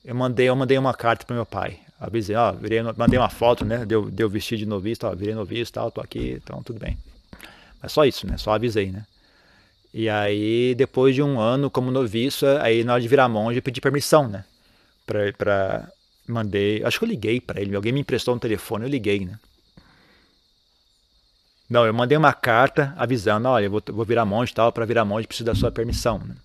eu 0.03 0.13
mandei, 0.13 0.49
eu 0.49 0.55
mandei 0.55 0.77
uma 0.77 0.93
carta 0.93 1.25
pro 1.25 1.35
meu 1.35 1.45
pai. 1.45 1.79
Avisei, 1.99 2.35
ó, 2.35 2.51
virei, 2.51 2.81
mandei 2.97 3.17
uma 3.17 3.29
foto, 3.29 3.63
né? 3.63 3.85
Deu, 3.85 4.11
deu 4.11 4.29
vestido 4.29 4.59
de 4.59 4.65
noviço, 4.65 5.07
ó, 5.07 5.15
virei 5.15 5.33
noviço, 5.33 5.71
tal, 5.71 5.89
tô 5.89 6.01
aqui, 6.01 6.41
então 6.43 6.61
tudo 6.61 6.79
bem. 6.79 6.97
Mas 7.81 7.93
só 7.93 8.03
isso, 8.03 8.27
né? 8.27 8.37
Só 8.37 8.51
avisei, 8.51 8.91
né? 8.91 9.05
E 9.93 10.09
aí, 10.09 10.75
depois 10.75 11.15
de 11.15 11.21
um 11.21 11.39
ano 11.39 11.69
como 11.69 11.91
noviço, 11.91 12.45
aí 12.59 12.83
na 12.83 12.93
hora 12.93 13.01
de 13.01 13.07
virar 13.07 13.29
monge, 13.29 13.59
eu 13.59 13.63
pedi 13.63 13.79
permissão, 13.79 14.27
né? 14.27 14.43
Pra, 15.05 15.31
pra, 15.33 15.89
Mandei, 16.27 16.83
acho 16.83 16.99
que 16.99 17.05
eu 17.05 17.09
liguei 17.09 17.41
para 17.41 17.61
ele, 17.61 17.75
alguém 17.75 17.91
me 17.91 17.99
emprestou 17.99 18.33
um 18.33 18.39
telefone, 18.39 18.85
eu 18.85 18.89
liguei, 18.89 19.25
né? 19.25 19.37
Não, 21.69 21.85
eu 21.85 21.93
mandei 21.93 22.17
uma 22.17 22.33
carta 22.33 22.93
avisando, 22.97 23.47
olha, 23.47 23.65
eu 23.65 23.71
vou, 23.71 23.81
vou 23.87 24.05
virar 24.05 24.25
monge 24.25 24.53
tal, 24.53 24.71
para 24.71 24.85
virar 24.85 25.03
monge 25.03 25.27
preciso 25.27 25.45
da 25.45 25.55
sua 25.55 25.71
permissão, 25.71 26.19
né? 26.19 26.35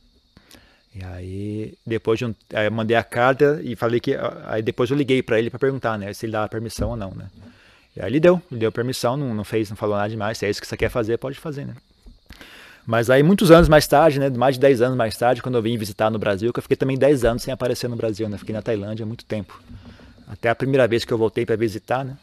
E 0.94 1.04
aí, 1.04 1.74
depois 1.86 2.18
de 2.18 2.24
um, 2.24 2.34
aí 2.52 2.66
eu 2.66 2.72
mandei 2.72 2.96
a 2.96 3.04
carta 3.04 3.60
e 3.62 3.76
falei 3.76 4.00
que, 4.00 4.16
aí 4.46 4.62
depois 4.62 4.90
eu 4.90 4.96
liguei 4.96 5.22
para 5.22 5.38
ele 5.38 5.50
para 5.50 5.58
perguntar, 5.58 5.98
né, 5.98 6.12
se 6.12 6.26
ele 6.26 6.32
dava 6.32 6.48
permissão 6.48 6.90
ou 6.90 6.96
não, 6.96 7.12
né? 7.12 7.28
E 7.94 8.00
aí 8.00 8.10
ele 8.10 8.18
deu, 8.18 8.42
ele 8.50 8.60
deu 8.60 8.72
permissão, 8.72 9.16
não, 9.16 9.34
não 9.34 9.44
fez, 9.44 9.70
não 9.70 9.76
falou 9.76 9.96
nada 9.96 10.08
demais, 10.08 10.38
se 10.38 10.46
é 10.46 10.50
isso 10.50 10.60
que 10.60 10.66
você 10.66 10.76
quer 10.76 10.88
fazer, 10.88 11.18
pode 11.18 11.38
fazer, 11.38 11.66
né? 11.66 11.74
Mas 12.88 13.10
aí, 13.10 13.22
muitos 13.22 13.50
anos 13.50 13.68
mais 13.68 13.86
tarde, 13.86 14.18
né, 14.18 14.30
mais 14.30 14.54
de 14.54 14.62
10 14.62 14.80
anos 14.80 14.96
mais 14.96 15.14
tarde, 15.14 15.42
quando 15.42 15.56
eu 15.56 15.60
vim 15.60 15.76
visitar 15.76 16.10
no 16.10 16.18
Brasil, 16.18 16.50
que 16.54 16.58
eu 16.58 16.62
fiquei 16.62 16.74
também 16.74 16.96
10 16.96 17.22
anos 17.22 17.42
sem 17.42 17.52
aparecer 17.52 17.86
no 17.86 17.96
Brasil, 17.96 18.26
né? 18.30 18.38
Fiquei 18.38 18.54
na 18.54 18.62
Tailândia 18.62 19.04
há 19.04 19.06
muito 19.06 19.26
tempo. 19.26 19.60
Até 20.26 20.48
a 20.48 20.54
primeira 20.54 20.88
vez 20.88 21.04
que 21.04 21.12
eu 21.12 21.18
voltei 21.18 21.44
para 21.44 21.54
visitar, 21.54 22.02
né? 22.02 22.16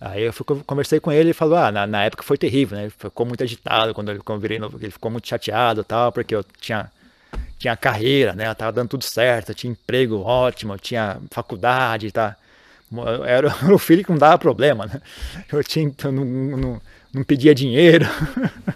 Aí 0.00 0.22
eu 0.22 0.32
fui, 0.32 0.46
conversei 0.66 0.98
com 0.98 1.12
ele 1.12 1.28
e 1.28 1.34
falou, 1.34 1.58
ah, 1.58 1.70
na, 1.70 1.86
na, 1.86 2.04
época 2.04 2.22
foi 2.22 2.38
terrível, 2.38 2.78
né? 2.78 2.88
Ficou 2.88 3.26
muito 3.26 3.44
agitado 3.44 3.92
quando, 3.92 4.12
ele, 4.12 4.20
quando 4.20 4.38
eu 4.38 4.40
virei, 4.40 4.58
ele 4.80 4.90
ficou 4.90 5.10
muito 5.10 5.28
chateado 5.28 5.84
tal, 5.84 6.10
porque 6.10 6.34
eu 6.34 6.42
tinha, 6.58 6.90
tinha 7.58 7.76
carreira, 7.76 8.32
né? 8.32 8.48
Eu 8.48 8.54
tava 8.54 8.72
dando 8.72 8.88
tudo 8.88 9.04
certo, 9.04 9.50
eu 9.50 9.54
tinha 9.54 9.70
emprego 9.70 10.22
ótimo, 10.22 10.72
eu 10.72 10.78
tinha 10.78 11.18
faculdade, 11.30 12.10
tá? 12.10 12.34
Eu 12.90 13.26
era 13.26 13.48
o 13.70 13.76
filho 13.76 14.02
que 14.02 14.10
não 14.10 14.18
dava 14.18 14.38
problema, 14.38 14.86
né? 14.86 15.02
Eu 15.52 15.62
tinha, 15.62 15.92
eu 16.02 16.12
não, 16.12 16.24
não, 16.24 16.80
não 17.16 17.24
pedia 17.24 17.54
dinheiro, 17.54 18.04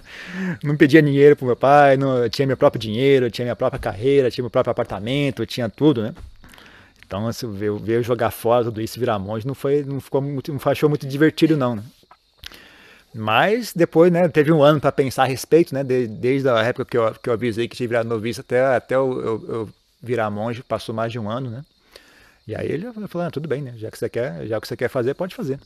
não 0.64 0.74
pedia 0.74 1.02
dinheiro 1.02 1.36
pro 1.36 1.46
meu 1.46 1.56
pai, 1.56 1.96
não, 1.98 2.26
tinha 2.28 2.46
meu 2.46 2.56
próprio 2.56 2.80
dinheiro, 2.80 3.30
tinha 3.30 3.44
minha 3.44 3.56
própria 3.56 3.78
carreira, 3.78 4.30
tinha 4.30 4.42
meu 4.42 4.50
próprio 4.50 4.70
apartamento, 4.70 5.44
tinha 5.44 5.68
tudo, 5.68 6.02
né? 6.02 6.14
Então, 7.06 7.26
assim, 7.26 7.52
ver, 7.52 7.72
ver 7.72 8.02
jogar 8.02 8.30
fora 8.30 8.64
tudo 8.64 8.80
isso, 8.80 8.98
virar 8.98 9.18
monge, 9.18 9.46
não 9.46 9.54
foi, 9.54 9.84
não 9.84 10.00
ficou 10.00 10.22
muito, 10.22 10.52
não 10.52 10.60
achou 10.64 10.88
muito 10.88 11.06
divertido 11.06 11.56
não, 11.56 11.76
né? 11.76 11.82
Mas 13.12 13.74
depois, 13.74 14.10
né, 14.10 14.28
teve 14.28 14.52
um 14.52 14.62
ano 14.62 14.80
para 14.80 14.92
pensar 14.92 15.24
a 15.24 15.26
respeito, 15.26 15.74
né, 15.74 15.82
de, 15.82 16.06
desde 16.06 16.48
a 16.48 16.62
época 16.62 16.84
que 16.84 16.96
eu, 16.96 17.12
que 17.12 17.28
eu 17.28 17.32
avisei 17.32 17.66
que 17.68 17.76
tinha 17.76 17.88
virado 17.88 18.08
noviço 18.08 18.40
até, 18.40 18.64
até 18.76 18.94
eu, 18.94 19.20
eu, 19.20 19.44
eu, 19.48 19.68
virar 20.00 20.30
monge, 20.30 20.62
passou 20.62 20.94
mais 20.94 21.10
de 21.12 21.18
um 21.18 21.28
ano, 21.28 21.50
né? 21.50 21.64
E 22.46 22.54
aí 22.54 22.70
ele 22.70 22.86
falou, 23.08 23.26
ah, 23.26 23.30
tudo 23.30 23.48
bem, 23.48 23.60
né, 23.60 23.74
já 23.76 23.90
que 23.90 23.98
você 23.98 24.08
quer, 24.08 24.46
já 24.46 24.60
que 24.60 24.68
você 24.68 24.76
quer 24.76 24.88
fazer, 24.88 25.14
pode 25.14 25.34
fazer. 25.34 25.58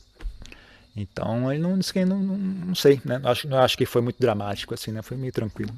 Então 0.95 1.51
ele 1.51 1.61
não 1.61 1.77
disse 1.77 1.91
que 1.91 2.05
não, 2.05 2.19
não, 2.19 2.37
não 2.37 2.75
sei, 2.75 3.01
né? 3.03 3.19
Acho, 3.23 3.47
não 3.47 3.57
acho 3.57 3.77
que 3.77 3.85
foi 3.85 4.01
muito 4.01 4.19
dramático 4.19 4.73
assim, 4.73 4.91
né? 4.91 5.01
Foi 5.01 5.17
meio 5.17 5.33
tranquilo. 5.33 5.73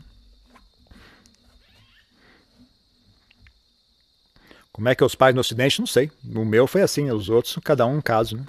Como 4.71 4.87
é 4.89 4.93
que 4.93 5.01
é 5.01 5.05
os 5.05 5.15
pais 5.15 5.33
no 5.33 5.41
Ocidente? 5.41 5.79
Não 5.79 5.87
sei. 5.87 6.11
O 6.35 6.45
meu 6.45 6.67
foi 6.67 6.83
assim, 6.83 7.09
os 7.09 7.29
outros, 7.29 7.57
cada 7.63 7.83
um 7.87 7.97
um 7.97 8.01
caso, 8.01 8.37
né? 8.37 8.45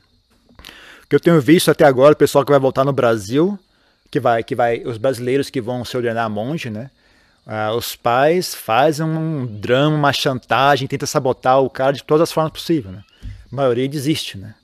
O 1.02 1.08
que 1.08 1.16
eu 1.16 1.20
tenho 1.20 1.40
visto 1.40 1.70
até 1.70 1.86
agora, 1.86 2.12
o 2.12 2.16
pessoal 2.16 2.44
que 2.44 2.50
vai 2.50 2.60
voltar 2.60 2.84
no 2.84 2.92
Brasil, 2.92 3.58
que 4.10 4.20
vai, 4.20 4.44
que 4.44 4.54
vai, 4.54 4.82
os 4.84 4.98
brasileiros 4.98 5.48
que 5.48 5.58
vão 5.58 5.82
se 5.86 5.96
ordenar 5.96 6.28
monge, 6.28 6.68
né? 6.68 6.90
Ah, 7.46 7.72
os 7.72 7.96
pais 7.96 8.54
fazem 8.54 9.06
um 9.06 9.46
drama, 9.46 9.96
uma 9.96 10.12
chantagem, 10.12 10.86
tenta 10.86 11.06
sabotar 11.06 11.62
o 11.62 11.70
cara 11.70 11.94
de 11.94 12.04
todas 12.04 12.24
as 12.24 12.32
formas 12.32 12.52
possíveis, 12.52 12.94
né? 12.94 13.02
A 13.50 13.56
maioria 13.56 13.88
desiste, 13.88 14.36
né? 14.36 14.54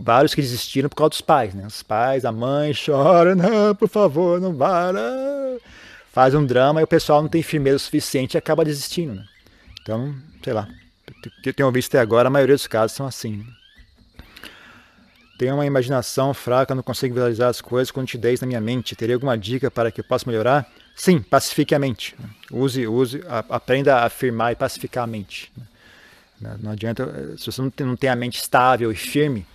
Vários 0.00 0.34
que 0.34 0.40
desistiram 0.40 0.88
por 0.88 0.96
causa 0.96 1.10
dos 1.10 1.20
pais, 1.20 1.54
né? 1.54 1.66
Os 1.66 1.82
pais, 1.82 2.24
a 2.24 2.32
mãe 2.32 2.72
chora, 2.74 3.34
não, 3.34 3.74
por 3.74 3.88
favor, 3.88 4.40
não 4.40 4.54
vá, 4.54 4.92
não. 4.92 5.58
faz 6.12 6.34
um 6.34 6.44
drama 6.44 6.80
e 6.80 6.84
o 6.84 6.86
pessoal 6.86 7.20
não 7.20 7.28
tem 7.28 7.42
firmeza 7.42 7.78
suficiente 7.78 8.34
e 8.34 8.38
acaba 8.38 8.64
desistindo, 8.64 9.14
né? 9.14 9.24
Então, 9.82 10.14
sei 10.42 10.52
lá, 10.52 10.68
que 11.42 11.50
eu 11.50 11.54
tenho 11.54 11.70
visto 11.70 11.90
até 11.94 12.00
agora, 12.00 12.28
a 12.28 12.30
maioria 12.30 12.54
dos 12.54 12.66
casos 12.66 12.96
são 12.96 13.06
assim. 13.06 13.38
Né? 13.38 13.44
Tenho 15.36 15.54
uma 15.54 15.66
imaginação 15.66 16.32
fraca, 16.32 16.74
não 16.74 16.82
consigo 16.82 17.14
visualizar 17.14 17.48
as 17.50 17.60
coisas 17.60 17.90
com 17.90 18.00
nitidez 18.00 18.40
na 18.40 18.46
minha 18.46 18.60
mente. 18.60 18.94
Teria 18.94 19.16
alguma 19.16 19.36
dica 19.36 19.70
para 19.70 19.90
que 19.90 20.00
eu 20.00 20.04
possa 20.04 20.30
melhorar? 20.30 20.66
Sim, 20.94 21.20
pacifique 21.20 21.74
a 21.74 21.78
mente. 21.78 22.14
Use, 22.52 22.86
use, 22.86 23.22
aprenda 23.28 23.96
a 23.96 24.04
afirmar 24.04 24.52
e 24.52 24.56
pacificar 24.56 25.04
a 25.04 25.06
mente. 25.06 25.52
Não 26.40 26.72
adianta, 26.72 27.36
se 27.38 27.46
você 27.46 27.62
não 27.62 27.70
tem, 27.70 27.86
não 27.86 27.96
tem 27.96 28.10
a 28.10 28.16
mente 28.16 28.38
estável 28.38 28.92
e 28.92 28.96
firme, 28.96 29.46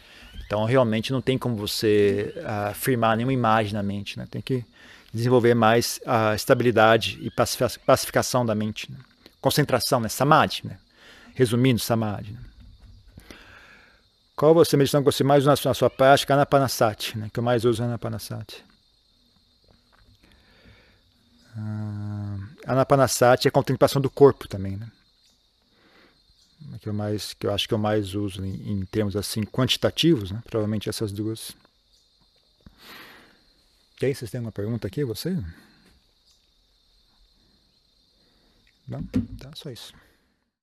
então 0.46 0.66
realmente 0.66 1.12
não 1.12 1.22
tem 1.22 1.38
como 1.38 1.56
você 1.56 2.34
uh, 2.38 2.74
firmar 2.74 3.16
nenhuma 3.16 3.34
imagem 3.34 3.74
na 3.74 3.84
mente. 3.84 4.18
Né? 4.18 4.28
Tem 4.30 4.42
que 4.42 4.66
desenvolver 5.14 5.54
mais 5.54 6.00
a 6.06 6.34
estabilidade 6.34 7.20
e 7.22 7.30
pacificação 7.86 8.46
da 8.46 8.56
mente. 8.56 8.92
Né? 8.92 8.98
Concentração, 9.40 10.00
né? 10.00 10.10
samadhi. 10.10 10.62
Né? 10.64 10.78
Resumindo, 11.36 11.80
samadhi. 11.80 12.32
Né? 12.32 12.40
Qual 14.36 14.54
você 14.54 14.76
meditação 14.76 15.02
que 15.04 15.12
você 15.12 15.24
mais 15.24 15.44
usa 15.46 15.56
na 15.66 15.74
sua 15.74 15.90
prática? 15.90 16.34
Anapanasati, 16.34 17.18
né? 17.18 17.30
que 17.32 17.40
eu 17.40 17.44
mais 17.44 17.66
uso 17.66 17.84
é 17.84 17.86
Anapanasati. 17.86 18.64
Uh, 21.56 22.40
Anapanasati 22.66 23.48
é 23.48 23.50
a 23.50 23.52
contemplação 23.52 24.02
do 24.02 24.10
corpo 24.10 24.48
também, 24.48 24.78
né? 24.78 24.88
Que 26.82 26.90
eu 26.90 26.94
mais 26.94 27.34
que 27.34 27.48
eu 27.48 27.54
acho 27.54 27.68
que 27.68 27.74
eu 27.74 27.78
mais 27.78 28.16
uso 28.16 28.44
em, 28.44 28.72
em 28.72 28.86
termos 28.86 29.16
assim 29.16 29.44
quantitativos, 29.44 30.32
né? 30.32 30.42
Provavelmente 30.46 30.90
essas 30.90 31.12
duas. 31.12 31.56
E 34.02 34.06
aí, 34.06 34.16
vocês 34.16 34.32
têm 34.32 34.40
uma 34.40 34.52
pergunta 34.52 34.88
aqui, 34.88 35.04
você? 35.04 35.38
Não? 38.88 39.04
Tá, 39.38 39.52
só 39.54 39.70
isso. 39.70 39.94